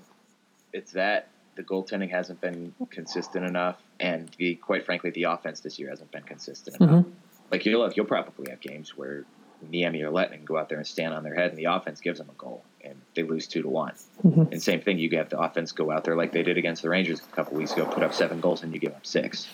It's 0.73 0.91
that 0.91 1.29
the 1.55 1.63
goaltending 1.63 2.09
hasn't 2.09 2.41
been 2.41 2.73
consistent 2.89 3.45
enough, 3.45 3.77
and 3.99 4.29
the 4.37 4.55
quite 4.55 4.85
frankly, 4.85 5.11
the 5.11 5.23
offense 5.23 5.61
this 5.61 5.79
year 5.79 5.89
hasn't 5.89 6.11
been 6.11 6.23
consistent 6.23 6.79
enough. 6.81 7.05
Mhm. 7.05 7.11
Like 7.51 7.65
you'll 7.65 7.91
you'll 7.93 8.05
probably 8.05 8.49
have 8.49 8.59
games 8.59 8.97
where 8.97 9.25
Niemi 9.71 10.01
or 10.01 10.11
Lehtonen 10.11 10.43
go 10.43 10.57
out 10.57 10.67
there 10.67 10.77
and 10.77 10.85
stand 10.87 11.13
on 11.13 11.23
their 11.23 11.35
head, 11.35 11.51
and 11.51 11.57
the 11.57 11.65
offense 11.65 12.01
gives 12.01 12.19
them 12.19 12.29
a 12.29 12.33
goal, 12.33 12.63
and 12.83 12.95
they 13.15 13.23
lose 13.23 13.47
two 13.47 13.61
to 13.61 13.69
one. 13.69 13.93
Mhm. 14.25 14.51
And 14.51 14.61
same 14.61 14.81
thing, 14.81 14.99
you 14.99 15.09
have 15.17 15.29
the 15.29 15.39
offense 15.39 15.71
go 15.71 15.91
out 15.91 16.03
there 16.03 16.15
like 16.15 16.31
they 16.31 16.43
did 16.43 16.57
against 16.57 16.81
the 16.81 16.89
Rangers 16.89 17.19
a 17.19 17.35
couple 17.35 17.57
weeks 17.57 17.73
ago, 17.73 17.85
put 17.85 18.03
up 18.03 18.13
seven 18.13 18.39
goals, 18.39 18.63
and 18.63 18.73
you 18.73 18.79
give 18.79 18.93
up 18.93 19.05
6 19.05 19.47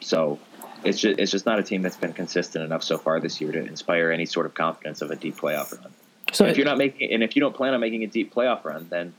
So 0.00 0.38
it's 0.84 0.98
just 1.00 1.18
it's 1.18 1.30
just 1.30 1.46
not 1.46 1.58
a 1.58 1.62
team 1.62 1.82
that's 1.82 1.96
been 1.96 2.12
consistent 2.12 2.64
enough 2.64 2.82
so 2.82 2.98
far 2.98 3.20
this 3.20 3.40
year 3.40 3.52
to 3.52 3.64
inspire 3.64 4.10
any 4.10 4.26
sort 4.26 4.46
of 4.46 4.54
confidence 4.54 5.02
of 5.02 5.10
a 5.10 5.16
deep 5.16 5.36
playoff 5.36 5.72
run. 5.78 5.92
so. 6.32 6.46
if 6.46 6.56
you're 6.56 6.66
not 6.66 6.78
making, 6.78 7.12
and 7.12 7.22
if 7.22 7.36
you 7.36 7.40
don't 7.40 7.54
plan 7.54 7.74
on 7.74 7.80
making 7.80 8.02
a 8.02 8.06
deep 8.06 8.34
playoff 8.34 8.64
run, 8.64 8.86
then 8.90 9.12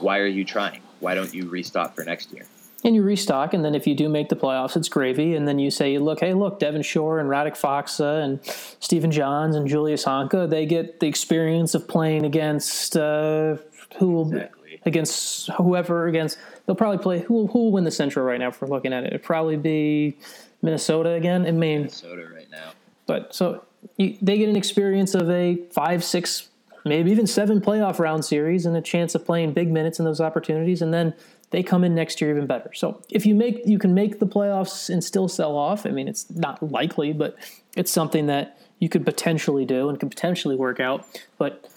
why 0.00 0.18
are 0.18 0.26
you 0.26 0.44
trying? 0.44 0.80
Why 1.00 1.14
don't 1.14 1.32
you 1.32 1.48
restock 1.48 1.94
for 1.94 2.04
next 2.04 2.32
year? 2.32 2.44
And 2.84 2.94
you 2.94 3.02
restock, 3.02 3.54
and 3.54 3.64
then 3.64 3.74
if 3.74 3.88
you 3.88 3.94
do 3.96 4.08
make 4.08 4.28
the 4.28 4.36
playoffs, 4.36 4.76
it's 4.76 4.88
gravy. 4.88 5.34
And 5.34 5.48
then 5.48 5.58
you 5.58 5.68
say, 5.68 5.98
look, 5.98 6.20
hey, 6.20 6.32
look, 6.32 6.60
Devin 6.60 6.82
Shore 6.82 7.18
and 7.18 7.28
Radek 7.28 7.58
Faksa 7.60 8.22
and 8.22 8.38
Stephen 8.78 9.10
Johns 9.10 9.56
and 9.56 9.66
Julius 9.66 10.04
Honka, 10.04 10.48
they 10.48 10.64
get 10.64 11.00
the 11.00 11.08
experience 11.08 11.74
of 11.74 11.88
playing 11.88 12.24
against 12.24 12.96
uh, 12.96 13.56
who 13.98 14.12
will 14.12 14.32
Exactly. 14.32 14.80
against 14.86 15.50
whoever 15.56 16.06
against. 16.06 16.38
They'll 16.66 16.76
probably 16.76 16.98
play 16.98 17.18
who 17.18 17.34
will, 17.34 17.46
who 17.48 17.58
will 17.64 17.72
win 17.72 17.82
the 17.82 17.90
Central 17.90 18.24
right 18.24 18.38
now. 18.38 18.48
If 18.48 18.60
we're 18.62 18.68
looking 18.68 18.92
at 18.92 19.02
it, 19.02 19.08
it'd 19.08 19.24
probably 19.24 19.56
be 19.56 20.16
Minnesota 20.62 21.10
again. 21.14 21.46
I 21.46 21.50
mean, 21.50 21.80
Minnesota 21.80 22.28
right 22.32 22.48
now. 22.48 22.70
but 23.06 23.34
so 23.34 23.64
you, 23.96 24.16
they 24.22 24.38
get 24.38 24.48
an 24.48 24.56
experience 24.56 25.16
of 25.16 25.28
a 25.30 25.56
five, 25.72 26.04
six, 26.04 26.48
maybe 26.84 27.10
even 27.10 27.26
seven 27.26 27.60
playoff 27.60 27.98
round 27.98 28.24
series 28.24 28.66
and 28.66 28.76
a 28.76 28.80
chance 28.82 29.16
of 29.16 29.24
playing 29.26 29.52
big 29.52 29.68
minutes 29.72 29.98
in 29.98 30.04
those 30.04 30.20
opportunities, 30.20 30.80
and 30.80 30.94
then 30.94 31.12
they 31.50 31.62
come 31.62 31.84
in 31.84 31.94
next 31.94 32.20
year 32.20 32.30
even 32.30 32.46
better. 32.46 32.72
So 32.74 33.02
if 33.10 33.24
you 33.24 33.34
make 33.34 33.62
you 33.64 33.78
can 33.78 33.94
make 33.94 34.18
the 34.18 34.26
playoffs 34.26 34.90
and 34.90 35.02
still 35.02 35.28
sell 35.28 35.56
off. 35.56 35.86
I 35.86 35.90
mean, 35.90 36.08
it's 36.08 36.30
not 36.30 36.62
likely, 36.62 37.12
but 37.12 37.36
it's 37.76 37.90
something 37.90 38.26
that 38.26 38.58
you 38.78 38.88
could 38.88 39.04
potentially 39.04 39.64
do 39.64 39.88
and 39.88 39.98
could 39.98 40.10
potentially 40.10 40.56
work 40.56 40.80
out. 40.80 41.06
But 41.38 41.68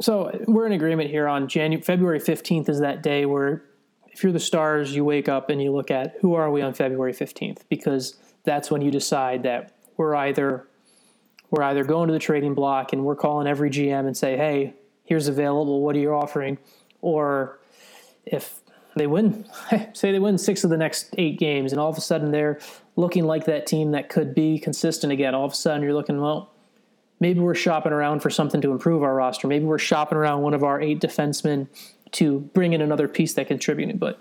so 0.00 0.36
we're 0.46 0.66
in 0.66 0.72
agreement 0.72 1.10
here 1.10 1.28
on 1.28 1.48
January 1.48 1.82
February 1.82 2.18
fifteenth 2.18 2.68
is 2.68 2.80
that 2.80 3.02
day 3.02 3.26
where 3.26 3.62
if 4.08 4.22
you're 4.22 4.32
the 4.32 4.40
stars, 4.40 4.94
you 4.94 5.04
wake 5.04 5.28
up 5.28 5.48
and 5.48 5.62
you 5.62 5.72
look 5.72 5.90
at 5.90 6.16
who 6.20 6.34
are 6.34 6.50
we 6.50 6.62
on 6.62 6.74
February 6.74 7.12
fifteenth 7.12 7.64
because 7.68 8.16
that's 8.44 8.70
when 8.70 8.82
you 8.82 8.90
decide 8.90 9.42
that 9.44 9.72
we're 9.96 10.14
either 10.14 10.66
we're 11.50 11.62
either 11.62 11.84
going 11.84 12.08
to 12.08 12.14
the 12.14 12.18
trading 12.18 12.54
block 12.54 12.94
and 12.94 13.04
we're 13.04 13.14
calling 13.14 13.46
every 13.46 13.68
GM 13.68 14.06
and 14.06 14.16
say, 14.16 14.38
hey, 14.38 14.72
here's 15.04 15.28
available, 15.28 15.82
what 15.82 15.94
are 15.94 15.98
you 15.98 16.14
offering? 16.14 16.56
Or 17.02 17.60
if 18.24 18.61
they 18.94 19.06
win, 19.06 19.46
say 19.92 20.12
they 20.12 20.18
win 20.18 20.38
six 20.38 20.64
of 20.64 20.70
the 20.70 20.76
next 20.76 21.14
eight 21.18 21.38
games, 21.38 21.72
and 21.72 21.80
all 21.80 21.90
of 21.90 21.96
a 21.96 22.00
sudden 22.00 22.30
they're 22.30 22.60
looking 22.96 23.24
like 23.24 23.46
that 23.46 23.66
team 23.66 23.92
that 23.92 24.08
could 24.08 24.34
be 24.34 24.58
consistent 24.58 25.12
again. 25.12 25.34
All 25.34 25.44
of 25.44 25.52
a 25.52 25.56
sudden 25.56 25.82
you're 25.82 25.94
looking, 25.94 26.20
well, 26.20 26.50
maybe 27.20 27.40
we're 27.40 27.54
shopping 27.54 27.92
around 27.92 28.20
for 28.20 28.30
something 28.30 28.60
to 28.60 28.72
improve 28.72 29.02
our 29.02 29.14
roster. 29.14 29.46
Maybe 29.46 29.64
we're 29.64 29.78
shopping 29.78 30.18
around 30.18 30.42
one 30.42 30.54
of 30.54 30.62
our 30.62 30.80
eight 30.80 31.00
defensemen 31.00 31.68
to 32.12 32.40
bring 32.40 32.72
in 32.72 32.82
another 32.82 33.08
piece 33.08 33.34
that 33.34 33.48
contributed. 33.48 33.98
But 33.98 34.20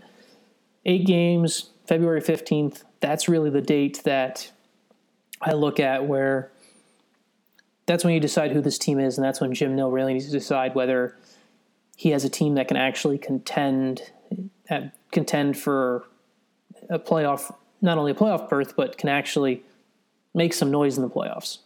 eight 0.85 1.05
games, 1.05 1.71
February 1.87 2.21
15th, 2.21 2.83
that's 2.99 3.27
really 3.27 3.49
the 3.49 3.61
date 3.61 4.01
that 4.05 4.51
I 5.41 5.53
look 5.53 5.79
at 5.79 6.05
where 6.05 6.51
that's 7.87 8.05
when 8.05 8.13
you 8.13 8.19
decide 8.19 8.51
who 8.51 8.61
this 8.61 8.77
team 8.77 8.99
is, 8.99 9.17
and 9.17 9.25
that's 9.25 9.41
when 9.41 9.53
Jim 9.53 9.75
Nill 9.75 9.91
really 9.91 10.13
needs 10.13 10.27
to 10.27 10.31
decide 10.31 10.75
whether 10.75 11.17
he 11.97 12.11
has 12.11 12.23
a 12.23 12.29
team 12.29 12.55
that 12.55 12.67
can 12.67 12.77
actually 12.77 13.17
contend 13.17 14.11
contend 15.11 15.57
for 15.57 16.05
a 16.89 16.99
playoff, 16.99 17.53
not 17.81 17.97
only 17.97 18.11
a 18.11 18.15
playoff 18.15 18.49
berth, 18.49 18.75
but 18.75 18.97
can 18.97 19.09
actually 19.09 19.63
make 20.33 20.53
some 20.53 20.71
noise 20.71 20.97
in 20.97 21.03
the 21.03 21.09
playoffs. 21.09 21.59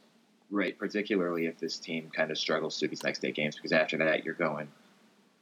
Right, 0.51 0.77
particularly 0.77 1.45
if 1.47 1.57
this 1.59 1.77
team 1.77 2.09
kind 2.15 2.31
of 2.31 2.37
struggles 2.37 2.79
through 2.79 2.89
these 2.89 3.03
next 3.03 3.23
eight 3.25 3.35
games, 3.35 3.55
because 3.55 3.71
after 3.71 3.97
that 3.97 4.23
you're 4.25 4.33
going 4.35 4.67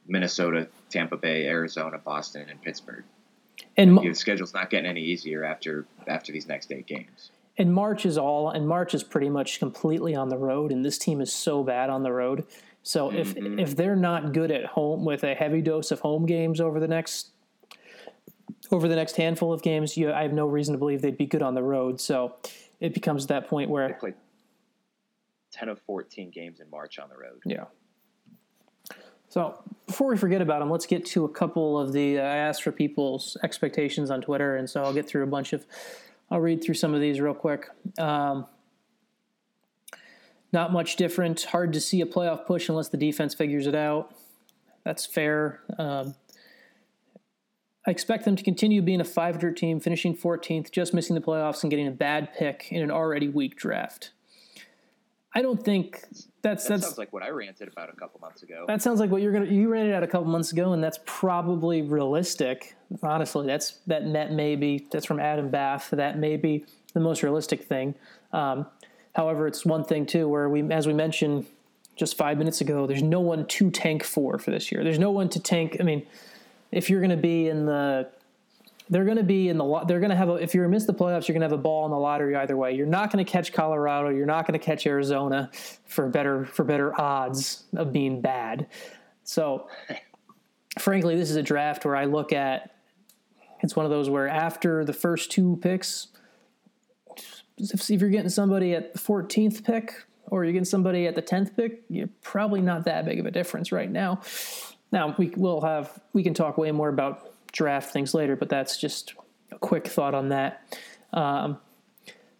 Minnesota, 0.06 0.68
Tampa 0.90 1.16
Bay, 1.16 1.46
Arizona, 1.46 1.98
Boston, 1.98 2.46
and 2.50 2.60
Pittsburgh. 2.62 3.04
And 3.76 3.96
The 3.98 4.12
schedule's 4.14 4.52
not 4.52 4.68
getting 4.70 4.86
any 4.90 5.00
easier 5.02 5.44
after 5.44 5.86
after 6.06 6.32
these 6.32 6.46
next 6.48 6.70
eight 6.72 6.86
games. 6.86 7.30
and 7.56 7.72
March 7.72 8.04
is 8.04 8.18
all 8.18 8.50
and 8.50 8.66
March 8.66 8.94
is 8.94 9.02
pretty 9.04 9.28
much 9.30 9.58
completely 9.60 10.14
on 10.14 10.28
the 10.28 10.36
road 10.36 10.72
and 10.72 10.84
this 10.84 10.98
team 10.98 11.20
is 11.20 11.32
so 11.32 11.62
bad 11.62 11.88
on 11.88 12.02
the 12.02 12.12
road. 12.12 12.44
So 12.82 13.12
if 13.12 13.34
Mhm. 13.34 13.60
if 13.60 13.76
they're 13.76 13.94
not 13.96 14.32
good 14.32 14.50
at 14.50 14.64
home 14.66 15.04
with 15.04 15.22
a 15.24 15.34
heavy 15.34 15.62
dose 15.62 15.90
of 15.92 16.00
home 16.00 16.26
games 16.26 16.60
over 16.60 16.80
the 16.80 16.88
next 16.88 17.30
over 18.70 18.88
the 18.88 18.96
next 18.96 19.16
handful 19.16 19.52
of 19.52 19.62
games, 19.62 19.96
you, 19.96 20.12
I 20.12 20.22
have 20.22 20.32
no 20.32 20.46
reason 20.46 20.72
to 20.72 20.78
believe 20.78 21.02
they'd 21.02 21.16
be 21.18 21.26
good 21.26 21.42
on 21.42 21.54
the 21.54 21.62
road. 21.62 22.00
So 22.00 22.36
it 22.80 22.94
becomes 22.94 23.26
that 23.28 23.48
point 23.48 23.68
They 23.68 23.72
where 23.72 23.94
played 23.94 24.14
ten 25.52 25.68
of 25.68 25.80
fourteen 25.82 26.30
games 26.30 26.60
in 26.60 26.68
March 26.70 26.98
on 26.98 27.08
the 27.08 27.16
road. 27.16 27.40
yeah. 27.44 27.64
So 29.28 29.58
before 29.86 30.08
we 30.08 30.16
forget 30.16 30.40
about 30.40 30.60
them, 30.60 30.70
let's 30.70 30.86
get 30.86 31.04
to 31.06 31.24
a 31.24 31.28
couple 31.28 31.78
of 31.78 31.92
the. 31.92 32.20
I 32.20 32.36
asked 32.36 32.62
for 32.62 32.70
people's 32.72 33.36
expectations 33.42 34.10
on 34.10 34.20
Twitter, 34.20 34.56
and 34.56 34.70
so 34.70 34.82
I'll 34.82 34.94
get 34.94 35.08
through 35.08 35.24
a 35.24 35.28
bunch 35.28 35.52
of. 35.52 35.66
I'll 36.30 36.40
read 36.40 36.62
through 36.62 36.74
some 36.74 36.94
of 36.94 37.00
these 37.00 37.20
real 37.20 37.34
quick. 37.34 37.68
Um, 37.98 38.46
not 40.52 40.72
much 40.72 40.94
different. 40.96 41.42
Hard 41.42 41.72
to 41.72 41.80
see 41.80 42.00
a 42.00 42.06
playoff 42.06 42.46
push 42.46 42.68
unless 42.68 42.88
the 42.88 42.96
defense 42.96 43.34
figures 43.34 43.66
it 43.66 43.74
out. 43.74 44.14
That's 44.84 45.04
fair. 45.04 45.60
Um, 45.78 46.14
I 47.86 47.90
expect 47.90 48.24
them 48.24 48.34
to 48.36 48.42
continue 48.42 48.80
being 48.80 49.00
a 49.00 49.04
500 49.04 49.56
team, 49.56 49.78
finishing 49.78 50.16
14th, 50.16 50.70
just 50.70 50.94
missing 50.94 51.14
the 51.14 51.20
playoffs 51.20 51.62
and 51.62 51.70
getting 51.70 51.86
a 51.86 51.90
bad 51.90 52.32
pick 52.34 52.68
in 52.70 52.82
an 52.82 52.90
already 52.90 53.28
weak 53.28 53.56
draft. 53.56 54.10
I 55.36 55.42
don't 55.42 55.62
think 55.62 56.04
that's 56.42 56.64
That 56.64 56.68
that's 56.68 56.82
sounds 56.84 56.98
like 56.98 57.12
what 57.12 57.22
I 57.24 57.30
ranted 57.30 57.66
about 57.68 57.88
a 57.90 57.96
couple 57.96 58.20
months 58.20 58.42
ago. 58.44 58.64
that 58.68 58.80
sounds 58.82 59.00
like 59.00 59.10
what 59.10 59.20
you're 59.20 59.32
gonna 59.32 59.46
you 59.46 59.68
ran 59.68 59.86
it 59.86 59.92
out 59.92 60.04
a 60.04 60.06
couple 60.06 60.28
months 60.28 60.52
ago, 60.52 60.72
and 60.72 60.82
that's 60.82 61.00
probably 61.04 61.82
realistic. 61.82 62.76
Honestly, 63.02 63.44
that's 63.44 63.80
that 63.88 64.12
that 64.12 64.32
may 64.32 64.54
be 64.54 64.86
that's 64.92 65.04
from 65.06 65.18
Adam 65.18 65.48
Bath. 65.50 65.90
That 65.90 66.18
may 66.18 66.36
be 66.36 66.64
the 66.92 67.00
most 67.00 67.24
realistic 67.24 67.64
thing. 67.64 67.96
Um, 68.32 68.66
however, 69.16 69.48
it's 69.48 69.66
one 69.66 69.82
thing 69.84 70.06
too 70.06 70.28
where 70.28 70.48
we, 70.48 70.62
as 70.70 70.86
we 70.86 70.92
mentioned 70.92 71.46
just 71.96 72.16
five 72.16 72.38
minutes 72.38 72.60
ago, 72.60 72.86
there's 72.86 73.02
no 73.02 73.20
one 73.20 73.44
to 73.46 73.70
tank 73.72 74.04
for 74.04 74.38
for 74.38 74.52
this 74.52 74.70
year. 74.70 74.84
There's 74.84 75.00
no 75.00 75.10
one 75.10 75.28
to 75.30 75.40
tank. 75.40 75.78
I 75.80 75.82
mean, 75.82 76.06
if 76.74 76.90
you're 76.90 77.00
going 77.00 77.10
to 77.10 77.16
be 77.16 77.48
in 77.48 77.66
the 77.66 78.08
they're 78.90 79.04
going 79.04 79.16
to 79.16 79.22
be 79.22 79.48
in 79.48 79.56
the 79.56 79.84
they're 79.86 80.00
going 80.00 80.10
to 80.10 80.16
have 80.16 80.28
a 80.28 80.34
if 80.34 80.54
you're 80.54 80.68
miss 80.68 80.84
the 80.84 80.92
playoffs 80.92 81.26
you're 81.26 81.34
going 81.34 81.40
to 81.40 81.46
have 81.46 81.52
a 81.52 81.62
ball 81.62 81.84
in 81.86 81.90
the 81.90 81.98
lottery 81.98 82.36
either 82.36 82.56
way. 82.56 82.74
You're 82.74 82.86
not 82.86 83.10
going 83.10 83.24
to 83.24 83.30
catch 83.30 83.52
colorado. 83.52 84.10
You're 84.10 84.26
not 84.26 84.46
going 84.46 84.58
to 84.58 84.64
catch 84.64 84.86
arizona 84.86 85.50
for 85.86 86.08
better 86.08 86.44
for 86.44 86.64
better 86.64 86.98
odds 87.00 87.64
of 87.76 87.92
being 87.92 88.20
bad. 88.20 88.66
So 89.22 89.68
frankly 90.78 91.16
this 91.16 91.30
is 91.30 91.36
a 91.36 91.42
draft 91.42 91.84
where 91.84 91.96
i 91.96 92.04
look 92.04 92.32
at 92.32 92.76
it's 93.60 93.76
one 93.76 93.86
of 93.86 93.90
those 93.90 94.10
where 94.10 94.28
after 94.28 94.84
the 94.84 94.92
first 94.92 95.30
two 95.30 95.58
picks 95.62 96.08
if 97.56 97.88
you're 97.88 98.10
getting 98.10 98.28
somebody 98.28 98.74
at 98.74 98.92
the 98.92 98.98
14th 98.98 99.64
pick 99.64 99.94
or 100.26 100.44
you're 100.44 100.52
getting 100.52 100.64
somebody 100.64 101.06
at 101.06 101.14
the 101.14 101.22
10th 101.22 101.56
pick 101.56 101.82
you're 101.88 102.08
probably 102.22 102.60
not 102.60 102.84
that 102.84 103.04
big 103.04 103.20
of 103.20 103.26
a 103.26 103.30
difference 103.30 103.70
right 103.70 103.90
now 103.90 104.20
now 104.94 105.14
we 105.18 105.30
will 105.36 105.60
have 105.60 106.00
we 106.14 106.22
can 106.22 106.32
talk 106.32 106.56
way 106.56 106.70
more 106.70 106.88
about 106.88 107.34
draft 107.52 107.92
things 107.92 108.14
later, 108.14 108.36
but 108.36 108.48
that's 108.48 108.78
just 108.78 109.14
a 109.50 109.58
quick 109.58 109.88
thought 109.88 110.14
on 110.14 110.30
that. 110.30 110.78
Um, 111.12 111.58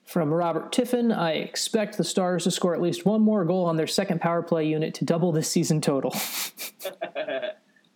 from 0.05 0.33
Robert 0.33 0.73
Tiffin, 0.73 1.11
I 1.13 1.33
expect 1.33 1.99
the 1.99 2.05
Stars 2.05 2.45
to 2.45 2.51
score 2.51 2.75
at 2.75 2.81
least 2.81 3.05
one 3.05 3.21
more 3.21 3.45
goal 3.45 3.67
on 3.67 3.77
their 3.77 3.87
second 3.87 4.21
power 4.21 4.43
play 4.43 4.67
unit 4.67 4.95
to 4.95 5.05
double 5.05 5.33
this 5.33 5.51
season 5.51 5.81
total. 5.81 6.15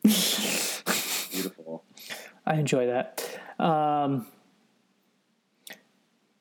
Beautiful. 0.03 1.85
I 2.44 2.55
enjoy 2.55 2.87
that. 2.87 3.25
Um, 3.59 4.27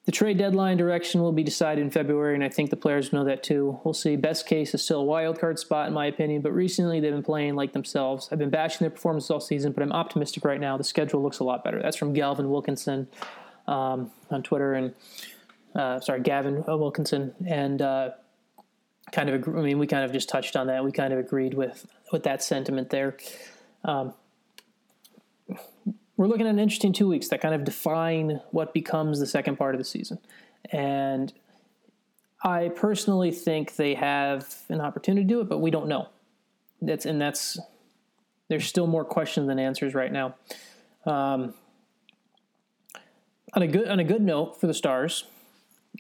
the 0.07 0.13
trade 0.13 0.37
deadline 0.37 0.77
direction 0.77 1.21
will 1.21 1.33
be 1.33 1.43
decided 1.43 1.81
in 1.81 1.91
February, 1.91 2.33
and 2.33 2.41
I 2.41 2.47
think 2.47 2.69
the 2.69 2.77
players 2.77 3.11
know 3.11 3.25
that 3.25 3.43
too. 3.43 3.77
We'll 3.83 3.93
see. 3.93 4.15
Best 4.15 4.47
case 4.47 4.73
is 4.73 4.81
still 4.81 5.01
a 5.01 5.03
wild 5.03 5.37
card 5.37 5.59
spot, 5.59 5.89
in 5.89 5.93
my 5.93 6.05
opinion, 6.05 6.41
but 6.41 6.53
recently 6.53 7.01
they've 7.01 7.11
been 7.11 7.21
playing 7.21 7.55
like 7.55 7.73
themselves. 7.73 8.29
I've 8.31 8.39
been 8.39 8.49
bashing 8.49 8.85
their 8.85 8.89
performance 8.89 9.29
all 9.29 9.41
season, 9.41 9.73
but 9.73 9.83
I'm 9.83 9.91
optimistic 9.91 10.45
right 10.45 10.61
now. 10.61 10.77
The 10.77 10.85
schedule 10.85 11.21
looks 11.21 11.39
a 11.39 11.43
lot 11.43 11.61
better. 11.61 11.81
That's 11.81 11.97
from 11.97 12.13
Galvin 12.13 12.49
Wilkinson 12.49 13.09
um, 13.67 14.09
on 14.31 14.43
Twitter, 14.43 14.75
and 14.75 14.93
uh, 15.75 15.99
sorry, 15.99 16.21
Gavin 16.21 16.63
Wilkinson, 16.65 17.35
and 17.45 17.81
uh, 17.81 18.11
kind 19.11 19.27
of. 19.27 19.35
Agree, 19.35 19.59
I 19.59 19.61
mean, 19.61 19.77
we 19.77 19.87
kind 19.87 20.05
of 20.05 20.13
just 20.13 20.29
touched 20.29 20.55
on 20.55 20.67
that. 20.67 20.85
We 20.85 20.93
kind 20.93 21.11
of 21.11 21.19
agreed 21.19 21.53
with 21.53 21.85
with 22.13 22.23
that 22.23 22.41
sentiment 22.41 22.91
there. 22.91 23.17
Um, 23.83 24.13
we're 26.17 26.27
looking 26.27 26.47
at 26.47 26.51
an 26.51 26.59
interesting 26.59 26.91
two 26.91 27.07
weeks 27.07 27.27
that 27.29 27.41
kind 27.41 27.53
of 27.53 27.63
define 27.63 28.41
what 28.51 28.73
becomes 28.73 29.19
the 29.19 29.27
second 29.27 29.55
part 29.55 29.75
of 29.75 29.79
the 29.79 29.85
season. 29.85 30.17
And 30.71 31.31
I 32.43 32.69
personally 32.69 33.31
think 33.31 33.75
they 33.75 33.93
have 33.93 34.55
an 34.69 34.81
opportunity 34.81 35.23
to 35.23 35.27
do 35.27 35.41
it, 35.41 35.47
but 35.47 35.59
we 35.59 35.71
don't 35.71 35.87
know. 35.87 36.09
That's 36.81 37.05
and 37.05 37.21
that's 37.21 37.59
there's 38.49 38.65
still 38.65 38.87
more 38.87 39.05
questions 39.05 39.47
than 39.47 39.59
answers 39.59 39.93
right 39.93 40.11
now. 40.11 40.35
Um, 41.05 41.53
on 43.53 43.61
a 43.61 43.67
good 43.67 43.87
on 43.87 43.99
a 43.99 44.03
good 44.03 44.21
note 44.21 44.59
for 44.59 44.67
the 44.67 44.73
Stars, 44.73 45.23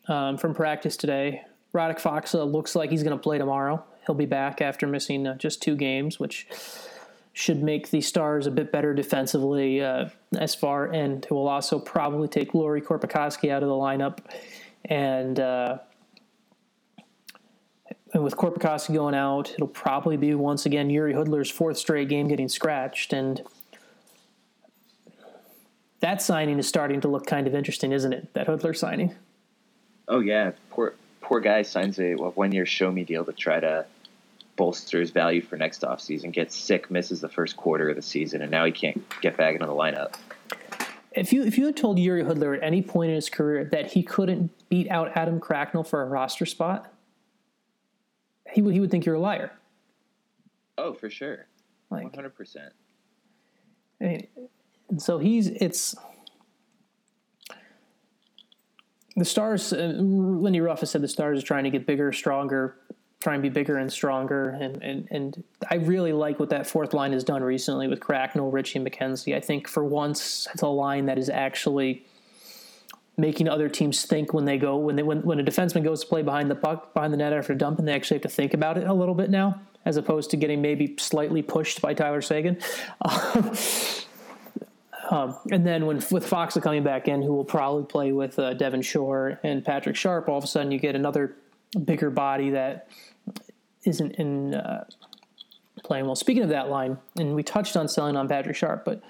um, 0.07 0.37
from 0.37 0.53
practice 0.53 0.97
today, 0.97 1.43
Radek 1.73 1.99
Faksa 1.99 2.51
looks 2.51 2.75
like 2.75 2.91
he's 2.91 3.03
going 3.03 3.17
to 3.17 3.21
play 3.21 3.37
tomorrow. 3.37 3.83
He'll 4.05 4.15
be 4.15 4.25
back 4.25 4.61
after 4.61 4.87
missing 4.87 5.25
uh, 5.27 5.35
just 5.35 5.61
two 5.61 5.75
games, 5.75 6.19
which 6.19 6.47
should 7.37 7.61
make 7.61 7.91
the 7.91 8.01
Stars 8.01 8.47
a 8.47 8.51
bit 8.51 8.71
better 8.71 8.95
defensively 8.95 9.79
uh, 9.79 10.09
as 10.39 10.55
far, 10.55 10.87
and 10.87 11.23
will 11.29 11.47
also 11.47 11.77
probably 11.77 12.27
take 12.27 12.55
Lauri 12.55 12.81
Korpikoski 12.81 13.51
out 13.51 13.61
of 13.61 13.69
the 13.69 13.75
lineup. 13.75 14.17
And 14.85 15.39
uh, 15.39 15.77
and 18.11 18.23
with 18.23 18.35
Korpikoski 18.35 18.95
going 18.95 19.13
out, 19.13 19.51
it'll 19.51 19.67
probably 19.67 20.17
be 20.17 20.33
once 20.33 20.65
again 20.65 20.89
Jiri 20.89 21.13
Hudler's 21.13 21.51
fourth 21.51 21.77
straight 21.77 22.09
game 22.09 22.27
getting 22.27 22.49
scratched, 22.49 23.13
and 23.13 23.43
that 25.99 26.23
signing 26.23 26.57
is 26.57 26.67
starting 26.67 27.01
to 27.01 27.07
look 27.07 27.27
kind 27.27 27.45
of 27.45 27.53
interesting, 27.53 27.91
isn't 27.91 28.13
it? 28.13 28.33
That 28.33 28.47
Hudler 28.47 28.75
signing. 28.75 29.13
Oh 30.07 30.21
yeah, 30.21 30.53
poor 30.71 30.95
poor 31.21 31.39
guy 31.39 31.61
signs 31.61 31.99
a 31.99 32.15
one 32.15 32.51
year 32.51 32.65
show 32.65 32.91
me 32.91 33.03
deal 33.03 33.23
to 33.25 33.31
try 33.31 33.59
to 33.59 33.85
bolster 34.57 34.99
his 34.99 35.11
value 35.11 35.41
for 35.41 35.55
next 35.55 35.81
offseason. 35.81 36.33
Gets 36.33 36.55
sick, 36.55 36.91
misses 36.91 37.21
the 37.21 37.29
first 37.29 37.55
quarter 37.55 37.89
of 37.89 37.95
the 37.95 38.01
season, 38.01 38.41
and 38.41 38.51
now 38.51 38.65
he 38.65 38.71
can't 38.73 39.01
get 39.21 39.37
back 39.37 39.53
into 39.53 39.65
the 39.65 39.71
lineup. 39.71 40.15
If 41.13 41.31
you 41.31 41.43
if 41.43 41.57
you 41.57 41.65
had 41.65 41.77
told 41.77 41.97
Jiri 41.97 42.25
Hudler 42.27 42.57
at 42.57 42.63
any 42.63 42.81
point 42.81 43.09
in 43.09 43.15
his 43.15 43.29
career 43.29 43.63
that 43.65 43.91
he 43.93 44.03
couldn't 44.03 44.51
beat 44.69 44.89
out 44.91 45.15
Adam 45.15 45.39
Cracknell 45.39 45.83
for 45.83 46.01
a 46.01 46.05
roster 46.05 46.45
spot, 46.45 46.91
he 48.51 48.61
would 48.61 48.73
he 48.73 48.79
would 48.79 48.91
think 48.91 49.05
you're 49.05 49.15
a 49.15 49.19
liar. 49.19 49.51
Oh, 50.77 50.93
for 50.93 51.09
sure, 51.09 51.47
Like, 51.89 52.13
hundred 52.13 52.35
percent. 52.35 52.73
I 53.99 54.03
mean, 54.03 54.27
and 54.89 55.01
so 55.01 55.17
he's 55.17 55.47
it's 55.47 55.95
the 59.15 59.25
Stars. 59.25 59.73
Uh, 59.73 59.93
Lindy 59.97 60.61
Ruff 60.61 60.81
has 60.81 60.91
said 60.91 61.01
the 61.01 61.07
Stars 61.07 61.39
are 61.39 61.45
trying 61.45 61.63
to 61.63 61.71
get 61.71 61.87
bigger, 61.87 62.13
stronger, 62.13 62.77
try 63.27 63.33
and 63.33 63.43
be 63.43 63.49
bigger 63.49 63.75
and 63.75 63.91
stronger, 63.91 64.51
and 64.51 64.81
and 64.81 65.05
and 65.11 65.43
I 65.69 65.75
really 65.75 66.13
like 66.13 66.39
what 66.39 66.49
that 66.51 66.65
fourth 66.65 66.93
line 66.93 67.11
has 67.11 67.25
done 67.25 67.43
recently 67.43 67.89
with 67.89 67.99
Cracknell, 67.99 68.49
Ritchie, 68.49 68.79
and 68.79 68.89
McKenzie. 68.89 69.35
I 69.35 69.41
think 69.41 69.67
for 69.67 69.83
once 69.83 70.47
it's 70.53 70.61
a 70.61 70.67
line 70.67 71.07
that 71.07 71.17
is 71.17 71.29
actually 71.29 72.05
making 73.17 73.49
other 73.49 73.67
teams 73.67 74.05
think 74.05 74.33
when 74.33 74.45
they 74.45 74.57
go 74.57 74.77
when 74.77 74.95
they 74.95 75.03
when, 75.03 75.23
when 75.23 75.41
a 75.41 75.43
defenseman 75.43 75.83
goes 75.83 76.01
to 76.01 76.07
play 76.07 76.21
behind 76.21 76.49
the 76.49 76.55
puck 76.55 76.93
behind 76.93 77.11
the 77.11 77.17
net 77.17 77.33
after 77.33 77.51
a 77.51 77.57
dump 77.57 77.79
and 77.79 77.87
they 77.87 77.93
actually 77.93 78.15
have 78.15 78.21
to 78.21 78.29
think 78.29 78.53
about 78.53 78.77
it 78.77 78.87
a 78.87 78.93
little 78.93 79.15
bit 79.15 79.29
now 79.29 79.59
as 79.83 79.97
opposed 79.97 80.29
to 80.29 80.37
getting 80.37 80.61
maybe 80.61 80.95
slightly 80.97 81.41
pushed 81.41 81.81
by 81.81 81.93
Tyler 81.93 82.21
Seguin. 82.21 82.57
Um, 85.09 85.37
and 85.53 85.65
then 85.65 85.85
when 85.85 86.03
with 86.11 86.29
Faksa 86.29 86.61
coming 86.61 86.83
back 86.83 87.07
in, 87.07 87.21
who 87.21 87.33
will 87.33 87.45
probably 87.45 87.85
play 87.85 88.11
with 88.11 88.37
uh, 88.37 88.53
Devin 88.55 88.81
Shore 88.81 89.39
and 89.41 89.63
Patrick 89.63 89.95
Sharp, 89.95 90.27
all 90.27 90.37
of 90.37 90.43
a 90.43 90.47
sudden 90.47 90.69
you 90.69 90.79
get 90.79 90.95
another 90.95 91.37
bigger 91.85 92.09
body 92.09 92.49
that 92.49 92.89
isn't 93.87 94.11
in 94.13 94.53
uh, 94.53 94.85
playing 95.83 96.05
well. 96.05 96.15
Speaking 96.15 96.43
of 96.43 96.49
that 96.49 96.69
line, 96.69 96.97
and 97.17 97.33
we 97.33 97.43
touched 97.43 97.77
on 97.77 97.87
selling 97.87 98.15
on 98.15 98.27
Patrick 98.27 98.55
Sharp, 98.55 98.83
but 98.85 99.01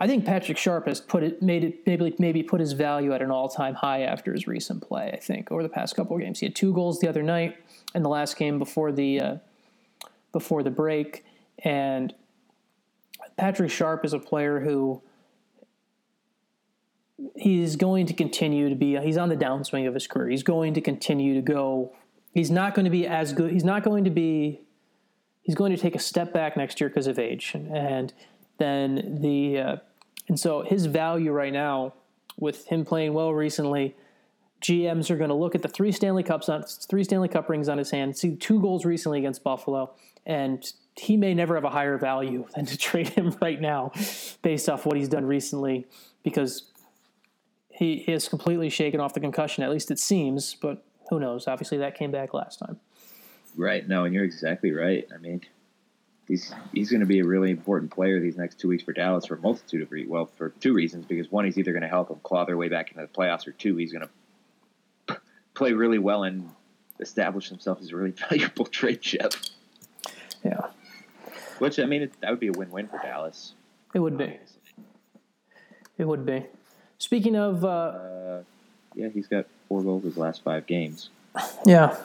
I 0.00 0.06
think 0.06 0.24
Patrick 0.24 0.58
Sharp 0.58 0.86
has 0.86 1.00
put 1.00 1.22
it 1.22 1.42
made 1.42 1.64
it 1.64 1.86
maybe 1.86 2.14
maybe 2.18 2.42
put 2.42 2.60
his 2.60 2.72
value 2.72 3.12
at 3.12 3.22
an 3.22 3.30
all 3.30 3.48
time 3.48 3.74
high 3.74 4.02
after 4.02 4.32
his 4.32 4.46
recent 4.46 4.82
play. 4.82 5.10
I 5.12 5.18
think 5.18 5.50
over 5.50 5.62
the 5.62 5.68
past 5.68 5.96
couple 5.96 6.16
of 6.16 6.22
games, 6.22 6.40
he 6.40 6.46
had 6.46 6.54
two 6.54 6.72
goals 6.72 7.00
the 7.00 7.08
other 7.08 7.22
night 7.22 7.56
in 7.94 8.02
the 8.02 8.08
last 8.08 8.36
game 8.36 8.58
before 8.58 8.92
the 8.92 9.20
uh, 9.20 9.36
before 10.32 10.62
the 10.62 10.70
break, 10.70 11.24
and 11.58 12.14
Patrick 13.36 13.70
Sharp 13.70 14.04
is 14.04 14.12
a 14.12 14.18
player 14.18 14.60
who 14.60 15.02
he's 17.36 17.76
going 17.76 18.06
to 18.06 18.14
continue 18.14 18.68
to 18.68 18.74
be 18.74 18.98
he's 18.98 19.16
on 19.16 19.28
the 19.28 19.36
downswing 19.36 19.86
of 19.86 19.94
his 19.94 20.06
career. 20.06 20.28
He's 20.30 20.42
going 20.42 20.74
to 20.74 20.80
continue 20.80 21.34
to 21.34 21.42
go 21.42 21.92
he's 22.32 22.50
not 22.50 22.74
going 22.74 22.84
to 22.84 22.90
be 22.90 23.06
as 23.06 23.32
good 23.32 23.52
he's 23.52 23.64
not 23.64 23.82
going 23.82 24.04
to 24.04 24.10
be 24.10 24.60
he's 25.42 25.54
going 25.54 25.74
to 25.74 25.80
take 25.80 25.94
a 25.94 25.98
step 25.98 26.32
back 26.32 26.56
next 26.56 26.80
year 26.80 26.88
because 26.88 27.06
of 27.06 27.18
age, 27.18 27.54
and 27.54 28.12
then 28.58 29.18
the 29.20 29.58
uh, 29.58 29.76
and 30.28 30.38
so 30.38 30.62
his 30.62 30.86
value 30.86 31.32
right 31.32 31.52
now 31.52 31.94
with 32.38 32.66
him 32.66 32.84
playing 32.84 33.12
well 33.12 33.34
recently. 33.34 33.94
GMs 34.62 35.10
are 35.10 35.16
going 35.16 35.28
to 35.28 35.34
look 35.34 35.56
at 35.56 35.62
the 35.62 35.68
three 35.68 35.90
Stanley 35.90 36.22
Cups 36.22 36.48
on 36.48 36.62
three 36.62 37.02
Stanley 37.02 37.26
Cup 37.26 37.48
rings 37.48 37.68
on 37.68 37.78
his 37.78 37.90
hand, 37.90 38.16
see 38.16 38.36
two 38.36 38.60
goals 38.60 38.84
recently 38.84 39.18
against 39.18 39.42
Buffalo, 39.42 39.92
and 40.24 40.72
he 40.96 41.16
may 41.16 41.34
never 41.34 41.56
have 41.56 41.64
a 41.64 41.70
higher 41.70 41.98
value 41.98 42.46
than 42.54 42.64
to 42.66 42.78
trade 42.78 43.08
him 43.08 43.36
right 43.40 43.60
now, 43.60 43.90
based 44.42 44.68
off 44.68 44.86
what 44.86 44.96
he's 44.96 45.08
done 45.08 45.26
recently, 45.26 45.84
because 46.22 46.70
he 47.70 47.94
is 47.94 48.28
completely 48.28 48.68
shaken 48.68 49.00
off 49.00 49.14
the 49.14 49.18
concussion. 49.18 49.64
At 49.64 49.70
least 49.70 49.90
it 49.90 49.98
seems, 49.98 50.54
but 50.54 50.84
who 51.12 51.20
knows? 51.20 51.46
Obviously, 51.46 51.76
that 51.76 51.94
came 51.94 52.10
back 52.10 52.32
last 52.32 52.58
time. 52.58 52.80
Right. 53.54 53.86
No, 53.86 54.04
and 54.04 54.14
you're 54.14 54.24
exactly 54.24 54.72
right. 54.72 55.06
I 55.14 55.18
mean, 55.18 55.42
he's 56.26 56.54
he's 56.72 56.90
going 56.90 57.00
to 57.00 57.06
be 57.06 57.20
a 57.20 57.24
really 57.26 57.50
important 57.50 57.90
player 57.90 58.18
these 58.18 58.38
next 58.38 58.58
two 58.58 58.68
weeks 58.68 58.82
for 58.82 58.94
Dallas 58.94 59.26
for 59.26 59.34
a 59.34 59.40
multitude 59.40 59.82
of 59.82 59.92
re- 59.92 60.06
well 60.06 60.30
for 60.38 60.50
two 60.60 60.72
reasons. 60.72 61.04
Because 61.04 61.30
one, 61.30 61.44
he's 61.44 61.58
either 61.58 61.72
going 61.72 61.82
to 61.82 61.88
help 61.88 62.08
them 62.08 62.18
claw 62.22 62.46
their 62.46 62.56
way 62.56 62.68
back 62.68 62.90
into 62.90 63.02
the 63.02 63.08
playoffs, 63.08 63.46
or 63.46 63.52
two, 63.52 63.76
he's 63.76 63.92
going 63.92 64.08
to 65.08 65.20
play 65.52 65.74
really 65.74 65.98
well 65.98 66.22
and 66.24 66.48
establish 66.98 67.50
himself 67.50 67.78
as 67.82 67.90
a 67.92 67.96
really 67.96 68.12
valuable 68.30 68.64
trade 68.64 69.02
chip. 69.02 69.34
Yeah, 70.42 70.60
Which 71.58 71.78
I 71.78 71.84
mean, 71.84 72.02
it, 72.04 72.20
that 72.22 72.30
would 72.30 72.40
be 72.40 72.48
a 72.48 72.52
win-win 72.52 72.88
for 72.88 72.98
Dallas. 73.02 73.52
it 73.94 73.98
would 73.98 74.16
be. 74.16 74.38
It 75.98 76.06
would 76.06 76.24
be. 76.24 76.46
Speaking 76.96 77.36
of, 77.36 77.64
uh, 77.64 77.68
Uh, 77.68 78.42
yeah, 78.94 79.08
he's 79.08 79.26
got 79.28 79.44
four 79.72 79.82
goals 79.82 80.04
his 80.04 80.18
last 80.18 80.44
five 80.44 80.66
games. 80.66 81.08
yeah, 81.64 81.96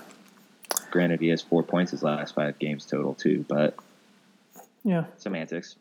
Granted, 0.90 1.20
he 1.20 1.28
has 1.28 1.42
four 1.42 1.64
points 1.64 1.92
his 1.92 2.02
last 2.02 2.34
five 2.34 2.58
games 2.60 2.86
total 2.86 3.14
too, 3.14 3.44
but 3.50 3.76
yeah. 4.86 5.04
semantics. 5.18 5.76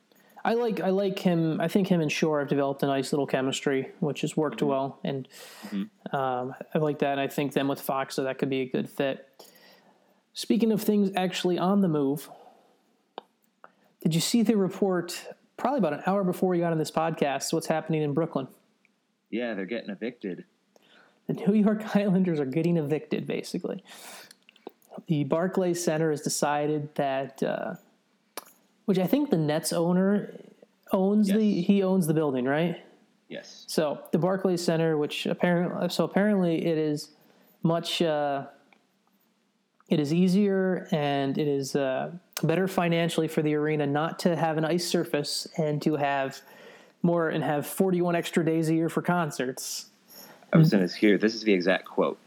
I 0.45 0.55
like 0.55 0.81
I 0.81 0.91
like 0.91 1.21
him. 1.21 1.61
I 1.61 1.69
think 1.69 1.87
him 1.87 2.01
and 2.01 2.11
Shore 2.11 2.41
have 2.41 2.49
developed 2.49 2.83
a 2.83 2.87
nice 2.87 3.13
little 3.13 3.27
chemistry, 3.27 3.93
which 4.01 4.23
has 4.23 4.37
worked 4.37 4.63
well, 4.63 4.99
and 5.05 5.29
um, 6.13 6.55
I 6.75 6.79
like 6.79 6.99
that. 7.01 7.13
And 7.13 7.21
I 7.21 7.29
think 7.29 7.53
them 7.53 7.69
with 7.69 7.81
Fox, 7.81 8.17
so 8.17 8.25
that 8.25 8.39
could 8.39 8.51
be 8.51 8.63
a 8.63 8.67
good 8.67 8.89
fit. 8.89 9.29
Speaking 10.35 10.73
of 10.73 10.83
things 10.83 11.11
actually 11.15 11.57
on 11.57 11.83
the 11.83 11.89
move, 11.89 12.29
did 14.03 14.13
you 14.15 14.21
see 14.21 14.43
the 14.43 14.57
report? 14.57 15.21
Probably 15.57 15.79
about 15.79 15.95
an 15.95 16.03
hour 16.07 16.25
before 16.25 16.49
we 16.51 16.59
got 16.59 16.73
on 16.73 16.79
this 16.79 16.91
podcast, 16.91 17.53
what's 17.53 17.69
happening 17.69 18.03
in 18.03 18.13
Brooklyn? 18.13 18.49
Yeah, 19.31 19.55
they're 19.55 19.67
getting 19.67 19.91
evicted. 19.91 20.45
The 21.27 21.35
New 21.35 21.55
York 21.55 21.97
Islanders 21.97 22.41
are 22.41 22.47
getting 22.47 22.77
evicted, 22.77 23.27
basically. 23.27 23.83
The 25.09 25.25
Barclays 25.25 25.83
Center 25.83 26.11
has 26.11 26.23
decided 26.23 26.95
that, 26.95 27.43
uh, 27.43 27.75
which 28.87 28.99
I 28.99 29.07
think 29.07 29.31
the 29.31 29.37
Nets 29.37 29.73
owner 29.73 30.35
owns 30.93 31.29
the 31.29 31.61
he 31.61 31.83
owns 31.83 32.07
the 32.07 32.15
building, 32.15 32.45
right? 32.45 32.83
Yes. 33.29 33.65
So 33.67 34.01
the 34.13 34.19
Barclays 34.19 34.65
Center, 34.65 34.97
which 34.97 35.27
apparently 35.27 35.89
so 35.91 36.05
apparently 36.05 36.65
it 36.65 36.79
is 36.79 37.11
much 37.63 38.01
uh, 38.01 38.47
it 39.89 40.01
is 40.01 40.13
easier 40.13 40.89
and 40.91 41.37
it 41.37 41.49
is 41.49 41.77
uh, 41.77 42.11
better 42.43 42.69
financially 42.69 43.29
for 43.29 43.43
the 43.43 43.55
arena 43.55 43.87
not 43.87 44.19
to 44.21 44.37
have 44.37 44.59
an 44.59 44.65
ice 44.65 44.87
surface 44.87 45.47
and 45.57 45.81
to 45.83 45.97
have 45.97 46.41
more 47.03 47.29
and 47.29 47.45
have 47.45 47.67
41 47.67 48.17
extra 48.17 48.45
days 48.45 48.69
a 48.69 48.75
year 48.75 48.89
for 48.89 49.03
concerts. 49.03 49.87
I 50.57 50.59
was 50.59 50.71
going 50.71 50.89
to 50.89 50.95
here. 50.97 51.19
This 51.19 51.35
is 51.35 51.43
the 51.43 51.53
exact 51.53 51.85
quote. 51.85 52.19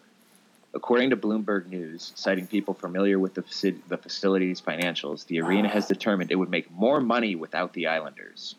According 0.75 1.09
to 1.09 1.17
Bloomberg 1.17 1.65
News, 1.65 2.11
citing 2.15 2.45
people 2.45 2.75
familiar 2.75 3.17
with 3.17 3.34
the, 3.34 3.41
faci- 3.41 3.80
the 3.88 3.97
facility's 3.97 4.61
financials, 4.61 5.25
the 5.25 5.41
arena 5.41 5.67
has 5.67 5.88
determined 5.88 6.32
it 6.32 6.36
would 6.36 6.51
make 6.51 6.69
more 6.69 7.01
money 7.01 7.36
without 7.36 7.73
the 7.73 7.88
Islanders. 7.88 8.53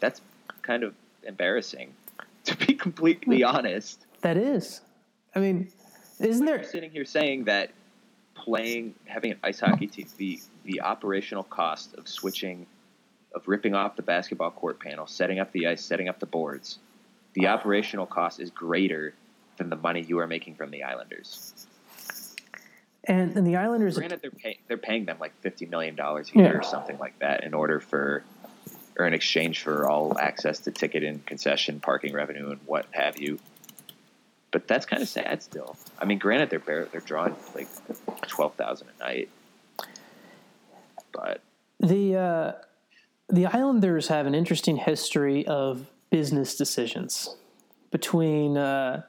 That's 0.00 0.20
kind 0.62 0.82
of 0.82 0.94
embarrassing, 1.22 1.94
to 2.46 2.56
be 2.56 2.74
completely 2.74 3.44
honest. 3.44 4.04
That 4.22 4.36
is, 4.36 4.80
I 5.32 5.38
mean, 5.38 5.70
isn't 6.18 6.44
there? 6.44 6.56
You're 6.56 6.64
sitting 6.64 6.90
here 6.90 7.04
saying 7.04 7.44
that 7.44 7.70
playing, 8.34 8.96
having 9.04 9.32
an 9.32 9.38
ice 9.44 9.60
hockey 9.60 9.86
team, 9.86 10.08
the 10.16 10.40
the 10.64 10.80
operational 10.80 11.44
cost 11.44 11.94
of 11.94 12.08
switching, 12.08 12.66
of 13.34 13.46
ripping 13.46 13.74
off 13.74 13.94
the 13.96 14.02
basketball 14.02 14.50
court 14.50 14.80
panel, 14.80 15.06
setting 15.06 15.38
up 15.38 15.52
the 15.52 15.68
ice, 15.68 15.82
setting 15.82 16.08
up 16.08 16.18
the 16.18 16.26
boards, 16.26 16.78
the 17.34 17.46
operational 17.48 18.06
cost 18.06 18.40
is 18.40 18.50
greater 18.50 19.14
than 19.56 19.70
the 19.70 19.76
money 19.76 20.00
you 20.02 20.18
are 20.18 20.26
making 20.26 20.54
from 20.54 20.70
the 20.70 20.82
Islanders. 20.82 21.66
And, 23.04 23.36
and 23.36 23.46
the 23.46 23.56
Islanders, 23.56 23.96
Granted, 23.96 24.20
they're 24.22 24.30
paying 24.30 24.56
they're 24.68 24.76
paying 24.76 25.04
them 25.06 25.16
like 25.20 25.32
fifty 25.40 25.64
million 25.66 25.94
dollars 25.96 26.30
a 26.34 26.38
year 26.38 26.52
Yeah. 26.52 26.58
or 26.58 26.62
something 26.62 26.98
like 26.98 27.18
that 27.20 27.44
in 27.44 27.54
order 27.54 27.80
for, 27.80 28.22
or 28.98 29.06
in 29.06 29.14
exchange 29.14 29.62
for 29.62 29.88
all 29.88 30.18
access 30.18 30.60
to 30.60 30.70
ticket 30.70 31.02
and 31.02 31.24
concession, 31.24 31.80
parking 31.80 32.12
revenue, 32.12 32.50
and 32.50 32.60
what 32.66 32.86
have 32.92 33.18
you. 33.18 33.38
But 34.50 34.68
that's 34.68 34.84
kind 34.84 35.00
of 35.02 35.08
sad 35.08 35.42
still. 35.42 35.76
I 35.98 36.04
mean, 36.04 36.18
granted, 36.18 36.50
they're 36.50 36.58
bare, 36.58 36.84
they're 36.86 37.00
drawing 37.00 37.34
like 37.54 37.68
twelve 38.28 38.54
thousand 38.56 38.88
a 38.98 39.02
night, 39.02 39.28
but 41.12 41.40
the 41.78 42.16
uh, 42.16 42.52
the 43.28 43.46
Islanders 43.46 44.08
have 44.08 44.26
an 44.26 44.34
interesting 44.34 44.76
history 44.76 45.46
of 45.46 45.86
business 46.10 46.56
decisions 46.56 47.36
between. 47.90 48.56
Uh, 48.56 49.02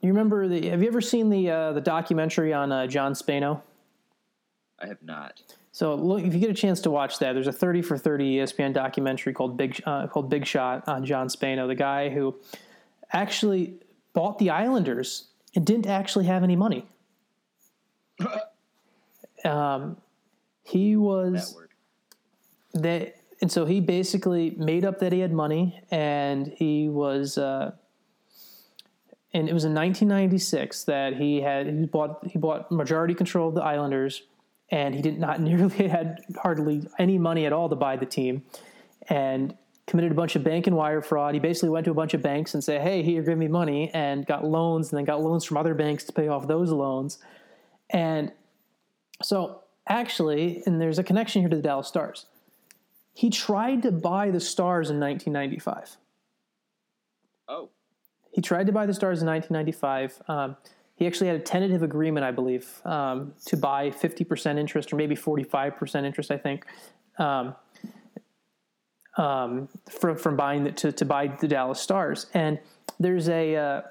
you 0.00 0.08
remember 0.08 0.48
the? 0.48 0.68
Have 0.68 0.82
you 0.82 0.88
ever 0.88 1.00
seen 1.00 1.30
the 1.30 1.50
uh, 1.50 1.72
the 1.72 1.80
documentary 1.80 2.52
on 2.52 2.72
uh, 2.72 2.86
John 2.86 3.14
Spano? 3.14 3.62
I 4.80 4.86
have 4.86 5.02
not. 5.02 5.40
So 5.72 5.94
look, 5.94 6.22
if 6.22 6.34
you 6.34 6.40
get 6.40 6.50
a 6.50 6.54
chance 6.54 6.80
to 6.82 6.90
watch 6.90 7.18
that, 7.18 7.32
there's 7.32 7.46
a 7.46 7.52
30 7.52 7.82
for 7.82 7.98
30 7.98 8.36
ESPN 8.36 8.72
documentary 8.72 9.32
called 9.32 9.56
Big 9.56 9.80
uh, 9.86 10.06
called 10.06 10.28
Big 10.30 10.46
Shot 10.46 10.86
on 10.86 11.04
John 11.04 11.28
Spano, 11.28 11.66
the 11.66 11.74
guy 11.74 12.10
who 12.10 12.36
actually 13.12 13.74
bought 14.12 14.38
the 14.38 14.50
Islanders 14.50 15.28
and 15.54 15.64
didn't 15.64 15.86
actually 15.86 16.26
have 16.26 16.42
any 16.44 16.56
money. 16.56 16.86
um, 19.44 19.96
he 20.64 20.96
was 20.96 21.56
That 22.74 22.82
that 22.82 23.16
and 23.44 23.52
so 23.52 23.66
he 23.66 23.78
basically 23.78 24.54
made 24.56 24.86
up 24.86 25.00
that 25.00 25.12
he 25.12 25.20
had 25.20 25.30
money 25.30 25.78
and 25.90 26.46
he 26.56 26.88
was 26.88 27.36
uh, 27.36 27.72
and 29.34 29.50
it 29.50 29.52
was 29.52 29.66
in 29.66 29.74
1996 29.74 30.84
that 30.84 31.16
he 31.16 31.42
had 31.42 31.66
he 31.66 31.84
bought 31.84 32.26
he 32.26 32.38
bought 32.38 32.72
majority 32.72 33.12
control 33.12 33.50
of 33.50 33.54
the 33.54 33.62
Islanders 33.62 34.22
and 34.70 34.94
he 34.94 35.02
did 35.02 35.18
not 35.18 35.40
nearly 35.48 35.88
had 35.88 36.20
hardly 36.38 36.88
any 36.98 37.18
money 37.18 37.44
at 37.44 37.52
all 37.52 37.68
to 37.68 37.76
buy 37.76 37.96
the 37.96 38.06
team 38.06 38.44
and 39.10 39.54
committed 39.86 40.12
a 40.12 40.14
bunch 40.14 40.36
of 40.36 40.42
bank 40.42 40.66
and 40.66 40.74
wire 40.74 41.02
fraud. 41.02 41.34
He 41.34 41.38
basically 41.38 41.68
went 41.68 41.84
to 41.84 41.90
a 41.90 41.94
bunch 42.02 42.14
of 42.14 42.22
banks 42.22 42.54
and 42.54 42.64
said, 42.64 42.80
"Hey, 42.80 43.02
here, 43.02 43.20
give 43.20 43.36
me 43.36 43.48
money," 43.48 43.90
and 43.92 44.24
got 44.24 44.46
loans, 44.46 44.90
and 44.90 44.96
then 44.96 45.04
got 45.04 45.20
loans 45.20 45.44
from 45.44 45.58
other 45.58 45.74
banks 45.74 46.04
to 46.04 46.14
pay 46.14 46.28
off 46.28 46.48
those 46.48 46.70
loans. 46.70 47.18
And 47.90 48.32
so, 49.22 49.60
actually, 49.86 50.62
and 50.64 50.80
there's 50.80 50.98
a 50.98 51.04
connection 51.04 51.42
here 51.42 51.50
to 51.50 51.56
the 51.56 51.62
Dallas 51.62 51.88
Stars. 51.88 52.24
He 53.14 53.30
tried 53.30 53.82
to 53.82 53.92
buy 53.92 54.30
the 54.30 54.40
Stars 54.40 54.90
in 54.90 54.98
1995. 54.98 55.96
Oh, 57.48 57.70
He 58.32 58.42
tried 58.42 58.66
to 58.66 58.72
buy 58.72 58.86
the 58.86 58.94
Stars 58.94 59.22
in 59.22 59.28
1995. 59.28 60.22
Um, 60.28 60.56
he 60.96 61.06
actually 61.06 61.28
had 61.28 61.36
a 61.36 61.40
tentative 61.40 61.82
agreement, 61.82 62.24
I 62.24 62.32
believe, 62.32 62.80
um, 62.84 63.32
to 63.46 63.56
buy 63.56 63.90
50% 63.90 64.58
interest 64.58 64.92
or 64.92 64.96
maybe 64.96 65.16
45% 65.16 66.04
interest, 66.04 66.30
I 66.30 66.38
think, 66.38 66.66
um, 67.18 67.54
um, 69.16 69.68
from, 69.88 70.16
from 70.16 70.36
buying 70.36 70.64
the, 70.64 70.72
to, 70.72 70.92
to 70.92 71.04
buy 71.04 71.28
the 71.28 71.48
Dallas 71.48 71.80
Stars. 71.80 72.26
And 72.34 72.58
there's 72.98 73.28
a. 73.28 73.56
Uh, 73.56 73.82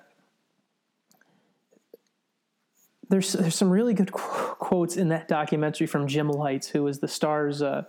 there's, 3.09 3.33
there's 3.33 3.55
some 3.55 3.69
really 3.69 3.93
good 3.93 4.11
qu- 4.11 4.55
quotes 4.55 4.97
in 4.97 5.09
that 5.09 5.27
documentary 5.27 5.85
from 5.85 6.07
Jim 6.07 6.29
Lites, 6.29 6.67
who 6.67 6.83
was 6.83 6.99
the 6.99 7.07
Stars, 7.07 7.61
uh, 7.61 7.83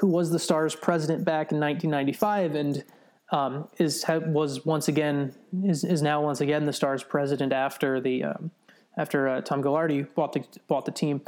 who 0.00 0.06
was 0.06 0.30
the 0.30 0.38
Stars 0.38 0.74
president 0.74 1.26
back 1.26 1.52
in 1.52 1.60
1995, 1.60 2.54
and 2.54 2.84
um, 3.32 3.68
is 3.78 4.02
was 4.08 4.64
once 4.64 4.88
again 4.88 5.34
is, 5.62 5.84
is 5.84 6.00
now 6.00 6.22
once 6.22 6.40
again 6.40 6.64
the 6.64 6.72
Stars 6.72 7.02
president 7.02 7.52
after 7.52 8.00
the 8.00 8.24
um, 8.24 8.50
after 8.96 9.28
uh, 9.28 9.40
Tom 9.42 9.62
Gaglardi 9.62 10.12
bought 10.14 10.32
the 10.32 10.42
bought 10.68 10.86
the 10.86 10.90
team. 10.90 11.20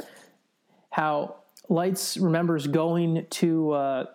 How 0.89 1.35
Lites 1.69 2.17
remembers 2.17 2.65
going 2.65 3.27
to 3.29 3.71
uh, 3.73 4.05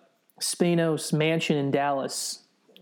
Spano's 0.41 1.13
mansion 1.13 1.57
in 1.57 1.71
Dallas, 1.71 2.39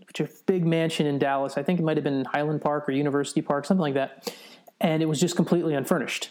which 0.08 0.20
is 0.20 0.28
a 0.28 0.44
big 0.46 0.66
mansion 0.66 1.06
in 1.06 1.20
Dallas. 1.20 1.56
I 1.56 1.62
think 1.62 1.78
it 1.78 1.84
might 1.84 1.96
have 1.96 2.04
been 2.04 2.24
Highland 2.24 2.60
Park 2.60 2.88
or 2.88 2.92
University 2.92 3.40
Park, 3.40 3.66
something 3.66 3.82
like 3.82 3.94
that, 3.94 4.34
and 4.80 5.00
it 5.00 5.06
was 5.06 5.20
just 5.20 5.36
completely 5.36 5.74
unfurnished. 5.74 6.30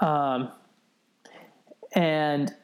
Um, 0.00 0.52
and 1.92 2.54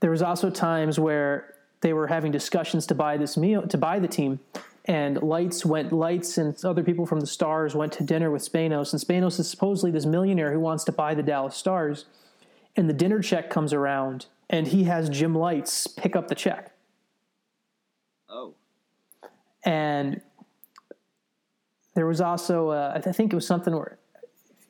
there 0.00 0.10
was 0.10 0.22
also 0.22 0.50
times 0.50 0.98
where 0.98 1.54
they 1.80 1.92
were 1.92 2.06
having 2.06 2.32
discussions 2.32 2.86
to 2.86 2.94
buy 2.94 3.16
this 3.16 3.36
meal 3.36 3.66
to 3.66 3.78
buy 3.78 3.98
the 3.98 4.08
team. 4.08 4.40
And 4.84 5.20
Lites 5.22 5.66
went 5.66 5.92
Lites 5.92 6.38
and 6.38 6.56
other 6.64 6.82
people 6.82 7.04
from 7.04 7.20
the 7.20 7.26
Stars 7.26 7.74
went 7.74 7.92
to 7.94 8.04
dinner 8.04 8.30
with 8.30 8.50
Spanos, 8.50 8.92
and 8.92 9.02
Spanos 9.02 9.38
is 9.38 9.48
supposedly 9.48 9.90
this 9.90 10.06
millionaire 10.06 10.50
who 10.50 10.60
wants 10.60 10.84
to 10.84 10.92
buy 10.92 11.14
the 11.14 11.22
Dallas 11.22 11.54
Stars, 11.54 12.06
and 12.74 12.88
the 12.88 12.94
dinner 12.94 13.20
check 13.20 13.50
comes 13.50 13.74
around, 13.74 14.26
and 14.48 14.68
he 14.68 14.84
has 14.84 15.10
Jim 15.10 15.34
Lites 15.34 15.86
pick 15.86 16.16
up 16.16 16.28
the 16.28 16.34
check, 16.34 16.72
Oh, 18.30 18.54
and 19.64 20.22
there 21.94 22.06
was 22.06 22.22
also 22.22 22.70
uh, 22.70 22.92
I 22.94 23.12
think 23.12 23.32
it 23.32 23.36
was 23.36 23.46
something 23.46 23.74
where 23.74 23.98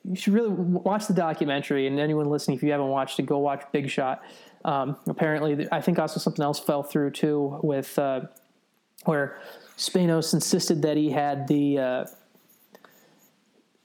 you 0.03 0.15
should 0.15 0.33
really 0.33 0.49
watch 0.49 1.07
the 1.07 1.13
documentary, 1.13 1.87
and 1.87 1.97
anyone 1.99 2.29
listening, 2.29 2.57
if 2.57 2.63
you 2.63 2.71
haven't 2.71 2.87
watched 2.87 3.19
it, 3.19 3.25
go 3.25 3.37
watch 3.37 3.63
Big 3.71 3.89
Shot. 3.89 4.21
Um, 4.65 4.97
apparently, 5.07 5.67
I 5.71 5.81
think 5.81 5.99
also 5.99 6.19
something 6.19 6.43
else 6.43 6.59
fell 6.59 6.83
through 6.83 7.11
too 7.11 7.59
with 7.63 7.97
uh, 7.97 8.21
where 9.05 9.39
Spanos 9.77 10.33
insisted 10.33 10.81
that 10.81 10.97
he 10.97 11.09
had 11.09 11.47
the 11.47 11.79
uh, 11.79 12.05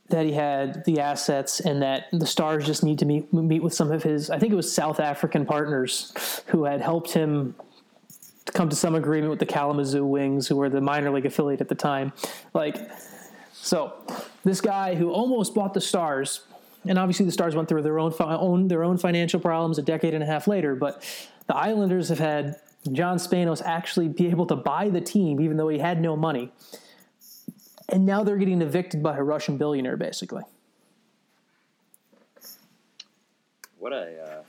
that 0.09 0.27
he 0.27 0.33
had 0.33 0.85
the 0.85 1.01
assets 1.01 1.61
and 1.61 1.83
that 1.83 2.07
the 2.13 2.27
Stars 2.27 2.67
just 2.67 2.83
need 2.83 2.99
to 2.99 3.07
meet 3.07 3.33
meet 3.33 3.63
with 3.63 3.73
some 3.73 3.91
of 3.93 4.03
his 4.03 4.31
I 4.31 4.39
think 4.39 4.53
it 4.53 4.57
was 4.57 4.73
South 4.73 5.01
African 5.01 5.47
partners 5.47 6.43
who 6.47 6.65
had 6.65 6.81
helped 6.81 7.13
him 7.13 7.55
to 8.45 8.53
come 8.53 8.69
to 8.69 8.77
some 8.77 8.95
agreement 8.95 9.31
with 9.31 9.39
the 9.39 9.47
Kalamazoo 9.47 10.05
Wings 10.05 10.47
who 10.49 10.57
were 10.57 10.69
the 10.69 10.81
minor 10.81 11.11
league 11.11 11.27
affiliate 11.27 11.61
at 11.61 11.69
the 11.69 11.75
time. 11.75 12.13
Like 12.53 12.77
so 13.53 13.95
this 14.45 14.61
guy 14.61 14.95
who 14.95 15.11
almost 15.11 15.55
bought 15.55 15.73
the 15.73 15.81
Stars 15.81 16.41
and 16.87 16.99
obviously 16.99 17.27
the 17.27 17.33
Stars 17.33 17.55
went 17.55 17.69
through 17.69 17.83
their 17.83 17.99
own, 17.99 18.15
own 18.21 18.69
their 18.69 18.85
own 18.85 18.99
financial 18.99 19.41
problems 19.41 19.79
a 19.79 19.83
decade 19.83 20.15
and 20.15 20.23
a 20.23 20.27
half 20.27 20.47
later 20.47 20.75
but 20.75 21.03
the 21.47 21.57
Islanders 21.57 22.09
have 22.09 22.19
had 22.19 22.57
John 22.93 23.17
Spanos 23.17 23.63
actually 23.65 24.09
be 24.09 24.29
able 24.29 24.47
to 24.47 24.57
buy 24.57 24.89
the 24.89 25.01
team 25.01 25.41
even 25.41 25.57
though 25.57 25.69
he 25.69 25.79
had 25.79 26.01
no 26.01 26.17
money 26.17 26.53
and 27.89 28.07
now 28.07 28.25
they're 28.25 28.39
getting 28.39 28.63
evicted 28.63 29.03
by 29.03 29.17
a 29.17 29.23
Russian 29.23 29.57
billionaire, 29.57 29.97
basically. 29.97 30.43
what 33.85 33.93
a 33.93 34.23
uh, 34.23 34.43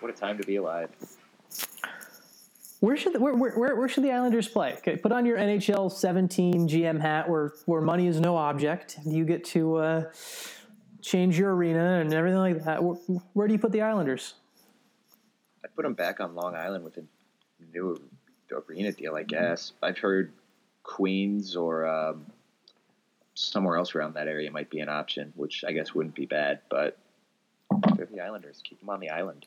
what 0.00 0.10
a 0.10 0.14
time 0.14 0.36
to 0.36 0.44
be 0.44 0.56
alive. 0.56 0.90
Where 2.80 2.98
should 2.98 3.14
the, 3.14 3.20
where, 3.20 3.34
where, 3.34 3.74
where 3.76 3.88
should 3.88 4.04
the 4.04 4.12
Islanders 4.12 4.46
play? 4.46 4.74
Okay, 4.74 4.96
put 4.96 5.10
on 5.10 5.24
your 5.24 5.38
NHL 5.38 5.90
17 5.90 6.68
GM 6.68 7.00
hat, 7.00 7.26
where 7.26 7.52
where 7.64 7.80
money 7.80 8.06
is 8.06 8.20
no 8.20 8.36
object. 8.36 8.98
You 9.06 9.24
get 9.24 9.42
to 9.46 9.76
uh, 9.76 10.04
change 11.04 11.38
your 11.38 11.54
arena 11.54 12.00
and 12.00 12.12
everything 12.12 12.38
like 12.38 12.64
that. 12.64 12.82
Where, 12.82 12.96
where 13.34 13.46
do 13.46 13.52
you 13.52 13.58
put 13.58 13.72
the 13.72 13.82
Islanders? 13.82 14.34
I'd 15.62 15.74
put 15.76 15.82
them 15.82 15.94
back 15.94 16.20
on 16.20 16.34
Long 16.34 16.56
Island 16.56 16.82
with 16.84 16.96
a 16.96 17.04
new 17.72 18.00
arena 18.68 18.92
deal. 18.92 19.14
I 19.14 19.22
guess 19.22 19.72
I've 19.82 19.98
heard 19.98 20.32
Queens 20.82 21.56
or 21.56 21.86
um, 21.86 22.26
somewhere 23.34 23.76
else 23.76 23.94
around 23.94 24.14
that 24.14 24.28
area 24.28 24.50
might 24.50 24.70
be 24.70 24.80
an 24.80 24.88
option, 24.88 25.32
which 25.36 25.64
I 25.66 25.72
guess 25.72 25.94
wouldn't 25.94 26.14
be 26.14 26.26
bad. 26.26 26.60
But 26.70 26.96
they're 27.96 28.06
the 28.06 28.20
Islanders. 28.20 28.60
Keep 28.64 28.80
them 28.80 28.88
on 28.88 29.00
the 29.00 29.10
island. 29.10 29.46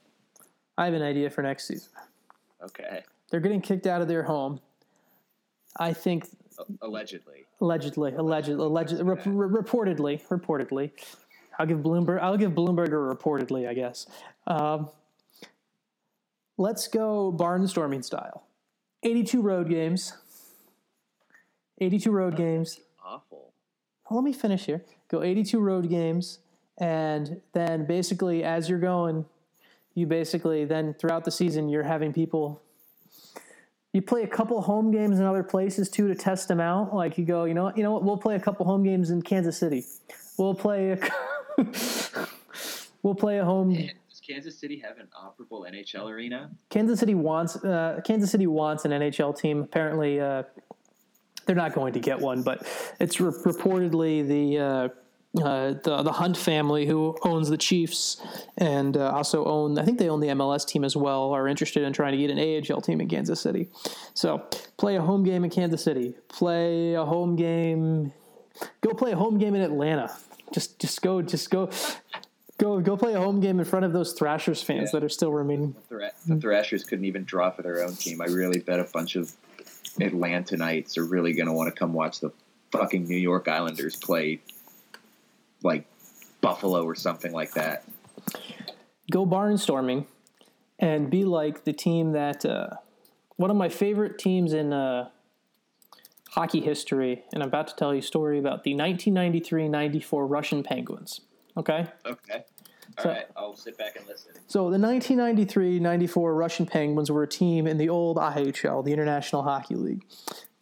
I 0.77 0.85
have 0.85 0.93
an 0.93 1.01
idea 1.01 1.29
for 1.29 1.41
next 1.41 1.67
season. 1.67 1.89
Okay. 2.63 3.03
They're 3.31 3.39
getting 3.39 3.61
kicked 3.61 3.87
out 3.87 4.01
of 4.01 4.07
their 4.07 4.23
home. 4.23 4.59
I 5.79 5.93
think 5.93 6.25
Allegedly. 6.81 7.45
allegedly, 7.61 8.13
allegedly, 8.13 8.65
allegedly, 8.65 9.03
rep, 9.03 9.23
reportedly, 9.23 10.25
reportedly. 10.27 10.91
I'll 11.57 11.65
give 11.65 11.79
Bloomberg. 11.79 12.19
I'll 12.21 12.37
give 12.37 12.51
Bloomberg 12.51 12.87
a 12.87 13.15
reportedly. 13.15 13.67
I 13.67 13.73
guess. 13.73 14.07
Um, 14.45 14.89
let's 16.57 16.87
go 16.87 17.31
barnstorming 17.37 18.03
style. 18.03 18.43
Eighty-two 19.03 19.41
road 19.41 19.69
games. 19.69 20.13
Eighty-two 21.79 22.11
road 22.11 22.35
games. 22.35 22.79
Awful. 23.03 23.53
Well, 24.09 24.19
let 24.19 24.25
me 24.25 24.33
finish 24.33 24.65
here. 24.65 24.83
Go 25.09 25.21
82 25.23 25.59
road 25.59 25.89
games, 25.89 26.39
and 26.77 27.41
then 27.53 27.85
basically, 27.85 28.43
as 28.43 28.69
you're 28.69 28.79
going, 28.79 29.25
you 29.95 30.05
basically 30.05 30.65
then 30.65 30.93
throughout 30.93 31.25
the 31.25 31.31
season, 31.31 31.69
you're 31.69 31.83
having 31.83 32.13
people. 32.13 32.61
You 33.93 34.01
play 34.01 34.23
a 34.23 34.27
couple 34.27 34.61
home 34.61 34.91
games 34.91 35.19
in 35.19 35.25
other 35.25 35.43
places 35.43 35.89
too 35.89 36.07
to 36.07 36.15
test 36.15 36.47
them 36.47 36.59
out. 36.59 36.93
Like 36.93 37.17
you 37.17 37.25
go, 37.25 37.45
you 37.45 37.53
know, 37.53 37.71
you 37.75 37.83
know 37.83 37.91
what? 37.91 38.03
We'll 38.03 38.17
play 38.17 38.35
a 38.35 38.39
couple 38.39 38.65
home 38.65 38.83
games 38.83 39.09
in 39.09 39.21
Kansas 39.21 39.57
City. 39.57 39.85
We'll 40.37 40.53
play. 40.53 40.91
A, 40.91 40.97
we'll 43.03 43.15
play 43.15 43.39
a 43.39 43.45
home. 43.45 43.73
Does 43.73 44.21
Kansas 44.25 44.57
City 44.57 44.79
have 44.79 44.97
an 44.97 45.07
operable 45.15 45.69
NHL 45.69 46.09
arena? 46.09 46.51
Kansas 46.69 46.99
City 46.99 47.15
wants. 47.15 47.55
Uh, 47.63 48.01
Kansas 48.03 48.31
City 48.31 48.47
wants 48.47 48.85
an 48.85 48.91
NHL 48.91 49.37
team. 49.37 49.61
Apparently, 49.61 50.19
uh, 50.19 50.43
they're 51.47 51.55
not 51.55 51.73
going 51.73 51.93
to 51.93 51.99
get 51.99 52.19
one, 52.19 52.43
but 52.43 52.67
it's 52.99 53.19
re- 53.19 53.31
reportedly 53.31 54.27
the, 54.27 54.59
uh, 54.59 54.89
uh, 55.43 55.73
the 55.83 56.03
the 56.03 56.11
Hunt 56.11 56.35
family 56.37 56.85
who 56.85 57.17
owns 57.23 57.49
the 57.49 57.57
Chiefs 57.57 58.21
and 58.57 58.97
uh, 58.97 59.11
also 59.11 59.45
own 59.45 59.77
I 59.77 59.83
think 59.83 59.97
they 59.97 60.09
own 60.09 60.19
the 60.19 60.27
MLS 60.27 60.65
team 60.65 60.83
as 60.83 60.95
well 60.95 61.31
are 61.31 61.47
interested 61.47 61.83
in 61.83 61.93
trying 61.93 62.11
to 62.11 62.17
get 62.17 62.29
an 62.29 62.39
AHL 62.39 62.81
team 62.81 63.01
in 63.01 63.07
Kansas 63.07 63.39
City. 63.39 63.69
So 64.13 64.39
play 64.77 64.95
a 64.95 65.01
home 65.01 65.23
game 65.23 65.43
in 65.43 65.49
Kansas 65.49 65.83
City. 65.83 66.15
Play 66.27 66.93
a 66.93 67.05
home 67.05 67.35
game. 67.35 68.13
Go 68.81 68.93
play 68.93 69.11
a 69.11 69.15
home 69.15 69.37
game 69.37 69.53
in 69.55 69.61
Atlanta. 69.61 70.15
Just 70.57 70.79
just 70.79 71.03
go 71.03 71.21
just 71.21 71.51
go. 71.51 71.69
Go, 72.59 72.79
go 72.79 72.97
play 72.97 73.13
a 73.13 73.19
home 73.19 73.39
game 73.39 73.59
in 73.59 73.65
front 73.65 73.85
of 73.85 73.93
those 73.93 74.13
Thrashers 74.13 74.63
fans 74.63 74.89
Yeah. 74.91 74.99
that 74.99 75.05
are 75.05 75.09
still 75.09 75.31
remaining. 75.31 75.75
The, 75.89 76.11
the 76.25 76.37
Thrashers 76.37 76.83
couldn't 76.83 77.05
even 77.05 77.23
draw 77.23 77.51
for 77.51 77.61
their 77.61 77.83
own 77.83 77.93
team. 77.93 78.19
I 78.19 78.25
really 78.25 78.59
bet 78.61 78.79
a 78.79 78.85
bunch 78.91 79.15
of 79.15 79.31
Atlantanites 79.99 80.97
are 80.97 81.05
really 81.05 81.33
going 81.33 81.45
to 81.45 81.53
want 81.53 81.71
to 81.71 81.79
come 81.79 81.93
watch 81.93 82.19
the 82.19 82.31
fucking 82.71 83.07
New 83.07 83.15
York 83.15 83.47
Islanders 83.47 83.95
play 83.95 84.39
like 85.61 85.85
Buffalo 86.41 86.83
or 86.83 86.95
something 86.95 87.31
like 87.31 87.51
that. 87.53 87.83
go 89.11 89.23
barnstorming 89.23 90.07
and 90.79 91.11
be 91.11 91.25
like 91.25 91.63
the 91.63 91.73
team 91.73 92.13
that 92.13 92.43
uh, 92.43 92.69
one 93.35 93.51
of 93.51 93.55
my 93.55 93.69
favorite 93.69 94.17
teams 94.17 94.53
in 94.53 94.73
uh, 94.73 95.09
hockey 96.37 96.59
history, 96.61 97.23
and 97.33 97.41
I'm 97.41 97.49
about 97.49 97.67
to 97.69 97.75
tell 97.75 97.93
you 97.95 97.99
a 97.99 98.03
story 98.03 98.37
about 98.37 98.63
the 98.63 98.75
1993-94 98.75 100.29
Russian 100.29 100.61
Penguins. 100.63 101.21
Okay, 101.57 101.87
Okay. 102.05 102.43
All 102.99 103.03
So- 103.03 103.09
right, 103.09 103.25
I'll 103.35 103.55
sit 103.55 103.77
back 103.77 103.95
and 103.95 104.05
listen. 104.07 104.31
so 104.47 104.69
the 104.69 104.77
1993-94 104.77 106.35
Russian 106.37 106.65
Penguins 106.67 107.11
were 107.11 107.23
a 107.23 107.27
team 107.27 107.65
in 107.67 107.77
the 107.77 107.89
old 107.89 108.17
IHL, 108.17 108.83
the 108.83 108.93
International 108.93 109.41
Hockey 109.43 109.75
League, 109.75 110.05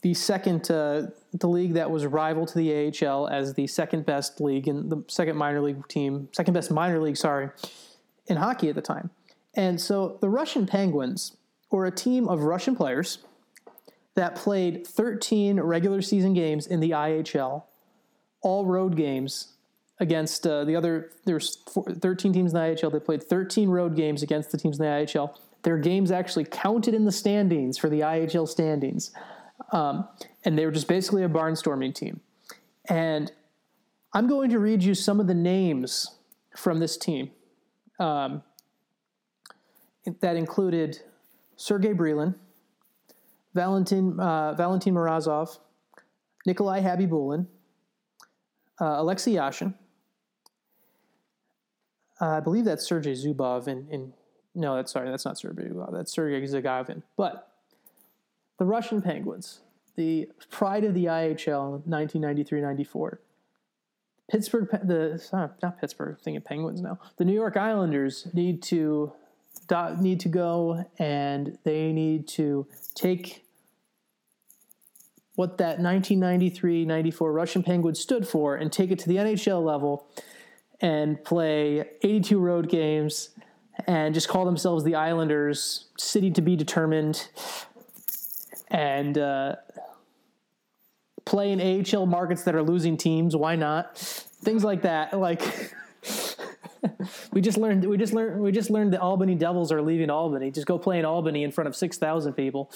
the 0.02 0.14
second 0.14 0.70
uh, 0.72 1.08
the 1.34 1.48
league 1.48 1.74
that 1.74 1.92
was 1.92 2.06
rival 2.06 2.46
to 2.46 2.58
the 2.58 2.72
AHL 2.88 3.28
as 3.28 3.54
the 3.56 3.68
second 3.68 4.06
best 4.06 4.40
league 4.42 4.68
and 4.70 4.90
the 4.90 5.04
second 5.10 5.36
minor 5.36 5.62
league 5.62 5.86
team, 5.90 6.30
second 6.32 6.54
best 6.54 6.72
minor 6.72 7.00
league, 7.02 7.18
sorry, 7.18 7.50
in 8.28 8.38
hockey 8.38 8.70
at 8.70 8.76
the 8.76 8.82
time. 8.82 9.10
And 9.54 9.80
so 9.82 10.18
the 10.22 10.30
Russian 10.30 10.66
Penguins 10.66 11.36
were 11.72 11.86
a 11.86 11.92
team 11.92 12.28
of 12.30 12.44
Russian 12.44 12.76
players 12.76 13.20
that 14.16 14.36
played 14.36 14.88
13 14.88 15.60
regular 15.60 16.02
season 16.02 16.34
games 16.34 16.68
in 16.68 16.80
the 16.80 16.92
IHL, 16.92 17.64
all 18.42 18.66
road 18.66 18.96
games 18.96 19.54
against 20.00 20.48
uh, 20.48 20.64
the 20.64 20.76
other. 20.76 21.12
There's 21.26 21.58
13 21.58 22.34
teams 22.34 22.54
in 22.54 22.60
the 22.60 22.66
IHL. 22.66 22.92
They 22.92 23.00
played 23.00 23.24
13 23.24 23.70
road 23.70 23.96
games 23.96 24.24
against 24.24 24.52
the 24.52 24.58
teams 24.58 24.80
in 24.80 24.86
the 24.86 24.92
IHL. 24.92 25.38
Their 25.64 25.78
games 25.78 26.12
actually 26.12 26.46
counted 26.46 26.94
in 26.94 27.06
the 27.06 27.12
standings 27.12 27.78
for 27.78 27.90
the 27.90 28.02
IHL 28.02 28.48
standings, 28.48 29.12
um, 29.72 30.08
and 30.44 30.58
they 30.58 30.66
were 30.66 30.72
just 30.72 30.88
basically 30.88 31.24
a 31.24 31.30
barnstorming 31.30 31.94
team. 31.94 32.22
And 32.88 33.32
I'm 34.14 34.28
going 34.28 34.50
to 34.52 34.60
read 34.60 34.84
you 34.84 34.94
some 34.94 35.20
of 35.20 35.28
the 35.28 35.34
names 35.34 36.16
from 36.56 36.80
this 36.80 36.98
team. 36.98 37.32
Um, 38.00 38.44
that 40.20 40.36
included 40.36 41.00
Sergei 41.56 41.94
Brelin, 41.94 42.36
Valentin 43.56 44.20
uh, 44.20 44.54
Valentin 44.54 44.94
Morozov, 44.94 45.58
Nikolai 46.46 46.82
Khabibulin, 46.82 47.48
uh, 48.80 48.96
Alexei 48.98 49.32
Yashin. 49.32 49.74
Uh, 52.22 52.26
I 52.26 52.40
believe 52.42 52.66
that's 52.66 52.86
Sergei 52.86 53.14
Zubov. 53.14 53.68
In 53.68 54.14
no, 54.54 54.76
that's 54.76 54.92
sorry, 54.92 55.10
that's 55.10 55.26
not 55.26 55.38
Sergei 55.38 55.64
Zubov. 55.64 55.94
That's 55.94 56.12
Sergei 56.12 56.42
Zagavin. 56.46 57.02
But 57.18 57.50
the 58.60 58.66
Russian 58.66 59.02
Penguins, 59.02 59.62
the 59.96 60.30
pride 60.52 60.84
of 60.84 60.94
the 60.94 61.06
IHL, 61.06 61.84
1993-94. 61.88 63.18
Pittsburgh, 64.30 64.68
the 64.84 65.24
uh, 65.32 65.48
not 65.62 65.80
Pittsburgh, 65.80 66.16
I'm 66.18 66.24
thinking 66.24 66.42
Penguins 66.42 66.82
now. 66.82 67.00
The 67.18 67.26
New 67.26 67.34
York 67.34 67.58
Islanders 67.58 68.28
need 68.34 68.62
to 68.64 69.14
need 70.00 70.20
to 70.20 70.30
go 70.30 70.86
and 71.00 71.58
they 71.64 71.92
need 71.92 72.28
to 72.28 72.68
take 72.94 73.45
what 75.36 75.58
that 75.58 75.80
1993-94 75.80 77.34
Russian 77.34 77.64
Penguins 77.64 78.00
stood 78.00 78.28
for 78.28 78.56
and 78.56 78.72
take 78.72 78.92
it 78.92 79.00
to 79.00 79.10
the 79.10 79.18
NHL 79.18 79.64
level 79.64 80.08
and 80.82 81.24
play 81.24 81.86
82 82.02 82.40
road 82.40 82.70
games 82.70 83.30
and 83.88 84.14
just 84.14 84.28
call 84.28 84.46
themselves 84.46 84.84
the 84.84 84.96
Islanders, 84.96 85.86
city 85.98 86.32
to 86.32 86.42
be 86.42 86.56
determined. 86.56 87.28
And 88.70 89.18
uh, 89.18 89.56
play 91.26 91.52
in 91.52 91.60
AHL 91.62 92.06
markets 92.06 92.44
that 92.44 92.56
are 92.56 92.64
losing 92.64 92.98
teams. 92.98 93.36
Why 93.36 93.56
not? 93.56 93.98
Things 93.98 94.64
like 94.64 94.84
that. 94.84 95.18
Like 95.18 95.42
we 97.32 97.42
just 97.42 97.58
learned. 97.58 97.84
We 97.86 97.98
just 97.98 98.14
learned. 98.14 98.42
We 98.42 98.52
just 98.52 98.70
learned 98.70 98.94
the 98.94 99.02
Albany 99.02 99.36
Devils 99.36 99.72
are 99.72 99.82
leaving 99.82 100.10
Albany. 100.10 100.52
Just 100.52 100.68
go 100.68 100.78
play 100.78 101.00
in 101.00 101.06
Albany 101.06 101.44
in 101.44 101.52
front 101.52 101.68
of 101.68 101.76
six 101.76 101.98
thousand 101.98 102.34
people. 102.34 102.72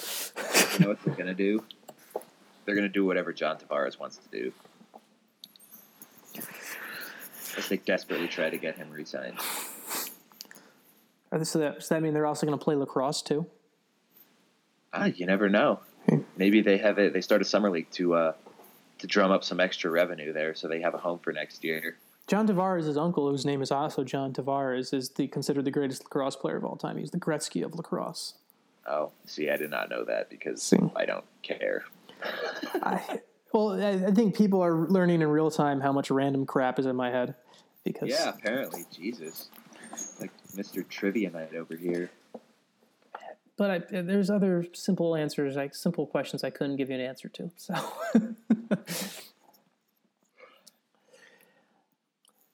You 0.73 0.79
know 0.79 0.89
what 0.89 1.03
they're 1.03 1.15
gonna 1.15 1.33
do? 1.33 1.63
They're 2.69 2.75
going 2.75 2.87
to 2.87 2.93
do 2.93 3.03
whatever 3.03 3.33
John 3.33 3.57
Tavares 3.57 3.99
wants 3.99 4.17
to 4.17 4.29
do. 4.29 4.53
As 7.57 7.67
they 7.67 7.77
desperately 7.77 8.27
try 8.27 8.51
to 8.51 8.59
get 8.59 8.77
him 8.77 8.91
re-signed. 8.91 9.39
Are 11.31 11.39
this, 11.39 11.49
so 11.49 11.57
that, 11.57 11.79
does 11.79 11.89
that 11.89 12.03
mean 12.03 12.13
they're 12.13 12.27
also 12.27 12.45
going 12.45 12.59
to 12.59 12.63
play 12.63 12.75
lacrosse 12.75 13.23
too? 13.23 13.47
Ah, 14.93 15.05
you 15.05 15.25
never 15.25 15.49
know. 15.49 15.79
Maybe 16.37 16.61
they 16.61 16.77
have 16.77 16.99
it. 16.99 17.11
They 17.11 17.21
start 17.21 17.41
a 17.41 17.43
summer 17.43 17.71
league 17.71 17.89
to 17.93 18.13
uh, 18.13 18.33
to 18.99 19.07
drum 19.07 19.31
up 19.31 19.43
some 19.43 19.59
extra 19.59 19.89
revenue 19.89 20.31
there, 20.31 20.53
so 20.53 20.67
they 20.67 20.81
have 20.81 20.93
a 20.93 20.99
home 20.99 21.17
for 21.17 21.33
next 21.33 21.63
year. 21.63 21.97
John 22.27 22.47
Tavares' 22.47 22.85
his 22.85 22.97
uncle, 22.97 23.31
whose 23.31 23.47
name 23.47 23.63
is 23.63 23.71
also 23.71 24.03
John 24.03 24.31
Tavares, 24.31 24.93
is 24.93 25.09
the 25.09 25.27
considered 25.27 25.65
the 25.65 25.71
greatest 25.71 26.03
lacrosse 26.03 26.35
player 26.35 26.57
of 26.57 26.65
all 26.65 26.75
time. 26.75 26.97
He's 26.97 27.09
the 27.09 27.19
Gretzky 27.19 27.65
of 27.65 27.73
lacrosse. 27.73 28.35
Oh, 28.85 29.11
see, 29.25 29.49
I 29.49 29.57
did 29.57 29.71
not 29.71 29.89
know 29.89 30.05
that 30.05 30.29
because 30.29 30.61
See. 30.61 30.77
I 30.95 31.05
don't 31.05 31.25
care. 31.41 31.85
I, 32.83 33.19
well, 33.53 33.81
I, 33.81 34.07
I 34.07 34.11
think 34.11 34.35
people 34.35 34.61
are 34.63 34.87
learning 34.87 35.21
in 35.21 35.27
real 35.27 35.51
time 35.51 35.81
how 35.81 35.91
much 35.91 36.11
random 36.11 36.45
crap 36.45 36.79
is 36.79 36.85
in 36.85 36.95
my 36.95 37.09
head 37.09 37.35
because 37.83 38.09
Yeah, 38.09 38.29
apparently, 38.29 38.85
Jesus, 38.91 39.49
like 40.19 40.31
Mr. 40.55 40.87
Trivia 40.87 41.29
Night 41.31 41.55
over 41.55 41.75
here. 41.75 42.11
But 43.57 43.71
I, 43.71 44.01
there's 44.01 44.29
other 44.29 44.65
simple 44.73 45.15
answers, 45.15 45.55
like 45.55 45.75
simple 45.75 46.05
questions 46.07 46.43
I 46.43 46.49
couldn't 46.49 46.77
give 46.77 46.89
you 46.89 46.95
an 46.95 47.01
answer 47.01 47.27
to. 47.29 47.51
So, 47.57 47.73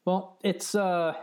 well, 0.05 0.37
it's 0.43 0.73
uh, 0.73 1.13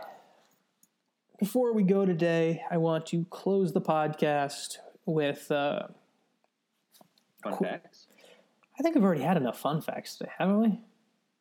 before 1.37 1.73
we 1.73 1.83
go 1.83 2.05
today, 2.05 2.63
I 2.71 2.77
want 2.77 3.05
to 3.07 3.25
close 3.25 3.73
the 3.73 3.81
podcast 3.81 4.77
with. 5.05 5.51
Uh, 5.51 5.87
Fun 7.43 7.53
Cool. 7.53 7.67
I 8.79 8.83
think 8.83 8.95
we've 8.95 9.03
already 9.03 9.21
had 9.21 9.37
enough 9.37 9.59
fun 9.59 9.81
facts 9.81 10.15
today, 10.17 10.31
haven't 10.37 10.59
we? 10.59 10.79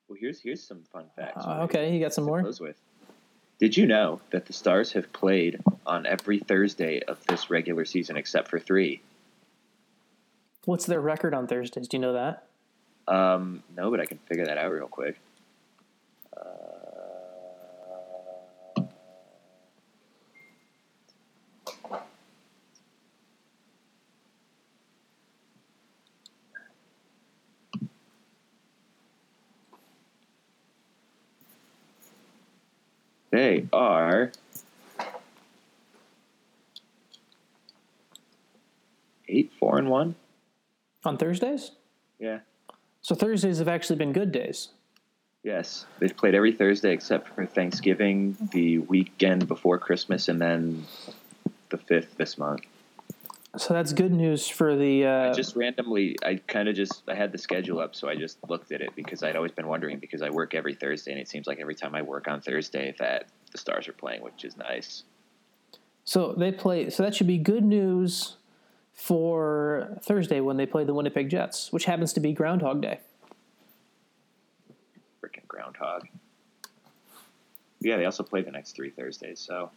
Well, 0.08 0.18
here's 0.20 0.40
here's 0.40 0.62
some 0.62 0.82
fun 0.92 1.06
facts. 1.16 1.44
Uh, 1.44 1.62
okay, 1.62 1.94
you 1.94 2.00
got 2.00 2.12
some 2.12 2.24
more. 2.24 2.40
close 2.42 2.60
with. 2.60 2.76
Did 3.58 3.76
you 3.76 3.86
know 3.86 4.20
that 4.30 4.46
the 4.46 4.52
Stars 4.52 4.92
have 4.92 5.12
played 5.12 5.60
on 5.86 6.04
every 6.04 6.40
Thursday 6.40 7.00
of 7.00 7.24
this 7.26 7.48
regular 7.48 7.84
season 7.84 8.16
except 8.16 8.48
for 8.48 8.58
three? 8.58 9.00
What's 10.64 10.86
their 10.86 11.00
record 11.00 11.32
on 11.32 11.46
Thursdays? 11.46 11.88
Do 11.88 11.96
you 11.96 12.00
know 12.00 12.12
that? 12.12 12.48
Um, 13.08 13.62
no, 13.76 13.90
but 13.90 14.00
I 14.00 14.06
can 14.06 14.18
figure 14.18 14.46
that 14.46 14.58
out 14.58 14.70
real 14.70 14.88
quick. 14.88 15.18
They 33.42 33.66
are 33.72 34.30
eight, 39.28 39.50
four, 39.58 39.78
and 39.78 39.90
one. 39.90 40.14
On 41.04 41.16
Thursdays? 41.16 41.72
Yeah. 42.20 42.40
So 43.00 43.16
Thursdays 43.16 43.58
have 43.58 43.66
actually 43.66 43.96
been 43.96 44.12
good 44.12 44.30
days. 44.30 44.68
Yes, 45.42 45.86
they've 45.98 46.16
played 46.16 46.36
every 46.36 46.52
Thursday 46.52 46.92
except 46.92 47.30
for 47.34 47.44
Thanksgiving, 47.44 48.36
the 48.52 48.78
weekend 48.78 49.48
before 49.48 49.76
Christmas, 49.78 50.28
and 50.28 50.40
then 50.40 50.86
the 51.70 51.78
fifth 51.78 52.16
this 52.16 52.38
month. 52.38 52.62
So 53.58 53.74
that's 53.74 53.92
good 53.92 54.12
news 54.12 54.48
for 54.48 54.76
the. 54.76 55.04
Uh, 55.04 55.30
I 55.30 55.32
just 55.32 55.56
randomly, 55.56 56.16
I 56.24 56.36
kind 56.46 56.68
of 56.68 56.74
just, 56.74 57.02
I 57.06 57.14
had 57.14 57.32
the 57.32 57.38
schedule 57.38 57.80
up, 57.80 57.94
so 57.94 58.08
I 58.08 58.16
just 58.16 58.38
looked 58.48 58.72
at 58.72 58.80
it 58.80 58.94
because 58.96 59.22
I'd 59.22 59.36
always 59.36 59.52
been 59.52 59.66
wondering 59.66 59.98
because 59.98 60.22
I 60.22 60.30
work 60.30 60.54
every 60.54 60.74
Thursday, 60.74 61.12
and 61.12 61.20
it 61.20 61.28
seems 61.28 61.46
like 61.46 61.60
every 61.60 61.74
time 61.74 61.94
I 61.94 62.00
work 62.00 62.28
on 62.28 62.40
Thursday 62.40 62.94
that 62.98 63.26
the 63.50 63.58
Stars 63.58 63.88
are 63.88 63.92
playing, 63.92 64.22
which 64.22 64.44
is 64.44 64.56
nice. 64.56 65.04
So 66.04 66.32
they 66.32 66.50
play. 66.50 66.88
So 66.88 67.02
that 67.02 67.14
should 67.14 67.26
be 67.26 67.36
good 67.36 67.62
news 67.62 68.36
for 68.94 69.98
Thursday 70.02 70.40
when 70.40 70.56
they 70.56 70.66
play 70.66 70.84
the 70.84 70.94
Winnipeg 70.94 71.28
Jets, 71.28 71.72
which 71.72 71.84
happens 71.84 72.14
to 72.14 72.20
be 72.20 72.32
Groundhog 72.32 72.80
Day. 72.80 73.00
Freaking 75.22 75.46
groundhog. 75.46 76.08
Yeah, 77.80 77.98
they 77.98 78.06
also 78.06 78.22
play 78.22 78.40
the 78.40 78.50
next 78.50 78.76
three 78.76 78.90
Thursdays, 78.90 79.40
so 79.40 79.70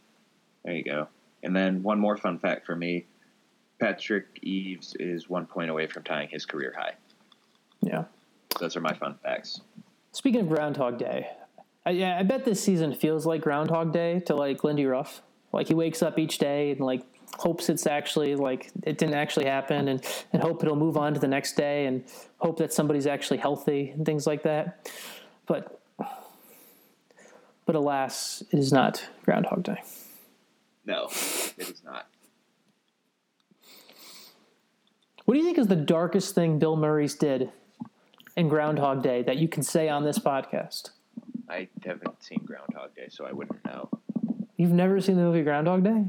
there 0.64 0.76
you 0.76 0.84
go. 0.84 1.10
And 1.44 1.56
then 1.56 1.84
one 1.84 2.00
more 2.00 2.16
fun 2.16 2.40
fact 2.40 2.66
for 2.66 2.76
me: 2.76 3.06
Patrick 3.80 4.40
Eaves 4.42 4.96
is 5.00 5.30
one 5.30 5.46
point 5.46 5.70
away 5.70 5.88
from 5.88 6.04
tying 6.04 6.30
his 6.30 6.46
career 6.46 6.74
high. 6.78 6.94
Yeah. 7.82 8.06
Those 8.60 8.76
are 8.76 8.82
my 8.82 8.94
fun 8.94 9.18
facts. 9.22 9.62
Speaking 10.12 10.42
of 10.42 10.50
Groundhog 10.50 10.98
Day, 10.98 11.28
I, 11.86 11.92
yeah, 11.92 12.18
I 12.18 12.24
bet 12.24 12.46
this 12.46 12.62
season 12.64 12.94
feels 12.94 13.26
like 13.26 13.42
Groundhog 13.42 13.92
Day 13.92 14.22
to 14.22 14.36
like 14.36 14.64
Lindy 14.64 14.86
Ruff. 14.86 15.22
Like 15.52 15.68
he 15.68 15.74
wakes 15.74 16.02
up 16.02 16.18
each 16.18 16.38
day 16.38 16.72
and 16.72 16.80
like 16.80 17.04
hopes 17.38 17.70
it's 17.70 17.86
actually 17.86 18.36
like 18.36 18.72
it 18.84 18.98
didn't 18.98 19.16
actually 19.16 19.46
happen, 19.46 19.88
and 19.88 20.04
and 20.34 20.42
hope 20.42 20.64
it'll 20.64 20.76
move 20.76 20.98
on 20.98 21.14
to 21.14 21.20
the 21.20 21.28
next 21.28 21.56
day, 21.56 21.86
and 21.86 22.04
hope 22.38 22.58
that 22.58 22.74
somebody's 22.74 23.08
actually 23.08 23.38
healthy 23.38 23.90
and 23.90 24.06
things 24.06 24.26
like 24.26 24.44
that. 24.44 24.90
But 25.46 25.82
but 27.66 27.76
alas, 27.76 28.44
it 28.52 28.60
is 28.60 28.72
not 28.72 29.06
Groundhog 29.24 29.64
Day. 29.64 29.82
No, 30.86 31.06
it 31.58 31.70
is 31.70 31.84
not. 31.84 32.08
What 35.26 35.34
do 35.34 35.40
you 35.40 35.46
think 35.46 35.58
is 35.58 35.68
the 35.68 35.76
darkest 35.76 36.36
thing 36.36 36.60
Bill 36.60 36.76
Murray's 36.76 37.16
did 37.16 37.50
in 38.36 38.48
Groundhog 38.48 39.02
Day 39.02 39.24
that 39.24 39.38
you 39.38 39.48
can 39.48 39.64
say 39.64 39.90
on 39.90 40.04
this 40.04 40.20
podcast? 40.20 40.92
I 41.50 41.68
haven't 41.84 42.24
seen 42.24 42.44
Groundhog 42.46 42.96
Day, 42.96 43.08
so 43.10 43.26
I 43.26 43.32
wouldn't 43.32 43.66
know. 43.66 43.90
You've 44.56 44.72
never 44.72 45.02
seen 45.02 45.16
the 45.16 45.24
movie 45.24 45.42
Groundhog 45.42 45.84
Day? 45.84 46.06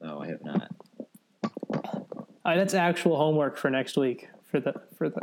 No, 0.00 0.20
I 0.20 0.26
have 0.26 0.44
not. 0.44 0.70
Right, 2.44 2.56
that's 2.56 2.74
actual 2.74 3.16
homework 3.16 3.56
for 3.56 3.70
next 3.70 3.96
week. 3.96 4.28
For 4.50 4.58
the 4.58 4.74
for 4.98 5.08
the. 5.08 5.20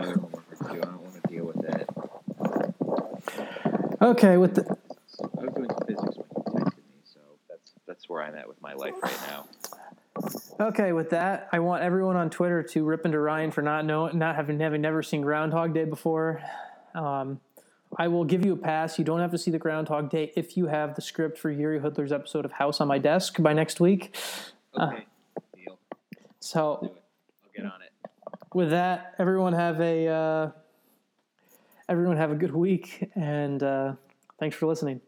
Other 0.00 0.12
homework 0.12 0.58
to. 0.58 0.64
I 0.64 0.76
don't 0.76 1.02
want 1.02 1.14
to 1.14 1.20
deal 1.28 1.44
with 1.44 1.60
that. 1.62 1.88
okay, 4.00 4.36
with 4.36 4.54
the 4.54 4.62
I 4.62 5.44
was 5.44 5.54
doing 5.54 5.68
physics 5.86 6.16
when 6.16 6.26
you 6.30 6.60
texted 6.60 6.76
me, 6.76 7.02
so 7.02 7.20
That's 7.48 7.72
that's 7.88 8.08
where 8.08 8.22
I'm 8.22 8.36
at 8.36 8.46
with 8.46 8.62
my 8.62 8.72
life 8.72 8.94
right 9.02 9.18
now. 9.26 9.46
Okay 10.60 10.92
with 10.92 11.10
that, 11.10 11.48
I 11.52 11.58
want 11.58 11.82
everyone 11.82 12.16
on 12.16 12.30
Twitter 12.30 12.62
to 12.62 12.84
rip 12.84 13.04
into 13.04 13.18
Ryan 13.18 13.50
for 13.50 13.62
not 13.62 13.84
know 13.84 14.08
not 14.08 14.36
having 14.36 14.60
having 14.60 14.80
never 14.80 15.02
seen 15.02 15.22
Groundhog 15.22 15.74
Day 15.74 15.84
before. 15.84 16.42
Um, 16.94 17.40
I 17.98 18.08
will 18.08 18.24
give 18.24 18.44
you 18.44 18.52
a 18.52 18.56
pass. 18.56 18.98
You 18.98 19.04
don't 19.04 19.20
have 19.20 19.32
to 19.32 19.38
see 19.38 19.50
the 19.50 19.58
Groundhog 19.58 20.10
Day 20.10 20.32
if 20.36 20.56
you 20.56 20.66
have 20.66 20.94
the 20.94 21.02
script 21.02 21.38
for 21.38 21.52
Jiri 21.52 21.80
Hudler's 21.80 22.12
episode 22.12 22.44
of 22.44 22.52
House 22.52 22.80
on 22.80 22.88
my 22.88 22.98
desk 22.98 23.42
by 23.42 23.52
next 23.52 23.80
week. 23.80 24.16
Okay, 24.78 25.04
deal. 25.54 25.78
So 26.40 26.78
it. 26.82 27.02
I'll 27.44 27.50
get 27.54 27.64
on 27.66 27.82
it. 27.82 27.92
with 28.54 28.70
that, 28.70 29.14
everyone 29.18 29.52
have 29.52 29.80
a 29.80 30.06
uh, 30.06 30.50
everyone 31.88 32.16
have 32.16 32.30
a 32.30 32.36
good 32.36 32.54
week, 32.54 33.10
and 33.14 33.62
uh, 33.62 33.94
thanks 34.38 34.56
for 34.56 34.66
listening. 34.66 35.00